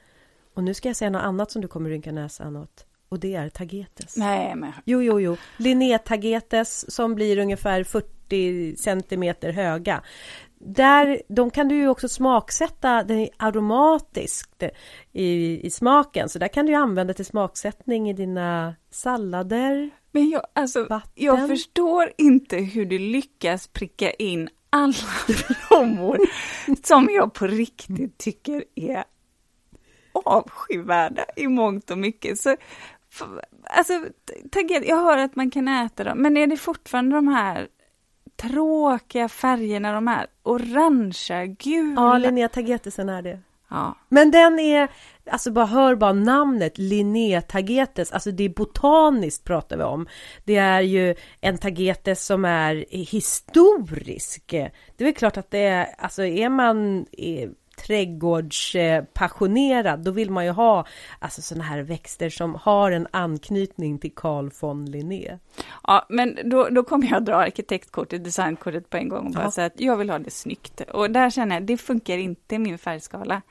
och 0.55 0.65
nu 0.65 0.75
ska 0.75 0.89
jag 0.89 0.97
säga 0.97 1.11
något 1.11 1.23
annat 1.23 1.51
som 1.51 1.63
du 1.63 1.69
kommer 1.69 1.91
rynka 1.91 2.13
näsan 2.13 2.57
åt. 2.57 2.87
Och 3.09 3.21
det 3.21 3.35
är 3.35 3.49
tagetes. 3.49 4.17
Nej, 4.17 4.55
men... 4.57 4.73
Jo, 4.85 5.03
jo, 5.03 5.21
jo. 5.21 5.37
Linné-tagetes 5.57 6.91
som 6.91 7.15
blir 7.15 7.39
ungefär 7.39 7.85
40 7.85 8.77
centimeter 8.77 9.53
höga. 9.53 10.03
Där, 10.59 11.23
de 11.29 11.51
kan 11.51 11.69
du 11.69 11.75
ju 11.75 11.89
också 11.89 12.09
smaksätta 12.09 13.03
den 13.03 13.29
aromatiskt 13.37 14.63
i, 15.13 15.61
i 15.67 15.71
smaken. 15.71 16.29
Så 16.29 16.39
där 16.39 16.49
kan 16.49 16.67
du 16.67 16.75
använda 16.75 17.15
till 17.15 17.27
smaksättning 17.27 18.11
i 18.11 18.13
dina 18.13 18.75
sallader. 18.91 19.91
Men 20.11 20.31
jag, 20.31 20.43
alltså, 20.53 21.01
jag 21.15 21.49
förstår 21.49 22.13
inte 22.19 22.57
hur 22.57 22.87
du 22.87 22.99
lyckas 22.99 23.69
pricka 23.69 24.11
in 24.11 24.49
alla 24.71 24.95
blommor 25.69 26.19
som 26.83 27.09
jag 27.11 27.35
på 27.35 27.47
riktigt 27.47 28.19
tycker 28.19 28.65
är 28.75 29.05
avskyvärda 30.25 31.25
i 31.37 31.49
mångt 31.49 31.91
och 31.91 31.99
mycket. 31.99 32.41
Så, 32.41 32.57
alltså, 33.63 33.93
jag 34.83 34.97
hör 34.97 35.19
att 35.19 35.37
man 35.37 35.51
kan 35.51 35.69
äta 35.69 36.05
dem, 36.05 36.19
men 36.19 36.37
är 36.37 36.47
det 36.47 36.57
fortfarande 36.57 37.17
de 37.17 37.29
här 37.29 37.69
tråkiga 38.37 39.29
färgerna, 39.29 39.93
de 39.93 40.07
här 40.07 40.27
orangea, 40.43 41.47
gula? 41.47 42.01
Ja, 42.01 42.19
Linnea 42.19 42.49
Tagetesen 42.49 43.09
är 43.09 43.23
det. 43.23 43.41
Ja. 43.69 43.97
Men 44.09 44.31
den 44.31 44.59
är, 44.59 44.89
alltså 45.31 45.51
bara 45.51 45.67
hör 45.67 45.95
bara 45.95 46.13
namnet 46.13 46.79
Linné 46.79 47.41
Tagetes, 47.41 48.13
alltså 48.13 48.31
det 48.31 48.45
är 48.45 48.49
botaniskt 48.49 49.45
pratar 49.45 49.77
vi 49.77 49.83
om. 49.83 50.09
Det 50.45 50.57
är 50.57 50.81
ju 50.81 51.15
en 51.41 51.59
tagetes 51.59 52.27
som 52.27 52.45
är 52.45 52.85
historisk. 52.91 54.45
Det 54.97 54.99
är 54.99 55.05
väl 55.05 55.15
klart 55.15 55.37
att 55.37 55.51
det 55.51 55.63
är, 55.63 55.87
alltså 55.99 56.25
är 56.25 56.49
man 56.49 57.07
är, 57.13 57.51
trädgårdspassionerad, 57.77 60.05
då 60.05 60.11
vill 60.11 60.31
man 60.31 60.45
ju 60.45 60.51
ha 60.51 60.87
alltså 61.19 61.43
sådana 61.43 61.65
här 61.65 61.83
växter 61.83 62.31
som 62.31 62.55
har 62.55 62.91
en 62.91 63.07
anknytning 63.11 63.99
till 63.99 64.15
Carl 64.15 64.51
von 64.61 64.87
Linné. 64.87 65.39
Ja, 65.83 66.07
men 66.09 66.39
då, 66.45 66.69
då 66.69 66.83
kommer 66.83 67.11
jag 67.11 67.25
dra 67.25 67.35
arkitektkortet, 67.35 68.25
designkortet 68.25 68.91
på 68.91 68.97
en 68.97 69.09
gång 69.09 69.27
och 69.27 69.33
bara 69.33 69.45
ja. 69.45 69.51
säga 69.51 69.67
att 69.67 69.81
jag 69.81 69.97
vill 69.97 70.11
ha 70.11 70.19
det 70.19 70.31
snyggt. 70.31 70.81
Och 70.81 71.11
där 71.11 71.31
känner 71.31 71.57
jag, 71.57 71.63
det 71.63 71.77
funkar 71.77 72.19
inte 72.19 72.55
i 72.55 72.59
min 72.59 72.79
färgskala. 72.79 73.43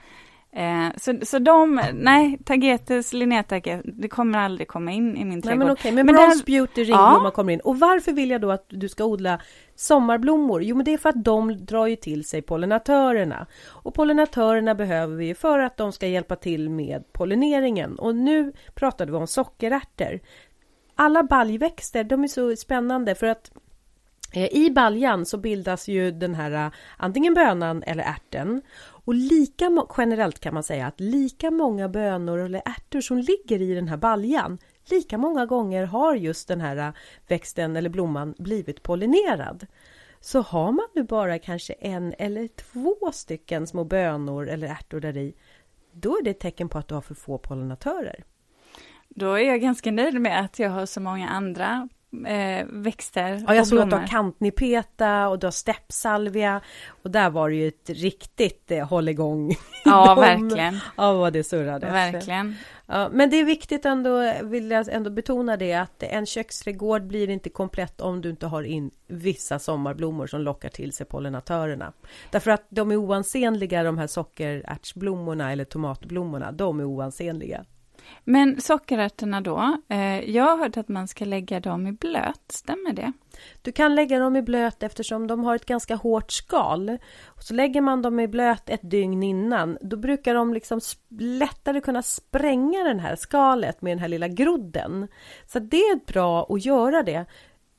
Eh, 0.56 0.88
så, 0.98 1.14
så 1.22 1.40
de, 1.40 1.82
nej, 1.94 2.38
Tagetes, 2.46 3.14
Linnea 3.14 3.44
det 3.84 4.10
kommer 4.10 4.40
aldrig 4.40 4.68
komma 4.68 4.92
in 4.92 5.18
i 5.18 5.26
min 5.26 5.42
trädgård. 5.42 5.60
Nej, 5.60 5.68
men 5.68 5.74
okej, 5.74 5.92
men, 5.92 6.06
men 6.06 6.16
Bronze 6.16 6.38
där, 6.38 6.46
Beauty 6.46 6.84
ringblommor 6.84 7.24
ja. 7.24 7.32
kommer 7.32 7.54
in. 7.54 7.60
Och 7.60 7.80
varför 7.80 8.12
vill 8.12 8.30
jag 8.30 8.42
då 8.42 8.52
att 8.52 8.66
du 8.70 8.90
ska 8.90 9.06
odla 9.06 9.40
sommarblommor? 9.76 10.64
Jo, 10.64 10.76
men 10.76 10.86
det 10.86 10.94
är 10.94 10.98
för 10.98 11.10
att 11.10 11.24
de 11.24 11.66
drar 11.66 11.88
ju 11.88 11.96
till 11.96 12.26
sig 12.26 12.42
pollinatörerna. 12.42 13.48
Och 13.68 13.94
pollinatörerna 13.94 14.76
behöver 14.76 15.16
vi 15.16 15.36
för 15.36 15.60
att 15.60 15.78
de 15.78 15.92
ska 15.92 16.08
hjälpa 16.08 16.36
till 16.36 16.70
med 16.70 17.14
pollineringen. 17.14 18.00
Och 18.00 18.16
nu 18.16 18.54
pratade 18.74 19.12
vi 19.12 19.18
om 19.18 19.28
sockerärtor. 19.28 20.20
Alla 20.96 21.24
baljväxter, 21.24 22.04
de 22.04 22.24
är 22.24 22.28
så 22.28 22.56
spännande 22.56 23.16
för 23.16 23.28
att 23.28 23.52
eh, 24.34 24.54
i 24.54 24.72
baljan 24.72 25.26
så 25.26 25.38
bildas 25.38 25.88
ju 25.88 26.12
den 26.12 26.36
här 26.36 26.52
eh, 26.52 26.72
antingen 26.98 27.34
bönan 27.34 27.84
eller 27.84 28.04
ärten 28.04 28.62
och 29.06 29.14
lika 29.14 29.86
generellt 29.98 30.40
kan 30.40 30.54
man 30.54 30.64
säga 30.64 30.88
att 30.88 31.00
lika 31.00 31.52
många 31.52 31.90
bönor 31.90 32.40
eller 32.40 32.62
ärtor 32.66 33.02
som 33.02 33.18
ligger 33.18 33.62
i 33.62 33.76
den 33.76 33.88
här 33.88 33.98
baljan 33.98 34.58
lika 34.90 35.18
många 35.18 35.46
gånger 35.46 35.86
har 35.86 36.16
just 36.16 36.48
den 36.48 36.62
här 36.62 36.94
växten 37.28 37.76
eller 37.76 37.90
blomman 37.90 38.36
blivit 38.38 38.84
pollinerad. 38.84 39.68
Så 40.20 40.42
har 40.42 40.72
man 40.72 40.86
nu 40.94 41.04
bara 41.04 41.40
kanske 41.40 41.74
en 41.74 42.14
eller 42.20 42.48
två 42.48 43.12
stycken 43.14 43.68
små 43.68 43.84
bönor 43.84 44.50
eller 44.50 44.68
ärtor 44.68 45.00
där 45.00 45.18
i, 45.18 45.36
då 45.92 46.18
är 46.18 46.24
det 46.24 46.30
ett 46.30 46.40
tecken 46.40 46.70
på 46.70 46.78
att 46.78 46.88
du 46.88 46.96
har 46.96 47.02
för 47.02 47.16
få 47.16 47.38
pollinatörer. 47.38 48.24
Då 49.10 49.34
är 49.34 49.44
jag 49.44 49.62
ganska 49.62 49.92
nöjd 49.92 50.22
med 50.22 50.40
att 50.40 50.60
jag 50.60 50.70
har 50.70 50.86
så 50.86 51.02
många 51.02 51.30
andra 51.30 51.90
eh, 52.28 52.66
växter 52.70 53.44
Ja, 53.48 53.56
jag 53.56 53.68
såg 53.68 53.80
att 53.80 53.90
du 53.90 53.96
har 53.96 54.08
kantnipeta 54.08 55.28
och 55.28 55.40
du 55.40 55.48
har 55.48 55.52
steppsalvia 55.52 56.62
och 56.88 57.12
där 57.12 57.30
var 57.30 57.50
det 57.50 57.56
ju 57.56 57.68
ett 57.68 57.90
riktigt 57.90 58.72
eh, 58.72 58.88
hålligång. 58.88 59.56
Ja, 59.86 60.16
verkligen. 60.20 60.80
Ja, 60.98 61.14
vad 61.14 61.34
det 61.34 61.44
surrade. 61.44 61.92
Verkligen. 61.92 62.56
Ja, 62.88 63.10
men 63.12 63.30
det 63.30 63.40
är 63.40 63.46
viktigt 63.46 63.86
ändå, 63.86 64.34
vill 64.44 64.72
jag 64.72 64.88
ändå 64.90 65.10
betona 65.10 65.58
det, 65.58 65.74
att 65.74 66.04
en 66.04 66.26
köksträdgård 66.26 67.04
blir 67.04 67.30
inte 67.30 67.50
komplett 67.50 68.02
om 68.02 68.22
du 68.22 68.30
inte 68.30 68.48
har 68.48 68.64
in 68.64 68.92
vissa 69.08 69.60
sommarblommor 69.60 70.28
som 70.28 70.42
lockar 70.42 70.70
till 70.70 70.94
sig 70.94 71.06
pollinatörerna. 71.06 71.94
Därför 72.32 72.52
att 72.52 72.66
de 72.70 72.92
är 72.92 72.96
oansenliga, 72.96 73.84
de 73.84 73.98
här 73.98 74.08
sockerärtsblommorna 74.08 75.52
eller 75.52 75.66
tomatblommorna, 75.66 76.52
de 76.52 76.80
är 76.80 76.84
oansenliga. 76.84 77.66
Men 78.24 78.62
sockerärtorna 78.62 79.42
då, 79.42 79.78
eh, 79.90 80.30
jag 80.30 80.44
har 80.44 80.58
hört 80.58 80.78
att 80.78 80.88
man 80.88 81.08
ska 81.08 81.26
lägga 81.26 81.60
dem 81.60 81.88
i 81.88 81.92
blöt, 81.92 82.44
stämmer 82.52 82.94
det? 82.94 83.14
Du 83.62 83.72
kan 83.72 83.96
lägga 83.96 84.20
dem 84.20 84.36
i 84.36 84.42
blöt 84.42 84.84
eftersom 84.84 85.28
de 85.28 85.44
har 85.44 85.56
ett 85.56 85.66
ganska 85.66 85.96
hårt 85.96 86.32
skal. 86.32 86.98
Så 87.40 87.54
lägger 87.54 87.82
man 87.82 88.02
dem 88.02 88.20
i 88.20 88.28
blöt 88.28 88.70
ett 88.70 88.90
dygn 88.90 89.24
innan, 89.24 89.78
då 89.82 89.98
brukar 89.98 90.34
de 90.34 90.54
liksom 90.54 90.80
lättare 91.20 91.82
kunna 91.82 92.02
spränga 92.02 92.84
det 92.84 93.00
här 93.02 93.16
skalet 93.16 93.82
med 93.82 93.92
den 93.92 94.00
här 94.00 94.08
lilla 94.08 94.28
grodden. 94.28 95.08
Så 95.48 95.60
det 95.60 95.82
är 95.82 96.14
bra 96.14 96.48
att 96.50 96.66
göra 96.66 97.04
det. 97.04 97.26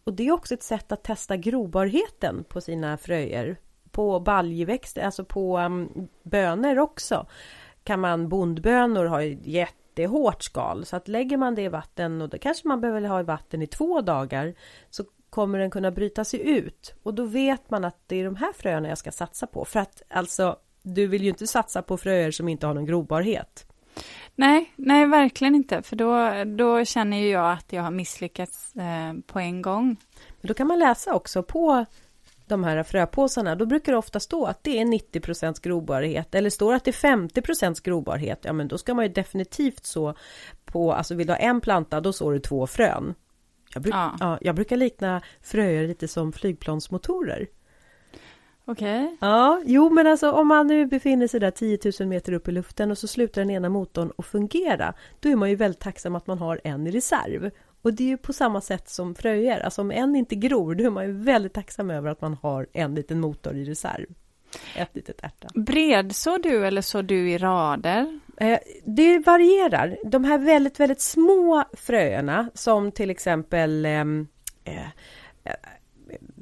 Och 0.05 0.13
det 0.13 0.27
är 0.27 0.33
också 0.33 0.55
ett 0.55 0.63
sätt 0.63 0.93
att 0.93 1.05
testa 1.05 1.37
grobarheten 1.37 2.45
på 2.49 2.61
sina 2.61 2.97
fröer. 2.97 3.57
På 3.91 4.21
baljväxter, 4.21 5.03
alltså 5.03 5.25
på 5.25 5.59
um, 5.59 6.09
bönor 6.23 6.79
också. 6.79 7.27
Kan 7.85 8.01
man 8.01 8.29
bondbönor 8.29 9.05
ha 9.05 9.23
jätte 9.23 9.86
jättehårt 9.97 10.43
skal 10.43 10.85
så 10.85 10.97
att 10.97 11.09
lägger 11.09 11.37
man 11.37 11.55
det 11.55 11.63
i 11.63 11.69
vatten 11.69 12.23
och 12.23 12.29
då 12.29 12.39
kanske 12.39 12.69
man 12.69 12.81
behöver 12.81 13.09
ha 13.09 13.21
i 13.21 13.23
vatten 13.23 13.63
i 13.63 13.67
två 13.67 14.01
dagar 14.01 14.55
så 14.91 15.05
kommer 15.31 15.59
den 15.59 15.71
kunna 15.71 15.91
bryta 15.91 16.25
sig 16.25 16.41
ut 16.49 16.95
och 17.03 17.15
då 17.15 17.25
vet 17.25 17.71
man 17.71 17.85
att 17.85 17.97
det 18.07 18.17
är 18.17 18.25
de 18.25 18.37
här 18.37 18.53
fröerna 18.53 18.89
jag 18.89 18.99
ska 18.99 19.13
satsa 19.13 19.47
på 19.47 19.65
för 19.65 19.81
att 19.81 20.03
alltså 20.09 20.57
du 20.83 21.07
vill 21.07 21.23
ju 21.23 21.29
inte 21.29 21.47
satsa 21.47 21.83
på 21.83 21.97
fröer 21.97 22.31
som 22.31 22.49
inte 22.49 22.67
har 22.67 22.75
någon 22.75 22.87
grobarhet. 22.87 23.67
Nej, 24.35 24.73
nej 24.77 25.07
verkligen 25.07 25.55
inte 25.55 25.83
för 25.83 25.97
då, 25.97 26.45
då 26.57 26.85
känner 26.85 27.17
ju 27.17 27.29
jag 27.29 27.53
att 27.53 27.73
jag 27.73 27.83
har 27.83 27.91
misslyckats 27.91 28.77
eh, 28.77 29.13
på 29.27 29.39
en 29.39 29.63
gång. 29.63 29.97
Men 30.41 30.49
då 30.49 30.55
kan 30.55 30.67
man 30.67 30.79
läsa 30.79 31.15
också 31.15 31.43
på 31.43 31.85
de 32.49 32.65
här 32.65 32.83
fröpåsarna, 32.83 33.55
då 33.55 33.67
brukar 33.67 33.93
det 33.93 33.99
ofta 33.99 34.21
stå 34.21 34.47
att 34.47 34.65
det 34.65 34.81
är 34.81 34.85
90% 34.85 35.63
grobarhet 35.63 36.35
eller 36.35 36.51
står 36.51 36.75
att 36.75 36.85
det 36.85 36.91
är 36.91 37.53
50 37.53 37.83
grobarhet, 37.83 38.41
ja 38.43 38.53
men 38.53 38.69
då 38.69 38.79
ska 38.79 38.95
man 38.95 39.05
ju 39.05 39.13
definitivt 39.13 39.87
så 39.87 40.15
på, 40.65 40.93
alltså 40.93 41.15
vill 41.15 41.27
du 41.27 41.33
ha 41.33 41.39
en 41.39 41.61
planta, 41.61 42.01
då 42.01 42.13
sår 42.13 42.33
du 42.33 42.39
två 42.39 42.67
frön. 42.67 43.15
Jag, 43.75 43.83
bruk, 43.83 43.95
ja. 43.95 44.17
ja. 44.21 44.39
jag 44.41 44.55
brukar 44.55 44.77
likna 44.77 45.23
fröer 45.43 45.89
lite 45.89 46.09
som 46.09 46.33
flygplansmotorer. 46.33 47.47
Okej. 48.65 49.05
Okay. 49.05 49.17
Ja, 49.21 49.63
jo 49.67 49.91
men 49.91 50.07
alltså 50.07 50.31
om 50.31 50.49
man 50.49 50.67
nu 50.67 50.87
befinner 50.87 51.27
sig 51.27 51.41
där 51.41 51.51
10 51.51 51.79
000 52.01 52.09
meter 52.09 52.33
upp 52.33 52.49
i 52.49 52.53
luften 52.53 52.91
och 52.91 52.99
så 52.99 53.09
slutar 53.09 53.41
den 53.41 53.51
ena 53.51 53.69
motorn 53.69 54.13
att 54.19 54.27
fungera, 54.27 54.95
då 55.21 55.29
är 55.29 55.37
man 55.37 55.51
ju 55.51 55.57
väldigt 55.57 55.81
tacksam 55.81 56.15
att 56.15 56.27
man 56.27 56.39
har 56.39 56.61
en 56.65 56.87
i 56.87 56.91
reserv. 56.91 57.51
Och 57.87 57.95
det 57.95 58.05
är 58.05 58.09
ju 58.09 58.17
på 58.17 58.33
samma 58.33 58.61
sätt 58.61 58.89
som 58.89 59.15
fröer, 59.15 59.61
alltså 59.61 59.81
om 59.81 59.91
en 59.91 60.17
inte 60.17 60.35
gror, 60.35 60.75
då 60.75 60.85
är 60.85 60.91
man 60.91 61.07
ju 61.07 61.13
väldigt 61.13 61.53
tacksam 61.53 61.91
över 61.91 62.11
att 62.11 62.21
man 62.21 62.35
har 62.35 62.67
en 62.73 62.95
liten 62.95 63.21
motor 63.21 63.57
i 63.57 63.65
reserv. 63.65 64.07
Ett 64.77 64.89
litet 64.93 65.21
ärta. 65.23 65.49
Bredsår 65.55 66.39
du 66.39 66.67
eller 66.67 66.83
så 66.83 67.03
du 67.03 67.31
i 67.31 67.39
rader? 67.39 68.21
Eh, 68.37 68.59
det 68.85 69.19
varierar. 69.19 69.99
De 70.05 70.25
här 70.25 70.39
väldigt, 70.39 70.81
väldigt 70.81 71.01
små 71.01 71.65
fröerna 71.73 72.51
som 72.55 72.93
till 72.93 73.11
exempel 73.11 73.87
ehm, 73.87 74.27
eh, 74.65 74.87
eh, 75.45 75.55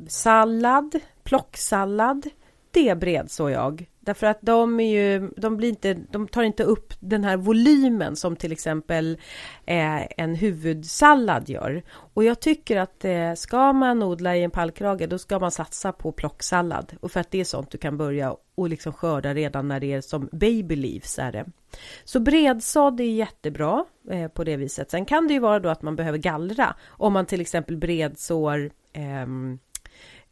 sallad, 0.08 1.00
plocksallad, 1.22 2.30
det 2.70 2.98
bredsår 2.98 3.50
jag. 3.50 3.86
Därför 4.04 4.26
att 4.26 4.38
de, 4.40 4.80
är 4.80 5.00
ju, 5.00 5.30
de, 5.36 5.56
blir 5.56 5.68
inte, 5.68 5.94
de 5.94 6.28
tar 6.28 6.42
inte 6.42 6.64
upp 6.64 6.92
den 7.00 7.24
här 7.24 7.36
volymen 7.36 8.16
som 8.16 8.36
till 8.36 8.52
exempel 8.52 9.18
eh, 9.66 10.20
en 10.22 10.34
huvudsallad 10.34 11.48
gör. 11.48 11.82
Och 11.90 12.24
jag 12.24 12.40
tycker 12.40 12.76
att 12.76 13.04
eh, 13.04 13.34
ska 13.34 13.72
man 13.72 14.02
odla 14.02 14.36
i 14.36 14.42
en 14.42 14.50
pallkrage 14.50 15.08
då 15.08 15.18
ska 15.18 15.38
man 15.38 15.50
satsa 15.50 15.92
på 15.92 16.12
plocksallad. 16.12 16.96
Och 17.00 17.12
för 17.12 17.20
att 17.20 17.30
det 17.30 17.40
är 17.40 17.44
sånt 17.44 17.70
du 17.70 17.78
kan 17.78 17.96
börja 17.96 18.36
och 18.54 18.68
liksom 18.68 18.92
skörda 18.92 19.34
redan 19.34 19.68
när 19.68 19.80
det 19.80 19.92
är 19.92 20.00
som 20.00 20.28
baby 20.32 20.76
leaves 20.76 21.18
är 21.18 21.32
det. 21.32 21.44
Så 22.04 22.20
bredsådd 22.20 23.00
är 23.00 23.04
jättebra 23.04 23.84
eh, 24.10 24.28
på 24.28 24.44
det 24.44 24.56
viset. 24.56 24.90
Sen 24.90 25.04
kan 25.04 25.28
det 25.28 25.34
ju 25.34 25.40
vara 25.40 25.60
då 25.60 25.68
att 25.68 25.82
man 25.82 25.96
behöver 25.96 26.18
gallra 26.18 26.74
om 26.86 27.12
man 27.12 27.26
till 27.26 27.40
exempel 27.40 27.76
bredsår 27.76 28.70
eh, 28.92 29.26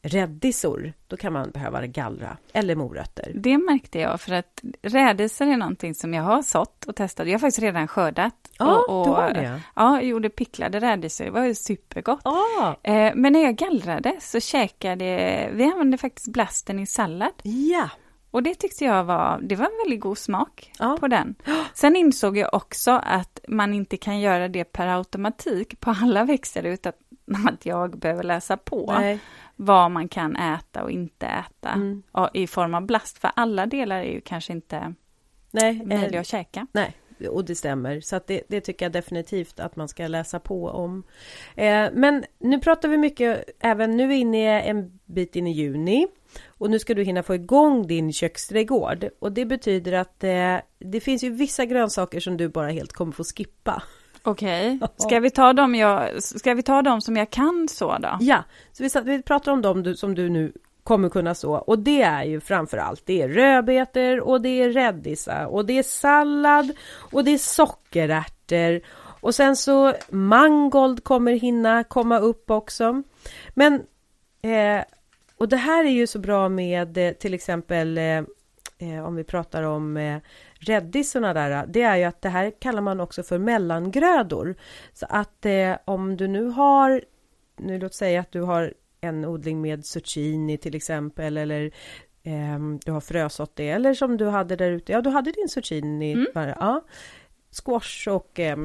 rädisor, 0.03 0.93
då 1.07 1.17
kan 1.17 1.33
man 1.33 1.51
behöva 1.51 1.87
gallra, 1.87 2.37
eller 2.53 2.75
morötter. 2.75 3.33
Det 3.35 3.59
märkte 3.59 3.99
jag, 3.99 4.21
för 4.21 4.33
att 4.33 4.63
rädisor 4.83 5.47
är 5.47 5.57
någonting 5.57 5.95
som 5.95 6.15
jag 6.15 6.23
har 6.23 6.43
sått 6.43 6.85
och 6.85 6.97
testat. 6.97 7.27
Jag 7.27 7.35
har 7.35 7.39
faktiskt 7.39 7.63
redan 7.63 7.89
skördat. 7.89 8.35
Ja, 8.59 8.85
och, 8.89 9.01
och, 9.01 9.07
du 9.07 9.13
har 9.13 9.31
det? 9.31 9.61
Ja, 9.77 9.95
jag 9.95 10.05
gjorde 10.05 10.29
picklade 10.29 10.81
rädisor, 10.81 11.25
det 11.25 11.31
var 11.31 11.45
ju 11.45 11.55
supergott. 11.55 12.21
Ah. 12.25 12.75
Eh, 12.83 13.13
men 13.15 13.33
när 13.33 13.43
jag 13.43 13.57
gallrade 13.57 14.17
så 14.21 14.41
käkade, 14.41 15.05
vi 15.53 15.65
använde 15.65 15.99
faktiskt 15.99 16.33
blasten 16.33 16.79
i 16.79 16.87
sallad. 16.87 17.33
Ja. 17.43 17.89
Och 18.31 18.43
det 18.43 18.55
tyckte 18.55 18.85
jag 18.85 19.05
var, 19.05 19.41
det 19.43 19.57
var 19.57 19.65
en 19.65 19.79
väldigt 19.85 20.01
god 20.01 20.19
smak 20.19 20.73
Ja. 20.79 20.97
på 21.01 21.09
den. 21.09 21.35
Sen 21.75 21.97
insåg 21.97 22.37
jag 22.37 22.55
också 22.55 22.91
att 22.91 23.41
man 23.49 23.75
inte 23.75 23.97
kan 23.97 24.21
göra 24.21 24.49
det 24.49 24.65
per 24.65 24.87
automatik 24.87 25.81
på 25.81 25.91
alla 26.03 26.25
växter 26.25 26.63
utan 26.63 26.93
att 27.49 27.67
jag 27.67 27.99
behöver 27.99 28.23
läsa 28.23 28.57
på 28.57 28.95
Nej. 28.99 29.19
Vad 29.65 29.91
man 29.91 30.09
kan 30.09 30.37
äta 30.37 30.83
och 30.83 30.91
inte 30.91 31.27
äta 31.27 31.69
Mm. 31.69 32.03
och 32.13 32.29
i 32.35 32.47
form 32.47 32.75
av 32.75 32.87
blast. 32.87 33.19
För 33.19 33.31
alla 33.37 33.67
delar 33.67 33.99
är 33.99 34.13
ju 34.13 34.21
kanske 34.21 34.53
inte 34.53 34.95
Nej, 35.51 35.87
möjliga 35.87 36.15
eh, 36.15 36.21
att 36.21 36.27
käka. 36.27 36.67
nej, 36.73 36.97
och 37.31 37.45
det 37.45 37.55
stämmer. 37.55 38.01
Så 38.01 38.17
att 38.17 38.27
det, 38.27 38.43
det 38.49 38.61
tycker 38.61 38.85
jag 38.85 38.93
definitivt 38.93 39.61
att 39.61 39.77
man 39.77 39.89
ska 39.89 40.07
läsa 40.07 40.41
på 40.41 40.69
om. 40.69 41.03
Eh, 41.57 41.89
men 41.93 42.25
nu 42.39 42.59
pratar 42.59 42.89
vi 42.89 42.99
mycket, 42.99 43.45
även 43.61 43.97
nu 43.97 44.15
inne 44.15 44.61
en 44.61 45.01
bit 45.07 45.37
in 45.37 45.47
i 45.47 45.53
juni. 45.53 46.07
Och 46.47 46.71
nu 46.71 46.79
ska 46.79 46.95
du 46.95 47.03
hinna 47.03 47.23
få 47.23 47.35
igång 47.35 47.87
din 47.87 48.13
köksträdgård. 48.13 49.09
Och 49.19 49.33
det 49.33 49.45
betyder 49.45 49.93
att 49.93 50.25
eh, 50.25 50.57
det 50.79 51.01
finns 51.01 51.25
ju 51.25 51.31
vissa 51.31 51.65
grönsaker 51.65 52.21
som 52.21 52.37
du 52.37 52.49
bara 52.49 52.71
helt 52.71 52.93
kommer 52.93 53.13
få 53.13 53.25
skippa. 53.25 53.83
Okej, 54.25 54.79
ska, 54.97 55.21
vi 55.21 55.31
ta 55.31 55.53
dem 55.53 55.75
jag, 55.75 56.23
ska 56.23 56.55
vi 56.55 56.63
ta 56.63 56.83
dem 56.83 57.01
som 57.01 57.17
jag 57.17 57.31
kan 57.31 57.69
så 57.69 57.99
då? 57.99 58.19
Ja, 58.21 58.45
så 58.73 58.83
vi, 58.83 58.91
vi 59.05 59.23
pratar 59.23 59.53
om 59.53 59.63
dem 59.63 59.83
du, 59.83 59.97
som 59.97 60.15
du 60.15 60.29
nu 60.29 60.53
kommer 60.85 61.09
kunna 61.09 61.35
så. 61.35 61.53
Och 61.53 61.79
det 61.79 62.03
är 62.03 62.25
ju 62.25 62.41
framför 62.41 62.79
allt 62.79 63.03
det 63.07 63.23
är 63.23 63.29
rödbetor 63.29 64.21
och 64.21 64.41
det 64.41 64.63
är 64.63 64.71
rädisa 64.71 65.47
och 65.47 65.67
det 65.67 65.79
är 65.79 65.83
sallad 65.83 66.73
och 67.13 67.25
det 67.25 67.31
är 67.31 67.39
sockerärtor. 67.39 68.81
Och 69.21 69.35
sen 69.35 69.57
så 69.57 69.95
mangold 70.11 71.05
kommer 71.05 71.33
hinna 71.33 71.85
komma 71.85 72.19
upp 72.19 72.51
också. 72.51 73.03
Men 73.55 73.75
eh, 74.43 74.85
och 75.37 75.49
det 75.49 75.57
här 75.57 75.85
är 75.85 75.91
ju 75.91 76.07
så 76.07 76.19
bra 76.19 76.49
med 76.49 76.99
eh, 76.99 77.13
till 77.13 77.35
exempel 77.35 77.99
eh, 77.99 78.23
eh, 78.79 79.07
om 79.07 79.15
vi 79.17 79.25
pratar 79.25 79.63
om 79.63 79.97
eh, 79.97 80.19
räddisorna 80.67 81.35
där, 81.35 81.67
det 81.67 81.83
är 81.83 81.97
ju 81.97 82.05
att 82.05 82.23
det 82.23 82.29
här 82.29 82.53
kallar 82.59 82.83
man 82.83 83.01
också 83.01 83.23
för 83.23 83.39
mellangrödor. 83.39 84.55
Så 84.93 85.07
att 85.09 85.47
eh, 85.47 85.77
om 85.85 86.17
du 86.17 86.29
nu 86.29 86.45
har, 86.45 87.03
nu 87.59 87.79
låt 87.79 87.95
säga 87.95 88.21
att 88.21 88.33
du 88.33 88.41
har 88.41 88.75
en 89.01 89.25
odling 89.25 89.61
med 89.61 89.87
zucchini 89.87 90.59
till 90.59 90.75
exempel 90.75 91.37
eller 91.37 91.71
ehm, 92.23 92.79
du 92.85 92.93
har 92.93 93.01
frösått 93.01 93.57
det 93.57 93.69
eller 93.69 93.95
som 93.95 94.17
du 94.17 94.27
hade 94.29 94.57
där 94.57 94.71
ute, 94.71 94.93
ja 94.93 95.01
du 95.03 95.11
hade 95.11 95.33
din 95.33 95.49
zucchini, 95.49 96.13
Mm. 96.13 96.27
bara, 96.35 96.49
ja, 96.61 96.85
squash 97.51 98.09
och 98.09 98.41
eh, 98.41 98.57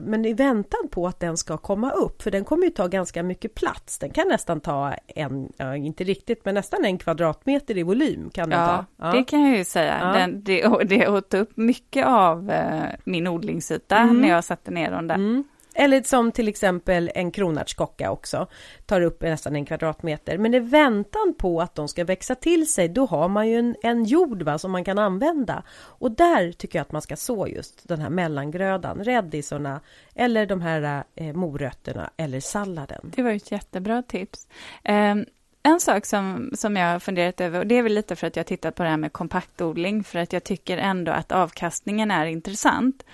men 0.00 0.24
i 0.24 0.32
väntan 0.34 0.88
på 0.90 1.06
att 1.06 1.20
den 1.20 1.36
ska 1.36 1.56
komma 1.56 1.90
upp, 1.90 2.22
för 2.22 2.30
den 2.30 2.44
kommer 2.44 2.64
ju 2.64 2.70
ta 2.70 2.86
ganska 2.86 3.22
mycket 3.22 3.54
plats. 3.54 3.98
Den 3.98 4.10
kan 4.10 4.28
nästan 4.28 4.60
ta 4.60 4.94
en, 5.06 5.52
ja, 5.56 5.76
inte 5.76 6.04
riktigt, 6.04 6.44
men 6.44 6.54
nästan 6.54 6.84
en 6.84 6.98
kvadratmeter 6.98 7.78
i 7.78 7.82
volym 7.82 8.30
kan 8.30 8.50
den 8.50 8.60
Ja, 8.60 8.84
ta. 8.98 9.12
det 9.12 9.24
kan 9.24 9.48
jag 9.48 9.58
ju 9.58 9.64
säga. 9.64 9.98
Ja. 10.00 10.18
Den, 10.18 10.42
det, 10.44 10.84
det 10.84 11.08
åt 11.08 11.34
upp 11.34 11.56
mycket 11.56 12.06
av 12.06 12.50
eh, 12.50 12.82
min 13.04 13.26
odlingsyta 13.26 13.96
Mm. 13.96 14.20
när 14.20 14.28
jag 14.28 14.44
satte 14.44 14.70
ner 14.70 14.90
dem 14.90 15.06
där. 15.06 15.14
Mm. 15.14 15.44
Eller 15.74 16.02
som 16.02 16.32
till 16.32 16.48
exempel 16.48 17.10
en 17.14 17.30
kronärtskocka 17.30 18.10
också, 18.10 18.46
tar 18.86 19.00
upp 19.00 19.22
nästan 19.22 19.56
en 19.56 19.64
kvadratmeter. 19.64 20.38
Men 20.38 20.54
i 20.54 20.58
väntan 20.58 21.34
på 21.38 21.60
att 21.60 21.74
de 21.74 21.88
ska 21.88 22.04
växa 22.04 22.34
till 22.34 22.72
sig, 22.72 22.88
då 22.88 23.06
har 23.06 23.28
man 23.28 23.48
ju 23.48 23.58
en, 23.58 23.76
en 23.82 24.04
jord 24.04 24.42
va, 24.42 24.58
som 24.58 24.70
man 24.72 24.84
kan 24.84 24.98
använda. 24.98 25.62
Och 25.72 26.10
där 26.10 26.52
tycker 26.52 26.78
jag 26.78 26.84
att 26.84 26.92
man 26.92 27.02
ska 27.02 27.16
så 27.16 27.48
just 27.48 27.88
den 27.88 28.00
här 28.00 28.10
mellangrödan, 28.10 29.04
räddisorna 29.04 29.80
eller 30.14 30.46
de 30.46 30.60
här 30.60 31.04
eh, 31.14 31.34
morötterna 31.34 32.10
eller 32.16 32.40
salladen. 32.40 33.12
Det 33.16 33.22
var 33.22 33.30
ju 33.30 33.36
ett 33.36 33.52
jättebra 33.52 34.02
tips. 34.02 34.46
Um 34.88 35.24
en 35.62 35.80
sak 35.80 36.06
som, 36.06 36.50
som 36.54 36.76
jag 36.76 36.92
har 36.92 36.98
funderat 36.98 37.40
över, 37.40 37.58
och 37.58 37.66
det 37.66 37.78
är 37.78 37.82
väl 37.82 37.94
lite 37.94 38.16
för 38.16 38.26
att 38.26 38.36
jag 38.36 38.46
tittat 38.46 38.74
på 38.74 38.82
det 38.82 38.88
här 38.88 38.96
med 38.96 39.12
kompaktodling, 39.12 40.04
för 40.04 40.18
att 40.18 40.32
jag 40.32 40.44
tycker 40.44 40.78
ändå 40.78 41.12
att 41.12 41.32
avkastningen 41.32 42.10
är 42.10 42.26
intressant. 42.26 43.04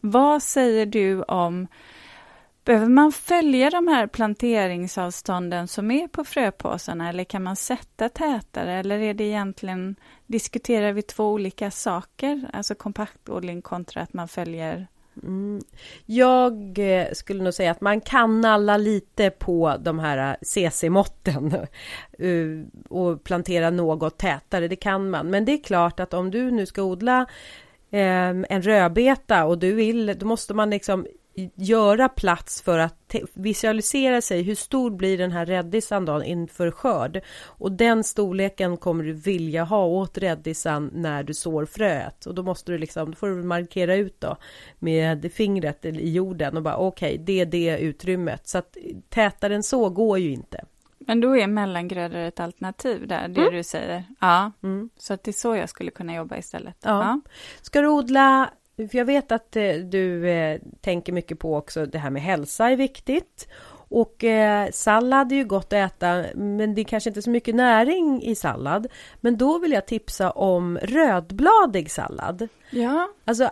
Vad 0.00 0.42
säger 0.42 0.86
du 0.86 1.22
om 1.22 1.66
Behöver 2.64 2.88
man 2.88 3.12
följa 3.12 3.70
de 3.70 3.88
här 3.88 4.06
planteringsavstånden 4.06 5.68
som 5.68 5.90
är 5.90 6.08
på 6.08 6.24
fröpåsarna 6.24 7.08
eller 7.08 7.24
kan 7.24 7.42
man 7.42 7.56
sätta 7.56 8.08
tätare 8.08 8.72
eller 8.72 8.98
är 8.98 9.14
det 9.14 9.24
egentligen, 9.24 9.96
diskuterar 10.26 10.92
vi 10.92 11.02
två 11.02 11.32
olika 11.32 11.70
saker, 11.70 12.50
alltså 12.52 12.74
kompaktodling 12.74 13.62
kontra 13.62 14.02
att 14.02 14.12
man 14.12 14.28
följer 14.28 14.86
Mm. 15.22 15.60
Jag 16.06 16.78
eh, 16.78 17.06
skulle 17.12 17.42
nog 17.42 17.54
säga 17.54 17.70
att 17.70 17.80
man 17.80 18.00
kan 18.00 18.40
nalla 18.40 18.76
lite 18.76 19.30
på 19.30 19.76
de 19.80 19.98
här 19.98 20.30
eh, 20.30 20.36
CC-måtten 20.42 21.54
eh, 22.18 22.82
och 22.88 23.24
plantera 23.24 23.70
något 23.70 24.18
tätare, 24.18 24.68
det 24.68 24.76
kan 24.76 25.10
man. 25.10 25.30
Men 25.30 25.44
det 25.44 25.52
är 25.52 25.62
klart 25.62 26.00
att 26.00 26.14
om 26.14 26.30
du 26.30 26.50
nu 26.50 26.66
ska 26.66 26.82
odla 26.82 27.26
en 27.90 28.62
rödbeta 28.62 29.44
och 29.44 29.58
du 29.58 29.72
vill, 29.72 30.18
då 30.18 30.26
måste 30.26 30.54
man 30.54 30.70
liksom 30.70 31.06
göra 31.54 32.08
plats 32.08 32.62
för 32.62 32.78
att 32.78 33.14
visualisera 33.34 34.20
sig 34.20 34.42
hur 34.42 34.54
stor 34.54 34.90
blir 34.90 35.18
den 35.18 35.32
här 35.32 35.46
räddisan 35.46 36.04
då 36.04 36.24
inför 36.24 36.70
skörd 36.70 37.20
och 37.46 37.72
den 37.72 38.04
storleken 38.04 38.76
kommer 38.76 39.04
du 39.04 39.12
vilja 39.12 39.64
ha 39.64 39.84
åt 39.86 40.18
räddisan 40.18 40.90
när 40.94 41.22
du 41.22 41.34
sår 41.34 41.64
fröet 41.66 42.26
och 42.26 42.34
då 42.34 42.42
måste 42.42 42.72
du 42.72 42.78
liksom, 42.78 43.10
då 43.10 43.16
får 43.16 43.28
du 43.28 43.34
markera 43.42 43.94
ut 43.94 44.20
då 44.20 44.36
med 44.78 45.32
fingret 45.32 45.84
i 45.84 46.10
jorden 46.10 46.56
och 46.56 46.62
bara 46.62 46.76
okej, 46.76 47.18
det 47.18 47.40
är 47.40 47.46
det 47.46 47.78
utrymmet 47.78 48.48
så 48.48 48.58
att 48.58 48.76
tätare 49.08 49.54
än 49.54 49.62
så 49.62 49.88
går 49.90 50.18
ju 50.18 50.30
inte. 50.32 50.64
Men 50.98 51.20
då 51.20 51.36
är 51.36 51.46
mellangrödor 51.46 52.18
ett 52.18 52.40
alternativ 52.40 53.06
där, 53.08 53.28
det 53.28 53.40
Mm. 53.40 53.54
du 53.54 53.62
säger. 53.64 54.04
Ja, 54.20 54.52
Mm. 54.62 54.90
så 54.96 55.14
att 55.14 55.24
det 55.24 55.30
är 55.30 55.32
så 55.32 55.56
jag 55.56 55.68
skulle 55.68 55.90
kunna 55.90 56.14
jobba 56.14 56.36
istället. 56.36 56.76
Ja. 56.84 57.20
Ska 57.62 57.80
du 57.80 57.88
odla, 57.88 58.50
för 58.76 58.98
jag 58.98 59.04
vet 59.04 59.32
att 59.32 59.56
eh, 59.56 59.74
du 59.74 60.28
eh, 60.28 60.60
tänker 60.80 61.12
mycket 61.12 61.38
på 61.38 61.56
också 61.56 61.86
det 61.86 61.98
här 61.98 62.10
med 62.10 62.22
hälsa 62.22 62.70
är 62.70 62.76
viktigt. 62.76 63.48
Och 63.88 64.24
eh, 64.24 64.70
sallad 64.70 65.32
är 65.32 65.36
ju 65.36 65.44
gott 65.44 65.66
att 65.66 65.72
äta, 65.72 66.24
men 66.34 66.74
det 66.74 66.80
är 66.80 66.84
kanske 66.84 67.10
inte 67.10 67.22
så 67.22 67.30
mycket 67.30 67.54
näring 67.54 68.22
i 68.22 68.34
sallad. 68.34 68.86
Men 69.20 69.36
då 69.36 69.58
vill 69.58 69.72
jag 69.72 69.86
tipsa 69.86 70.30
om 70.30 70.78
rödbladig 70.78 71.90
sallad. 71.90 72.48
ja. 72.70 73.08
Alltså 73.24 73.50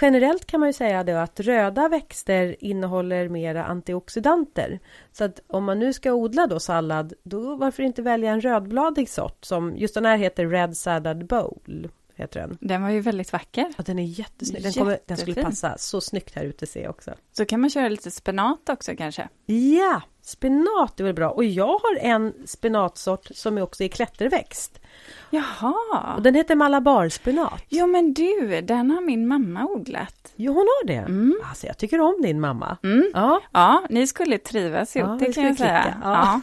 generellt 0.00 0.46
kan 0.46 0.60
man 0.60 0.68
ju 0.68 0.72
säga 0.72 1.04
då 1.04 1.12
att 1.16 1.40
röda 1.40 1.88
växter 1.88 2.56
innehåller 2.64 3.28
mera 3.28 3.64
antioxidanter. 3.64 4.80
Så 5.12 5.24
att 5.24 5.40
om 5.46 5.64
man 5.64 5.78
nu 5.78 5.92
ska 5.92 6.12
odla 6.12 6.46
då 6.46 6.60
sallad, 6.60 7.12
då 7.22 7.56
varför 7.56 7.82
inte 7.82 8.02
välja 8.02 8.30
en 8.30 8.40
rödbladig 8.40 9.08
sort 9.08 9.44
som 9.44 9.76
just 9.76 9.94
den 9.94 10.04
här 10.04 10.16
heter 10.16 10.46
Red 10.46 10.76
Salad 10.76 11.26
Bowl. 11.26 11.88
Heter 12.16 12.40
den. 12.40 12.58
Den 12.60 12.82
var 12.82 12.90
ju 12.90 13.00
väldigt 13.00 13.32
vacker. 13.32 13.72
Ja, 13.76 13.84
den 13.86 13.98
är 13.98 14.02
jättesnygg. 14.02 14.62
Den, 14.62 14.72
kommer, 14.72 14.98
den 15.06 15.16
skulle 15.16 15.42
passa 15.42 15.78
så 15.78 16.00
snyggt 16.00 16.34
här 16.34 16.44
ute 16.44 16.66
ser 16.66 16.82
jag 16.82 16.90
också. 16.90 17.14
Så 17.32 17.44
kan 17.44 17.60
man 17.60 17.70
köra 17.70 17.88
lite 17.88 18.10
spenat 18.10 18.68
också 18.68 18.92
kanske. 18.96 19.28
Ja, 19.46 20.02
spenat 20.22 21.00
är 21.00 21.04
väl 21.04 21.14
bra. 21.14 21.30
Och 21.30 21.44
jag 21.44 21.66
har 21.66 21.96
en 22.00 22.32
spenatsort 22.46 23.26
som 23.34 23.58
är 23.58 23.62
också 23.62 23.84
är 23.84 23.88
klätterväxt. 23.88 24.80
Jaha. 25.30 26.14
Och 26.16 26.22
den 26.22 26.34
heter 26.34 26.54
malabarspenat. 26.54 27.62
Jo 27.68 27.86
men 27.86 28.14
du, 28.14 28.60
den 28.60 28.90
har 28.90 29.00
min 29.00 29.26
mamma 29.28 29.64
odlat. 29.66 30.32
Jo, 30.36 30.52
hon 30.52 30.66
har 30.66 30.86
det. 30.86 30.94
Mm. 30.94 31.40
Alltså, 31.48 31.66
jag 31.66 31.78
tycker 31.78 32.00
om 32.00 32.22
din 32.22 32.40
mamma. 32.40 32.76
Mm. 32.82 33.10
Ja, 33.14 33.40
Ja, 33.52 33.86
ni 33.90 34.06
skulle 34.06 34.38
trivas 34.38 34.96
ihop, 34.96 35.20
Ja, 35.20 35.26
det 35.26 35.32
kan 35.32 35.44
jag 35.44 35.58
säga. 35.58 35.94
Ja. 36.02 36.10
Ja. 36.12 36.40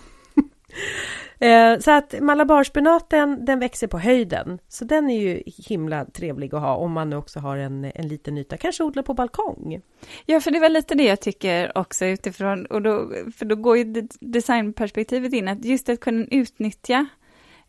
Eh, 1.40 1.80
så 1.80 1.92
att 1.92 2.22
malabarspenaten 2.22 3.46
den 3.46 3.60
växer 3.60 3.88
på 3.88 4.00
höjden. 4.00 4.60
Så 4.68 4.86
den 4.86 5.10
är 5.10 5.20
ju 5.20 5.44
himla 5.68 6.06
trevlig 6.06 6.56
att 6.56 6.62
ha 6.62 6.76
om 6.76 6.92
man 6.92 7.10
nu 7.10 7.16
också 7.16 7.40
har 7.40 7.58
en, 7.58 7.92
en 7.96 8.08
liten 8.08 8.38
yta. 8.38 8.58
Kanske 8.58 8.84
odla 8.84 9.04
på 9.04 9.14
balkong. 9.14 9.82
ja, 10.26 10.40
för 10.40 10.52
det 10.52 10.60
var 10.60 10.70
lite 10.70 10.96
det 10.96 11.04
jag 11.04 11.22
tycker 11.22 11.78
också 11.78 12.06
utifrån, 12.06 12.66
och 12.66 12.82
då, 12.82 13.12
för 13.38 13.46
då 13.46 13.56
går 13.56 13.78
ju 13.78 13.84
de- 13.84 14.08
designperspektivet 14.20 15.34
in, 15.34 15.48
att 15.48 15.66
just 15.66 15.90
att 15.90 16.00
kunna 16.00 16.26
utnyttja 16.32 17.08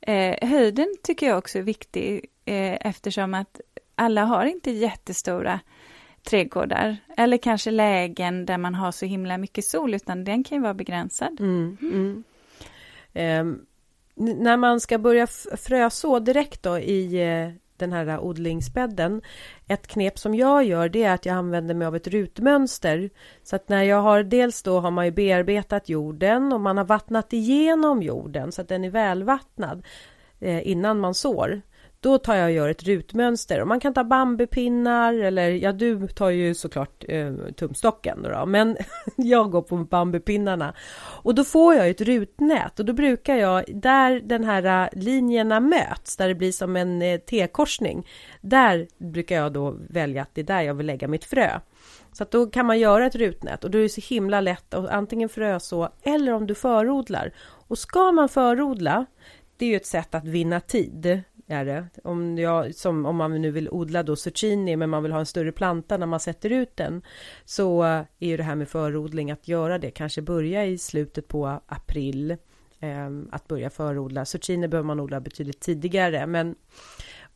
Eh, 0.07 0.49
höjden 0.49 0.97
tycker 1.03 1.27
jag 1.27 1.39
också 1.39 1.59
är 1.59 1.63
viktig 1.63 2.27
eh, 2.45 2.87
eftersom 2.87 3.35
att 3.35 3.61
alla 3.95 4.25
har 4.25 4.45
inte 4.45 4.71
jättestora 4.71 5.61
trädgårdar 6.23 6.97
eller 7.17 7.37
kanske 7.37 7.71
lägen 7.71 8.47
där 8.47 8.59
man 8.59 8.75
har 8.75 8.93
så 8.93 9.07
himla 9.07 9.39
mycket 9.39 9.65
sol 9.65 9.95
utan 9.95 10.25
den 10.25 10.45
kan 10.45 10.59
ju 10.59 10.63
vara 10.63 10.75
begränsad. 10.75 11.41
Mm, 11.41 11.77
mm. 11.81 12.25
Eh, 13.13 13.45
när 14.15 14.57
man 14.57 14.81
ska 14.81 14.99
börja 14.99 15.27
fröså 15.57 16.19
direkt 16.19 16.63
då 16.63 16.79
i 16.79 17.23
eh, 17.23 17.63
den 17.77 17.93
här 17.93 18.21
odlingsbädden. 18.21 19.23
Ett 19.69 19.87
knep 19.87 20.19
som 20.19 20.35
jag 20.35 20.65
gör 20.65 20.89
det 20.89 21.03
är 21.03 21.15
att 21.15 21.27
jag 21.27 21.37
använder 21.37 21.75
mig 21.75 21.87
av 21.87 21.97
ett 21.97 22.07
rutmönster. 22.07 23.11
Så 23.43 23.57
att 23.57 23.69
när 23.69 23.83
jag 23.83 24.03
har 24.03 24.23
dels 24.23 24.63
då 24.63 24.81
har 24.81 24.91
man 24.91 25.05
ju 25.05 25.11
bearbetat 25.11 25.89
jorden 25.89 26.53
och 26.53 26.61
man 26.61 26.77
har 26.77 26.85
vattnat 26.85 27.33
igenom 27.33 28.03
jorden 28.03 28.53
så 28.53 28.63
att 28.63 28.69
den 28.69 28.85
är 28.85 28.91
välvattnad 28.91 29.87
eh, 30.41 30.69
innan 30.69 31.01
man 31.01 31.15
sår. 31.15 31.63
Då 32.03 32.19
tar 32.19 32.35
jag 32.35 32.45
och 32.45 32.53
gör 32.53 32.69
ett 32.69 32.83
rutmönster 32.83 33.61
och 33.61 33.69
man 33.69 33.81
kan 33.81 33.95
ta 33.95 34.05
bambupinnar 34.05 35.15
eller 35.15 35.51
ja 35.51 35.73
du 35.73 36.09
tar 36.09 36.31
ju 36.31 36.55
såklart 36.55 37.05
eh, 37.09 37.33
tumstocken 37.57 38.23
då, 38.23 38.47
men 38.47 38.77
jag 39.17 39.51
går 39.51 39.63
på 39.63 39.77
bambupinnarna. 39.77 40.75
Och 41.23 41.35
då 41.35 41.45
får 41.45 41.75
jag 41.75 41.91
ett 41.91 42.01
rutnät 42.01 42.81
och 42.81 42.87
då 42.87 42.93
brukar 42.93 43.37
jag 43.37 43.65
där 43.75 44.21
den 44.21 44.45
här 44.45 44.85
eh, 44.85 44.89
linjerna 45.01 45.61
möts 45.61 46.17
där 46.17 46.29
det 46.29 46.35
blir 46.35 46.53
som 46.53 46.77
en 46.77 47.03
eh, 47.03 47.21
T-korsning. 47.21 48.07
Där 48.41 48.89
brukar 48.99 49.37
jag 49.37 49.53
då 49.53 49.77
välja 49.89 50.23
att 50.23 50.35
det 50.35 50.41
är 50.41 50.45
där 50.45 50.63
jag 50.63 50.75
vill 50.75 50.87
lägga 50.87 51.09
mitt 51.09 51.25
frö. 51.25 51.61
Så 52.13 52.23
att 52.23 52.31
då 52.31 52.47
kan 52.47 52.67
man 52.67 52.79
göra 52.79 53.07
ett 53.07 53.15
rutnät 53.15 53.65
och 53.65 53.71
då 53.71 53.79
är 53.79 53.83
det 53.83 53.89
så 53.89 54.01
himla 54.15 54.41
lätt 54.41 54.75
att 54.75 54.89
antingen 54.89 55.29
fröså 55.29 55.89
eller 56.03 56.33
om 56.33 56.47
du 56.47 56.55
förodlar. 56.55 57.33
Och 57.69 57.79
ska 57.79 58.13
man 58.13 58.29
förodla, 58.29 59.07
det 59.57 59.67
är 59.67 59.71
ju 59.71 59.77
ett 59.77 59.87
sätt 59.87 60.15
att 60.15 60.25
vinna 60.25 60.61
tid 60.61 61.23
är 61.47 61.65
det. 61.65 61.87
Om, 62.05 62.39
jag, 62.39 62.75
som, 62.75 63.07
om 63.07 63.17
man 63.17 63.43
nu 63.43 63.51
vill 63.51 63.71
odla 63.71 64.03
då 64.03 64.17
zucchini 64.17 64.77
men 64.77 64.91
man 64.91 65.03
vill 65.03 65.13
ha 65.13 65.19
en 65.19 65.27
större 65.27 65.53
planta 65.53 65.97
när 65.97 66.07
man 66.07 66.21
sätter 66.21 66.51
ut 66.51 66.77
den 66.77 67.03
så 67.45 67.83
är 67.83 68.07
ju 68.19 68.37
det 68.37 68.43
här 68.43 68.55
med 68.55 68.69
förodling 68.69 69.31
att 69.31 69.49
göra 69.49 69.79
det, 69.79 69.91
kanske 69.91 70.23
börja 70.23 70.67
i 70.67 70.79
slutet 70.79 71.29
på 71.29 71.61
april 71.67 72.31
eh, 72.81 73.11
att 73.31 73.49
börja 73.49 73.71
förodla. 73.71 74.25
Zucchini 74.25 74.69
behöver 74.69 74.87
man 74.87 75.01
odla 75.01 75.21
betydligt 75.21 75.61
tidigare 75.61 76.27
men 76.27 76.55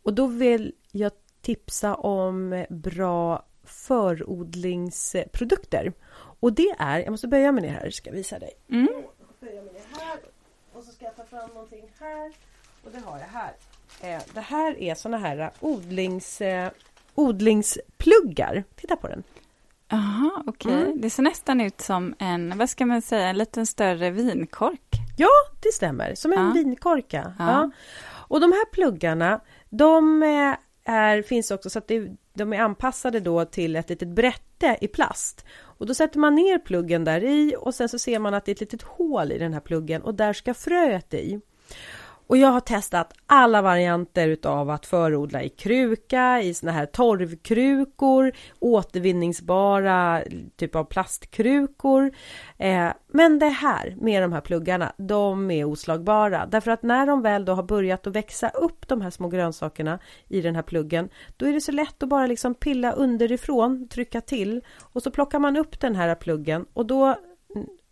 och 0.02 0.14
då 0.14 0.26
vill 0.26 0.72
jag 0.92 1.12
tipsa 1.40 1.94
om 1.94 2.64
bra 2.70 3.46
förodlingsprodukter 3.64 5.92
och 6.40 6.52
det 6.52 6.74
är, 6.78 6.98
jag 6.98 7.10
måste 7.10 7.28
böja 7.28 7.52
mig 7.52 7.62
ner 7.62 7.70
här, 7.70 7.90
ska 7.90 8.10
visa 8.10 8.38
dig. 8.38 8.52
Mm. 8.68 8.88
Böja 9.40 9.62
mig 9.62 9.72
ner 9.72 9.82
här 10.00 10.18
och 10.72 10.84
så 10.84 10.92
ska 10.92 11.04
jag 11.04 11.16
ta 11.16 11.24
fram 11.24 11.48
någonting 11.48 11.92
här 11.98 12.32
och 12.84 12.90
det 12.92 12.98
har 12.98 13.18
jag 13.18 13.26
här. 13.26 13.52
Eh, 14.00 14.22
det 14.34 14.40
här 14.40 14.82
är 14.82 14.94
såna 14.94 15.18
här 15.18 15.50
odlings, 15.60 16.40
eh, 16.40 16.70
odlingspluggar. 17.14 18.64
Titta 18.74 18.96
på 18.96 19.08
den. 19.08 19.22
Jaha, 19.88 20.42
okej. 20.46 20.72
Okay. 20.72 20.84
Mm. 20.84 21.00
Det 21.00 21.10
ser 21.10 21.22
nästan 21.22 21.60
ut 21.60 21.80
som 21.80 22.14
en, 22.18 22.58
vad 22.58 22.70
ska 22.70 22.86
man 22.86 23.02
säga, 23.02 23.28
en 23.28 23.38
liten 23.38 23.66
större 23.66 24.10
vinkork. 24.10 24.96
Ja, 25.16 25.28
det 25.62 25.72
stämmer. 25.72 26.14
Som 26.14 26.32
en 26.32 26.46
ja. 26.46 26.52
vinkorka. 26.52 27.34
Ja. 27.38 27.50
ja. 27.50 27.70
Och 28.28 28.40
de 28.40 28.52
här 28.52 28.64
pluggarna, 28.64 29.40
de 29.70 30.22
eh, 30.22 30.56
är, 30.94 31.22
finns 31.22 31.50
också 31.50 31.70
så 31.70 31.78
att 31.78 31.88
det, 31.88 32.08
de 32.34 32.52
är 32.52 32.60
anpassade 32.60 33.20
då 33.20 33.44
till 33.44 33.76
ett 33.76 33.90
litet 33.90 34.08
brätte 34.08 34.78
i 34.80 34.88
plast. 34.88 35.44
Och 35.58 35.86
då 35.86 35.94
sätter 35.94 36.18
man 36.18 36.34
ner 36.34 36.58
pluggen 36.58 37.04
där 37.04 37.24
i 37.24 37.56
och 37.58 37.74
sen 37.74 37.88
så 37.88 37.98
ser 37.98 38.18
man 38.18 38.34
att 38.34 38.44
det 38.44 38.50
är 38.50 38.54
ett 38.54 38.60
litet 38.60 38.82
hål 38.82 39.32
i 39.32 39.38
den 39.38 39.52
här 39.52 39.60
pluggen 39.60 40.02
och 40.02 40.14
där 40.14 40.32
ska 40.32 40.54
fröet 40.54 41.14
i. 41.14 41.40
Och 42.26 42.36
jag 42.36 42.48
har 42.48 42.60
testat 42.60 43.12
alla 43.26 43.62
varianter 43.62 44.28
utav 44.28 44.70
att 44.70 44.86
förodla 44.86 45.42
i 45.42 45.48
kruka, 45.48 46.42
i 46.42 46.54
såna 46.54 46.72
här 46.72 46.86
torvkrukor, 46.86 48.32
återvinningsbara 48.58 50.22
typ 50.56 50.74
av 50.74 50.84
plastkrukor. 50.84 52.10
Eh, 52.58 52.88
men 53.08 53.38
det 53.38 53.48
här 53.48 53.94
med 54.00 54.22
de 54.22 54.32
här 54.32 54.40
pluggarna, 54.40 54.92
de 54.96 55.50
är 55.50 55.64
oslagbara. 55.64 56.46
Därför 56.46 56.70
att 56.70 56.82
när 56.82 57.06
de 57.06 57.22
väl 57.22 57.44
då 57.44 57.52
har 57.52 57.62
börjat 57.62 58.06
att 58.06 58.16
växa 58.16 58.48
upp 58.48 58.88
de 58.88 59.00
här 59.00 59.10
små 59.10 59.28
grönsakerna 59.28 59.98
i 60.28 60.40
den 60.40 60.54
här 60.54 60.62
pluggen, 60.62 61.08
då 61.36 61.46
är 61.46 61.52
det 61.52 61.60
så 61.60 61.72
lätt 61.72 62.02
att 62.02 62.08
bara 62.08 62.26
liksom 62.26 62.54
pilla 62.54 62.92
underifrån, 62.92 63.88
trycka 63.88 64.20
till 64.20 64.60
och 64.80 65.02
så 65.02 65.10
plockar 65.10 65.38
man 65.38 65.56
upp 65.56 65.80
den 65.80 65.96
här 65.96 66.14
pluggen 66.14 66.66
och 66.72 66.86
då 66.86 67.16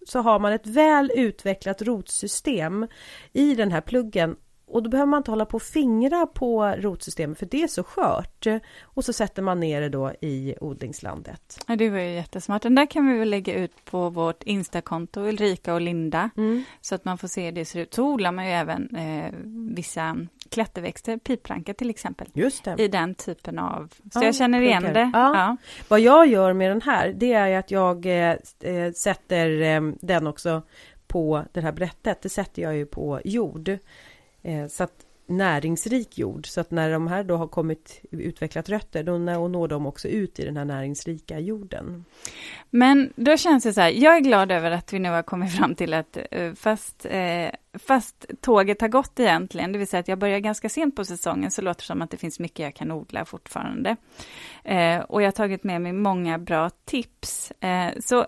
så 0.06 0.18
har 0.18 0.38
man 0.38 0.52
ett 0.52 0.66
väl 0.66 1.10
utvecklat 1.14 1.82
rotsystem 1.82 2.86
i 3.32 3.54
den 3.54 3.72
här 3.72 3.80
pluggen 3.80 4.36
och 4.74 4.82
då 4.82 4.90
behöver 4.90 5.10
man 5.10 5.18
inte 5.18 5.30
hålla 5.30 5.46
på 5.46 5.56
och 5.56 5.62
fingra 5.62 6.26
på 6.26 6.66
rotsystemet 6.66 7.38
för 7.38 7.46
det 7.46 7.62
är 7.62 7.68
så 7.68 7.84
skört. 7.84 8.46
Och 8.82 9.04
så 9.04 9.12
sätter 9.12 9.42
man 9.42 9.60
ner 9.60 9.80
det 9.80 9.88
då 9.88 10.12
i 10.20 10.54
odlingslandet. 10.60 11.64
Ja, 11.66 11.76
det 11.76 11.90
var 11.90 11.98
ju 11.98 12.14
jättesmart. 12.14 12.62
Den 12.62 12.74
där 12.74 12.86
kan 12.86 13.12
vi 13.12 13.18
väl 13.18 13.30
lägga 13.30 13.54
ut 13.54 13.84
på 13.84 14.10
vårt 14.10 14.42
Instakonto, 14.42 15.20
Ulrika 15.20 15.74
och 15.74 15.80
Linda, 15.80 16.30
mm. 16.36 16.64
så 16.80 16.94
att 16.94 17.04
man 17.04 17.18
får 17.18 17.28
se 17.28 17.44
hur 17.44 17.52
det 17.52 17.64
ser 17.64 17.80
ut. 17.80 17.94
Så 17.94 18.04
odlar 18.04 18.32
man 18.32 18.46
ju 18.46 18.52
även 18.52 18.96
eh, 18.96 19.32
vissa 19.76 20.16
klätterväxter, 20.50 21.16
pipranka 21.16 21.74
till 21.74 21.90
exempel, 21.90 22.28
i 22.78 22.88
den 22.88 23.14
typen 23.14 23.58
av... 23.58 23.92
Så 24.12 24.18
ja, 24.18 24.24
jag 24.24 24.34
känner 24.34 24.60
igen 24.60 24.82
det. 24.82 25.10
Ja. 25.14 25.36
ja. 25.36 25.56
Vad 25.88 26.00
jag 26.00 26.26
gör 26.26 26.52
med 26.52 26.70
den 26.70 26.82
här, 26.82 27.12
det 27.16 27.32
är 27.32 27.58
att 27.58 27.70
jag 27.70 28.06
eh, 28.06 28.36
eh, 28.60 28.92
sätter 28.92 29.60
eh, 29.62 29.80
den 30.00 30.26
också 30.26 30.62
på 31.06 31.44
det 31.52 31.60
här 31.60 31.72
brättet. 31.72 32.22
Det 32.22 32.28
sätter 32.28 32.62
jag 32.62 32.76
ju 32.76 32.86
på 32.86 33.20
jord. 33.24 33.78
Eh, 34.44 34.66
så 34.66 34.84
att 34.84 35.06
näringsrik 35.26 36.18
jord 36.18 36.46
så 36.46 36.60
att 36.60 36.70
när 36.70 36.90
de 36.90 37.06
här 37.06 37.24
då 37.24 37.36
har 37.36 37.46
kommit 37.46 38.00
utvecklat 38.10 38.68
rötter 38.68 39.02
då 39.02 39.18
når 39.18 39.68
de 39.68 39.86
också 39.86 40.08
ut 40.08 40.38
i 40.38 40.44
den 40.44 40.56
här 40.56 40.64
näringsrika 40.64 41.38
jorden. 41.38 42.04
Men 42.70 43.12
då 43.16 43.36
känns 43.36 43.64
det 43.64 43.72
så 43.72 43.80
här, 43.80 43.90
jag 43.90 44.16
är 44.16 44.20
glad 44.20 44.52
över 44.52 44.70
att 44.70 44.92
vi 44.92 44.98
nu 44.98 45.10
har 45.10 45.22
kommit 45.22 45.56
fram 45.56 45.74
till 45.74 45.94
att 45.94 46.18
eh, 46.30 46.52
fast, 46.54 47.06
eh, 47.10 47.50
fast 47.78 48.26
tåget 48.40 48.80
har 48.80 48.88
gått 48.88 49.20
egentligen, 49.20 49.72
det 49.72 49.78
vill 49.78 49.88
säga 49.88 50.00
att 50.00 50.08
jag 50.08 50.18
börjar 50.18 50.38
ganska 50.38 50.68
sent 50.68 50.96
på 50.96 51.04
säsongen 51.04 51.50
så 51.50 51.62
låter 51.62 51.82
det 51.82 51.86
som 51.86 52.02
att 52.02 52.10
det 52.10 52.16
finns 52.16 52.38
mycket 52.38 52.58
jag 52.58 52.74
kan 52.74 52.92
odla 52.92 53.24
fortfarande. 53.24 53.96
Och 55.08 55.22
jag 55.22 55.26
har 55.26 55.30
tagit 55.30 55.64
med 55.64 55.80
mig 55.80 55.92
många 55.92 56.38
bra 56.38 56.70
tips. 56.84 57.52
Så 58.00 58.26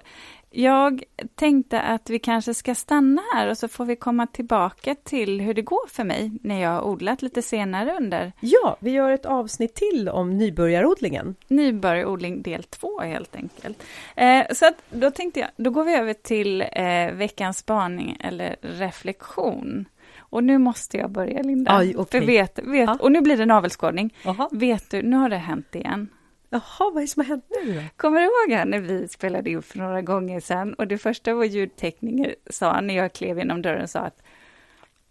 jag 0.57 1.03
tänkte 1.35 1.81
att 1.81 2.11
vi 2.11 2.19
kanske 2.19 2.55
ska 2.55 2.75
stanna 2.75 3.23
här 3.35 3.51
och 3.51 3.59
så 3.59 3.69
får 3.69 3.85
vi 3.85 3.97
komma 3.97 4.27
tillbaka 4.27 4.95
till 4.95 5.41
hur 5.41 5.55
det 5.55 5.63
går 5.63 5.89
för 5.89 6.05
mig 6.05 6.33
när 6.43 6.63
jag 6.63 6.71
har 6.71 6.83
odlat 6.83 7.23
lite 7.23 7.43
senare 7.43 7.97
under. 7.97 8.33
Ja, 8.41 8.77
vi 8.81 8.91
gör 8.91 9.13
ett 9.13 9.27
avsnitt 9.27 9.75
till 9.75 10.09
om 10.09 10.39
nybörjarodlingen. 10.39 11.35
Nybörjarodling 11.49 12.43
del 12.43 12.63
två 12.63 13.01
helt 13.01 13.37
enkelt. 13.37 13.83
Eh, 14.17 14.45
så 14.53 14.67
att 14.67 14.75
då 14.91 15.11
tänkte 15.11 15.41
jag, 15.41 15.49
då 15.57 15.71
går 15.71 15.85
vi 15.85 15.95
över 15.95 16.13
till 16.13 16.61
eh, 16.73 17.13
veckans 17.13 17.59
spaning 17.59 18.17
eller 18.21 18.57
reflektion. 18.61 19.85
Och 20.19 20.45
nu 20.45 20.59
måste 20.59 20.97
jag 20.97 21.11
börja 21.11 21.43
Linda. 21.43 21.77
Aj, 21.77 21.97
okay. 21.97 22.21
För 22.21 22.27
vet, 22.27 22.59
vet, 22.59 22.87
ja. 22.89 22.99
Och 23.01 23.13
nu 23.13 23.21
blir 23.21 23.37
det 23.37 23.47
navelskådning. 23.47 24.15
Vet 24.51 24.91
du, 24.91 25.03
nu 25.03 25.17
har 25.17 25.29
det 25.29 25.37
hänt 25.37 25.75
igen. 25.75 26.09
Jaha, 26.57 26.91
vad 26.91 26.97
är 26.97 27.01
det 27.01 27.07
som 27.07 27.21
har 27.21 27.29
hänt 27.29 27.45
nu 27.65 27.75
då? 27.75 27.81
Kommer 27.97 28.21
du 28.21 28.25
ihåg 28.25 28.67
när 28.67 28.81
vi 28.81 29.09
spelade 29.09 29.51
in 29.51 29.63
för 29.63 29.79
några 29.79 30.03
gånger 30.03 30.41
sedan 30.41 30.75
och 30.75 30.87
det 30.87 30.99
första 30.99 31.35
vår 31.35 31.45
ljudtekniker 31.45 32.35
sa 32.51 32.81
när 32.81 32.97
jag 32.97 33.13
klev 33.13 33.39
genom 33.39 33.63
dörren 33.63 33.89
sa 33.89 34.01
att 34.01 34.23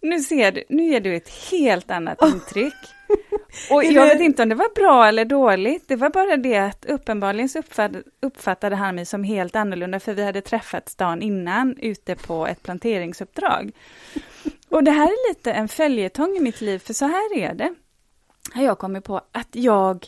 nu 0.02 0.20
ser 0.20 0.52
du, 0.52 0.64
nu 0.70 0.84
ger 0.84 1.00
du 1.00 1.16
ett 1.16 1.30
helt 1.52 1.92
annat 1.92 2.22
oh. 2.22 2.30
intryck. 2.30 2.74
Och 3.72 3.84
jag 3.84 4.08
vet 4.08 4.22
inte 4.22 4.44
om 4.44 4.50
det 4.50 4.56
var 4.56 4.76
bra 4.76 5.08
eller 5.08 5.26
dåligt, 5.26 5.88
det 5.88 5.96
var 5.96 6.10
bara 6.10 6.38
det 6.38 6.58
att 6.58 6.86
uppenbarligen 6.86 7.50
så 7.50 7.60
uppfattade, 7.60 8.04
uppfattade 8.22 8.76
han 8.76 8.96
mig 8.96 9.06
som 9.06 9.24
helt 9.24 9.56
annorlunda, 9.56 10.00
för 10.00 10.14
vi 10.14 10.24
hade 10.24 10.42
träffats 10.42 10.96
dagen 10.96 11.22
innan 11.22 11.78
ute 11.78 12.16
på 12.16 12.48
ett 12.48 12.64
planteringsuppdrag. 12.64 13.72
Och 14.70 14.84
det 14.84 14.92
här 14.92 15.08
är 15.08 15.30
lite 15.30 15.52
en 15.52 15.68
följetong 15.68 16.38
i 16.38 16.40
mitt 16.40 16.62
liv, 16.62 16.80
för 16.80 16.94
så 16.94 17.06
här 17.06 17.38
är 17.38 17.54
det. 17.54 17.76
Har 18.54 18.64
jag 18.64 18.80
kommit 18.80 19.04
på 19.04 19.22
att 19.32 19.50
jag 19.52 20.08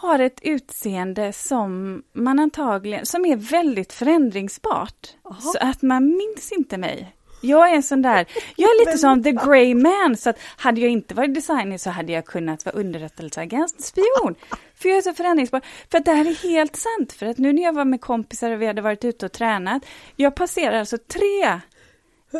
har 0.00 0.18
ett 0.18 0.40
utseende 0.42 1.32
som 1.32 2.02
man 2.12 2.38
antagligen, 2.38 3.06
som 3.06 3.24
är 3.24 3.36
väldigt 3.36 3.92
förändringsbart. 3.92 5.08
Aha. 5.24 5.40
Så 5.40 5.58
att 5.60 5.82
man 5.82 6.06
minns 6.16 6.52
inte 6.52 6.78
mig. 6.78 7.14
Jag 7.40 7.70
är 7.70 7.74
en 7.74 7.82
sån 7.82 8.02
där, 8.02 8.26
jag 8.56 8.70
är 8.70 8.86
lite 8.86 8.98
som 8.98 9.22
the 9.22 9.32
grey 9.32 9.74
man, 9.74 10.16
så 10.16 10.30
att 10.30 10.38
hade 10.56 10.80
jag 10.80 10.90
inte 10.90 11.14
varit 11.14 11.34
designer 11.34 11.78
så 11.78 11.90
hade 11.90 12.12
jag 12.12 12.24
kunnat 12.24 12.64
vara 12.64 12.76
underrättelseagent, 12.76 13.80
spion. 13.80 14.34
För 14.74 14.88
jag 14.88 14.98
är 14.98 15.02
så 15.02 15.14
förändringsbar. 15.14 15.60
För 15.90 16.00
det 16.00 16.12
här 16.12 16.24
är 16.24 16.48
helt 16.48 16.76
sant, 16.76 17.12
för 17.12 17.26
att 17.26 17.38
nu 17.38 17.52
när 17.52 17.62
jag 17.62 17.72
var 17.72 17.84
med 17.84 18.00
kompisar 18.00 18.50
och 18.50 18.62
vi 18.62 18.66
hade 18.66 18.82
varit 18.82 19.04
ute 19.04 19.26
och 19.26 19.32
tränat, 19.32 19.82
jag 20.16 20.34
passerar 20.34 20.78
alltså 20.78 20.98
tre 20.98 21.60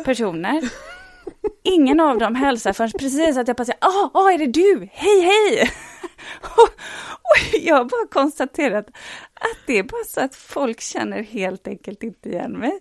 personer. 0.05 0.69
Ingen 1.63 1.99
av 1.99 2.17
dem 2.17 2.35
hälsar 2.35 2.73
förrän 2.73 2.91
precis 2.91 3.37
att 3.37 3.47
jag 3.47 3.57
passerar, 3.57 3.77
ah, 3.81 4.09
ah, 4.13 4.31
är 4.31 4.37
det 4.37 4.47
du? 4.47 4.89
Hej, 4.93 5.21
hej! 5.21 5.71
jag 7.61 7.75
har 7.75 7.85
bara 7.85 8.07
konstaterat 8.11 8.87
att 9.33 9.57
det 9.67 9.77
är 9.77 9.83
bara 9.83 10.03
så 10.07 10.21
att 10.21 10.35
folk 10.35 10.81
känner 10.81 11.23
helt 11.23 11.67
enkelt 11.67 12.03
inte 12.03 12.29
igen 12.29 12.51
mig. 12.51 12.79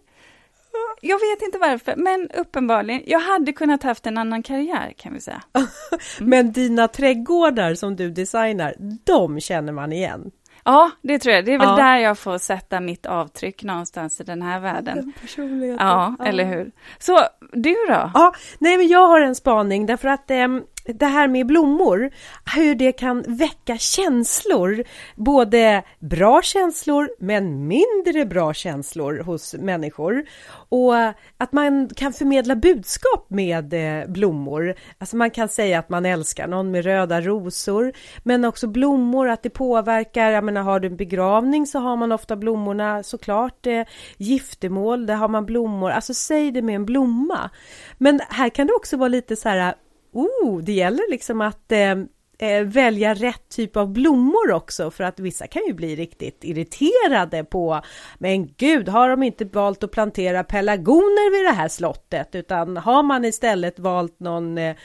jag 1.01 1.17
vet 1.19 1.43
inte 1.43 1.59
varför, 1.59 1.95
men 1.97 2.31
uppenbarligen. 2.31 3.03
Jag 3.07 3.21
hade 3.21 3.53
kunnat 3.53 3.83
haft 3.83 4.07
en 4.07 4.19
annan 4.19 4.43
karriär 4.43 4.93
kan 4.97 5.15
vi 5.15 5.21
säga. 5.21 5.43
Men 6.21 6.53
dina 6.53 6.89
trädgårdar 6.89 7.75
som 7.75 7.97
du 7.97 8.11
designar, 8.11 8.75
de 9.05 9.41
känner 9.41 9.73
man 9.73 9.93
igen. 9.93 10.31
Ja, 10.65 10.91
det 11.03 11.19
tror 11.19 11.35
jag. 11.35 11.45
Det 11.45 11.55
är 11.55 11.59
väl 11.59 11.69
Ja. 11.69 11.77
där 11.77 11.97
jag 11.97 12.19
får 12.19 12.39
sätta 12.39 12.81
mitt 12.81 13.07
avtryck 13.07 13.63
någonstans 13.63 14.21
i 14.21 14.25
den 14.25 14.43
här 14.43 14.61
världen. 14.61 15.13
personligheten. 15.21 15.87
Ja, 15.87 16.17
eller 16.25 16.45
hur? 16.45 16.73
Så 16.99 17.21
du 17.53 17.75
då? 17.89 18.11
Ja, 18.15 18.33
nej 18.59 18.77
men 18.77 18.89
jag 18.89 19.07
har 19.07 19.21
en 19.21 19.35
spaning 19.35 19.87
därför 19.87 20.09
att 20.09 20.31
ehm, 20.31 20.63
det 20.95 21.07
här 21.07 21.29
med 21.29 21.47
blommor, 21.47 22.11
hur 22.55 22.75
det 22.75 22.93
kan 22.93 23.25
väcka 23.27 23.79
känslor, 23.79 24.85
både 25.17 25.83
bra 25.99 26.43
känslor 26.43 27.11
men 27.19 27.67
mindre 27.67 28.27
bra 28.27 28.55
känslor 28.55 29.19
hos 29.19 29.55
människor. 29.55 30.25
Och 30.69 30.95
att 31.39 31.53
man 31.53 31.89
kan 31.89 32.13
förmedla 32.13 32.57
budskap 32.57 33.27
med 33.29 33.75
eh, 33.75 34.09
blommor. 34.09 34.75
Alltså 34.99 35.17
man 35.17 35.31
kan 35.31 35.49
säga 35.49 35.79
att 35.79 35.89
man 35.89 36.07
älskar 36.07 36.47
någon 36.47 36.71
med 36.71 36.85
röda 36.85 37.21
rosor, 37.21 37.93
men 38.23 38.45
också 38.45 38.67
blommor, 38.67 39.29
att 39.29 39.43
det 39.43 39.51
påverkar, 39.51 40.31
jag 40.31 40.45
menar 40.45 40.63
har 40.63 40.81
du 40.81 40.89
en 40.89 40.97
begravning 40.97 41.67
så 41.67 41.79
har 41.79 41.97
man 41.97 42.13
ofta 42.13 42.37
blommorna 42.37 43.03
såklart, 43.03 43.67
eh, 43.67 43.83
giftermål, 44.17 45.07
där 45.07 45.15
har 45.15 45.29
man 45.29 45.47
blommor, 45.47 45.91
alltså 45.91 46.15
säg 46.15 46.51
det 46.51 46.63
med 46.63 46.75
en 46.75 46.87
blomma. 46.87 47.51
Men 47.99 48.21
här 48.29 48.49
kan 48.49 48.67
det 48.67 48.73
också 48.73 48.97
vara 48.97 49.09
lite 49.09 49.37
så 49.37 49.49
här, 49.49 49.75
oh, 50.13 50.59
det 50.63 50.73
gäller 50.73 51.11
liksom 51.11 51.41
att 51.41 51.73
eh, 51.73 51.95
eh, 52.39 52.65
välja 52.65 53.15
rätt 53.15 53.49
typ 53.49 53.77
av 53.77 53.93
blommor 53.93 54.53
också 54.53 54.91
för 54.91 55.05
att 55.05 55.21
vissa 55.21 55.47
kan 55.47 55.63
ju 55.67 55.73
bli 55.73 55.97
riktigt 55.97 56.45
irriterade 56.45 57.45
på 57.45 57.83
men 58.19 58.55
gud, 58.57 58.89
har 58.89 59.09
de 59.09 59.23
inte 59.23 59.45
valt 59.45 59.85
att 59.85 59.91
plantera 59.91 60.45
pelargoner 60.45 61.33
vid 61.33 61.47
det 61.47 61.57
här 61.57 61.69
slottet 61.69 62.35
utan 62.35 62.77
har 62.77 63.03
man 63.03 63.25
istället 63.25 63.79
valt 63.79 64.21
någon 64.21 64.59
eh, 64.59 64.77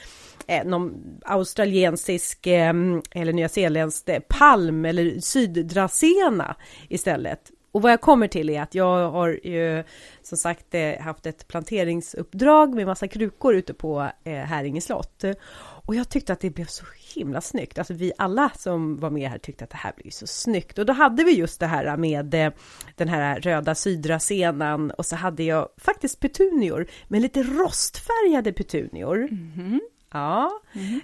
eh 0.46 0.64
någon 0.64 0.94
australiensisk 1.24 2.46
eh, 2.46 2.74
eller 3.14 3.32
nyzeeländsk 3.32 4.08
palm 4.28 4.84
eller 4.84 5.20
syddrasena 5.20 6.56
istället. 6.88 7.50
Och 7.74 7.82
vad 7.82 7.92
jag 7.92 8.00
kommer 8.00 8.28
till 8.28 8.50
är 8.50 8.62
att 8.62 8.74
jag 8.74 9.10
har 9.10 9.28
ju 9.28 9.84
som 10.22 10.38
sagt 10.38 10.74
eh, 10.74 11.00
haft 11.00 11.26
ett 11.26 11.48
planteringsuppdrag 11.48 12.74
med 12.74 12.86
massa 12.86 13.08
krukor 13.08 13.54
ute 13.54 13.74
på 13.74 14.10
eh, 14.24 14.32
Häringe 14.32 14.80
slott. 14.80 15.24
Och 15.86 15.94
jag 15.94 16.08
tyckte 16.08 16.32
att 16.32 16.40
det 16.40 16.50
blev 16.50 16.64
så 16.64 16.84
himla 17.14 17.40
snyggt. 17.40 17.78
Alltså 17.78 17.94
vi 17.94 18.12
alla 18.18 18.50
som 18.58 18.96
var 18.96 19.10
med 19.10 19.30
här 19.30 19.38
tyckte 19.38 19.64
att 19.64 19.70
det 19.70 19.76
här 19.76 19.92
blev 19.96 20.10
så 20.10 20.26
snyggt. 20.26 20.78
Och 20.78 20.86
då 20.86 20.92
hade 20.92 21.24
vi 21.24 21.32
just 21.32 21.60
det 21.60 21.66
här 21.66 21.96
med 21.96 22.34
eh, 22.34 22.52
den 22.96 23.08
här 23.08 23.40
röda 23.40 23.74
sydrasenan 23.74 24.90
och 24.90 25.06
så 25.06 25.16
hade 25.16 25.42
jag 25.42 25.68
faktiskt 25.76 26.20
petunior, 26.20 26.86
men 27.08 27.22
lite 27.22 27.42
rostfärgade 27.42 28.52
petunior. 28.52 29.28
Mhm. 29.30 29.80
Ja, 30.14 30.50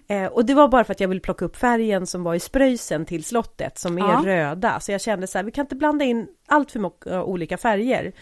eh, 0.06 0.26
och 0.26 0.44
det 0.46 0.54
var 0.54 0.68
bara 0.68 0.84
för 0.84 0.92
att 0.92 1.00
jag 1.00 1.08
ville 1.08 1.20
plocka 1.20 1.44
upp 1.44 1.56
färgen 1.56 2.06
som 2.06 2.22
var 2.22 2.34
i 2.34 2.40
spröjsen 2.40 3.04
till 3.06 3.24
slottet 3.24 3.78
som 3.78 3.98
är 3.98 4.02
Ja. 4.02 4.22
röda. 4.24 4.80
Så 4.80 4.92
jag 4.92 5.00
kände 5.00 5.26
så 5.26 5.38
här, 5.38 5.44
vi 5.44 5.50
kan 5.50 5.64
inte 5.64 5.76
blanda 5.76 6.04
in 6.04 6.28
allt 6.46 6.70
för 6.70 6.78
många 6.78 7.22
olika 7.24 7.56
färger. 7.56 8.12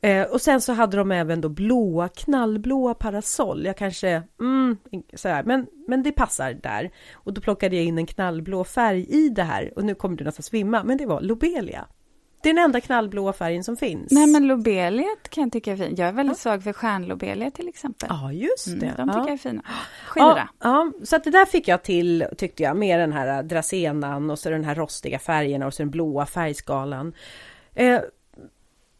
Eh, 0.00 0.22
och 0.22 0.40
sen 0.40 0.60
så 0.60 0.72
hade 0.72 0.96
de 0.96 1.12
även 1.12 1.40
då 1.40 1.48
blåa, 1.48 2.08
knallblåa 2.08 2.94
parasoll. 2.94 3.66
Jag 3.66 3.76
kanske, 3.76 4.22
mm, 4.40 4.76
så 5.14 5.28
här, 5.28 5.42
men, 5.42 5.66
men 5.86 6.02
det 6.02 6.12
passar 6.12 6.52
där. 6.52 6.90
Och 7.12 7.34
då 7.34 7.40
plockade 7.40 7.76
jag 7.76 7.84
in 7.84 7.98
en 7.98 8.06
knallblå 8.06 8.64
färg 8.64 9.06
i 9.08 9.28
det 9.28 9.42
här. 9.42 9.72
Och 9.76 9.84
nu 9.84 9.94
kommer 9.94 10.16
du 10.16 10.24
nästan 10.24 10.42
svimma, 10.42 10.84
men 10.84 10.96
det 10.98 11.06
var 11.06 11.20
lobelia. 11.20 11.86
Det 12.42 12.50
är 12.50 12.54
den 12.54 12.64
enda 12.64 12.80
knallblåa 12.80 13.32
färgen 13.32 13.64
som 13.64 13.76
finns. 13.76 14.12
Nej 14.12 14.26
men 14.26 14.46
lobeliet 14.46 15.28
kan 15.30 15.42
jag 15.42 15.52
tycka 15.52 15.72
är 15.72 15.76
fint. 15.76 15.98
Jag 15.98 16.08
är 16.08 16.12
väldigt 16.12 16.38
svag 16.38 16.62
för 16.62 16.72
stjärnlobelia 16.72 17.50
till 17.50 17.68
exempel. 17.68 18.08
Ja, 18.12 18.32
just 18.32 18.80
det. 18.80 18.86
Mm, 18.86 18.96
de 18.96 19.08
tycker 19.08 19.18
ja. 19.18 19.24
jag 19.26 19.32
är 19.32 19.36
fina. 19.36 19.62
Skira. 20.06 20.24
Ja, 20.24 20.48
ja, 20.58 20.92
så 21.04 21.16
att 21.16 21.24
det 21.24 21.30
där 21.30 21.44
fick 21.44 21.68
jag 21.68 21.82
till 21.82 22.26
tyckte 22.36 22.62
jag 22.62 22.76
med 22.76 23.00
den 23.00 23.12
här 23.12 23.42
drasenan 23.42 24.30
och 24.30 24.38
så 24.38 24.50
den 24.50 24.64
här 24.64 24.74
rostiga 24.74 25.18
färgerna 25.18 25.66
och 25.66 25.74
så 25.74 25.82
den 25.82 25.90
blåa 25.90 26.26
färgskalan. 26.26 27.12
Eh, 27.74 28.00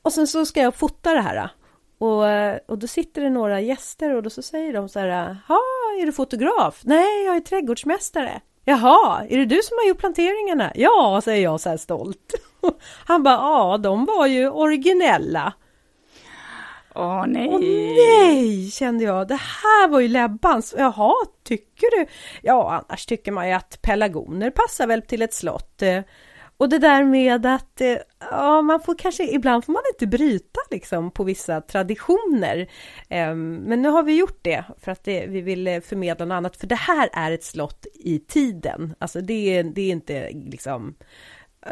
och 0.03 0.13
sen 0.13 0.27
så 0.27 0.47
ska 0.47 0.61
jag 0.61 0.75
fota 0.75 1.15
det 1.15 1.21
här. 1.21 1.51
Och, 1.99 2.29
eh, 2.29 2.59
och 2.69 2.79
då 2.79 2.87
sitter 2.87 3.23
det 3.23 3.31
några 3.31 3.61
gäster 3.61 4.15
och 4.15 4.23
då 4.23 4.31
så 4.31 4.43
säger 4.43 4.73
de 4.73 4.89
så 4.89 4.99
här, 4.99 5.37
ja, 5.49 5.61
är 6.01 6.07
du 6.07 6.13
fotograf? 6.13 6.81
Nej, 6.85 7.25
jag 7.25 7.37
är 7.37 7.41
trädgårdsmästare. 7.41 8.41
Jaha, 8.65 9.27
är 9.29 9.39
det 9.39 9.45
du 9.45 9.61
som 9.63 9.77
har 9.83 9.89
gjort 9.89 9.99
planteringarna? 9.99 10.73
Ja, 10.75 11.21
säger 11.25 11.43
jag 11.43 11.61
så 11.61 11.69
här 11.69 11.77
stolt. 11.77 12.35
Han 13.07 13.23
bara, 13.23 13.35
ja, 13.35 13.79
de 13.79 14.05
var 14.05 14.27
ju 14.27 14.51
originella. 14.51 15.53
Åh 16.95 17.25
nej. 17.27 17.49
Åh 17.53 17.61
nej, 17.61 18.71
kände 18.71 19.05
jag. 19.05 19.29
Det 19.29 19.41
här 19.41 19.89
var 19.89 20.01
ju 20.01 20.09
läbbans. 20.09 20.75
Jaha, 20.79 21.15
tycker 21.45 21.99
du? 21.99 22.07
Ja, 22.43 22.85
annars 22.89 23.07
tycker 23.07 23.33
man 23.33 23.49
ju 23.49 23.55
att 23.55 23.83
pelargoner 23.83 24.51
passar 24.51 24.87
väl 24.87 25.03
till 25.03 25.23
ett 25.23 25.35
slott. 25.35 25.83
Och 26.61 26.69
det 26.69 26.79
där 26.79 27.05
med 27.05 27.47
att 27.47 27.81
eh, 27.81 27.97
ja, 28.31 28.63
man 28.63 28.81
får 28.81 28.95
kanske, 28.99 29.25
ibland 29.25 29.65
får 29.65 29.73
man 29.73 29.83
inte 29.95 30.07
bryta 30.07 30.61
liksom 30.71 31.11
på 31.11 31.25
vissa 31.25 31.61
traditioner. 31.61 32.71
Ehm, 33.09 33.57
Men 33.57 33.83
nu 33.83 33.89
har 33.89 34.03
vi 34.03 34.19
gjort 34.19 34.39
det 34.43 34.65
för 34.81 34.93
att 34.93 35.05
det, 35.05 35.27
vi 35.27 35.41
vill 35.41 35.67
eh, 35.67 35.81
förmedla 35.81 36.25
något 36.25 36.35
annat. 36.35 36.57
För 36.57 36.67
det 36.67 36.75
här 36.75 37.09
är 37.13 37.33
ett 37.33 37.45
slott 37.45 37.87
i 37.95 38.19
tiden. 38.19 38.95
Alltså 38.99 39.21
det 39.21 39.63
det 39.63 39.81
är 39.81 39.91
inte 39.91 40.31
liksom 40.31 40.95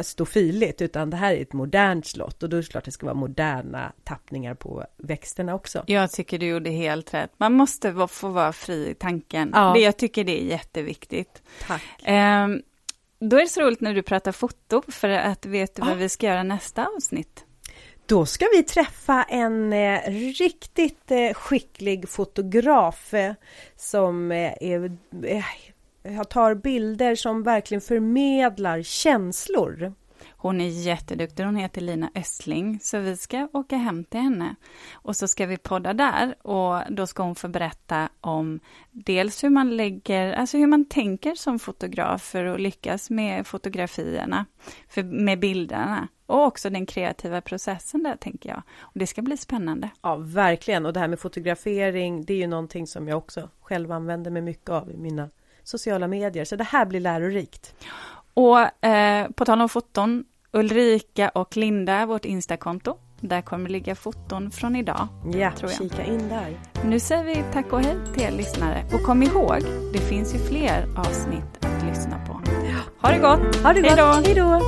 stofiligt 0.00 0.82
utan 0.82 1.10
det 1.10 1.16
här 1.16 1.34
är 1.34 1.42
ett 1.42 1.52
modernt 1.52 2.06
slott 2.06 2.42
och 2.42 2.48
då 2.48 2.56
är 2.56 2.62
det 2.62 2.68
klart 2.68 2.84
det 2.84 2.92
ska 2.92 3.06
vara 3.06 3.14
moderna 3.14 3.92
tappningar 4.04 4.54
på 4.54 4.84
växterna 4.96 5.54
också. 5.54 5.84
Jag 5.86 6.10
tycker 6.10 6.38
du 6.38 6.46
gjorde 6.46 6.70
helt 6.70 7.14
rätt. 7.14 7.30
Man 7.36 7.52
måste 7.52 8.08
få 8.08 8.28
vara 8.28 8.52
fri 8.52 8.88
i 8.90 8.94
tanken. 8.94 9.50
Ja. 9.54 9.72
Det, 9.74 9.80
jag 9.80 9.96
tycker 9.96 10.24
det 10.24 10.42
är 10.42 10.44
jätteviktigt. 10.44 11.42
Tack. 11.66 11.82
Ehm, 12.04 12.62
då 13.20 13.36
är 13.36 13.40
det 13.40 13.48
så 13.48 13.60
roligt 13.60 13.80
när 13.80 13.94
du 13.94 14.02
pratar 14.02 14.32
foto, 14.32 14.82
för 14.88 15.08
att 15.08 15.46
vet 15.46 15.74
du 15.74 15.82
Ja. 15.82 15.88
vad 15.88 15.96
vi 15.96 16.08
ska 16.08 16.26
göra 16.26 16.42
nästa 16.42 16.86
avsnitt? 16.96 17.44
Då 18.06 18.26
ska 18.26 18.46
vi 18.56 18.62
träffa 18.62 19.22
en 19.22 19.72
eh, 19.72 20.00
riktigt 20.38 21.10
eh, 21.10 21.34
skicklig 21.34 22.08
fotograf 22.08 23.14
eh, 23.14 23.32
som 23.76 24.32
är, 24.32 24.96
jag 26.12 26.28
tar 26.28 26.54
bilder 26.54 27.14
som 27.14 27.42
verkligen 27.42 27.80
förmedlar 27.80 28.82
känslor. 28.82 29.92
Hon 30.40 30.60
är 30.60 30.68
jätteduktig, 30.68 31.44
hon 31.44 31.56
heter 31.56 31.80
Lina 31.80 32.10
Östling, 32.14 32.78
så 32.82 32.98
vi 32.98 33.16
ska 33.16 33.48
åka 33.52 33.76
hem 33.76 34.04
till 34.04 34.20
henne. 34.20 34.54
Och 34.92 35.16
så 35.16 35.28
ska 35.28 35.46
vi 35.46 35.56
podda 35.56 35.92
där 35.92 36.46
och 36.46 36.82
då 36.88 37.06
ska 37.06 37.22
hon 37.22 37.34
få 37.34 37.48
berätta 37.48 38.08
om 38.20 38.60
dels 38.90 39.44
hur 39.44 39.50
man 39.50 39.76
lägger, 39.76 40.32
alltså 40.32 40.58
hur 40.58 40.66
man 40.66 40.84
tänker 40.84 41.34
som 41.34 41.58
fotograf 41.58 42.22
för 42.22 42.44
att 42.44 42.60
lyckas 42.60 43.10
med 43.10 43.46
fotografierna, 43.46 44.46
för, 44.88 45.02
med 45.02 45.40
bilderna. 45.40 46.08
Och 46.26 46.44
också 46.44 46.70
den 46.70 46.86
kreativa 46.86 47.40
processen 47.40 48.02
där, 48.02 48.16
tänker 48.16 48.48
jag. 48.48 48.62
Och 48.80 48.98
det 48.98 49.06
ska 49.06 49.22
bli 49.22 49.36
spännande. 49.36 49.90
Ja, 50.02 50.16
verkligen. 50.16 50.86
Och 50.86 50.92
det 50.92 51.00
här 51.00 51.08
med 51.08 51.20
fotografering, 51.20 52.24
det 52.24 52.32
är 52.32 52.38
ju 52.38 52.46
någonting 52.46 52.86
som 52.86 53.08
jag 53.08 53.18
också 53.18 53.48
själv 53.60 53.92
använder 53.92 54.30
mig 54.30 54.42
mycket 54.42 54.68
av 54.70 54.90
i 54.90 54.96
mina 54.96 55.28
sociala 55.68 56.08
medier. 56.08 56.44
Så 56.44 56.56
det 56.56 56.64
här 56.64 56.86
blir 56.86 57.00
lärorikt. 57.00 57.74
Och 58.34 58.84
eh, 58.86 59.28
på 59.30 59.44
tal 59.44 59.60
om 59.60 59.68
foton, 59.68 60.24
Ulrika 60.52 61.28
och 61.28 61.56
Linda, 61.56 62.06
vårt 62.06 62.24
Instakonto. 62.24 62.96
Där 63.20 63.42
kommer 63.42 63.68
ligga 63.68 63.94
foton 63.94 64.50
från 64.50 64.76
idag. 64.76 65.08
Ja, 65.32 65.52
tror 65.52 65.70
jag. 65.70 65.78
kika 65.78 66.04
in 66.04 66.28
där. 66.28 66.56
Nu 66.84 67.00
säger 67.00 67.24
vi 67.24 67.44
tack 67.52 67.72
och 67.72 67.80
hej 67.80 67.96
till 68.14 68.22
er 68.22 68.30
lyssnare. 68.30 68.84
Och 68.92 69.02
kom 69.02 69.22
ihåg, 69.22 69.58
det 69.92 69.98
finns 69.98 70.34
ju 70.34 70.38
fler 70.38 70.86
avsnitt 70.96 71.64
att 71.64 71.86
lyssna 71.86 72.26
på. 72.26 72.32
Ha 73.00 73.10
det 73.10 73.18
gott! 73.18 73.56
Ha 73.56 73.72
det 73.72 73.80
gott! 73.80 74.26
Hej 74.26 74.34
då! 74.34 74.60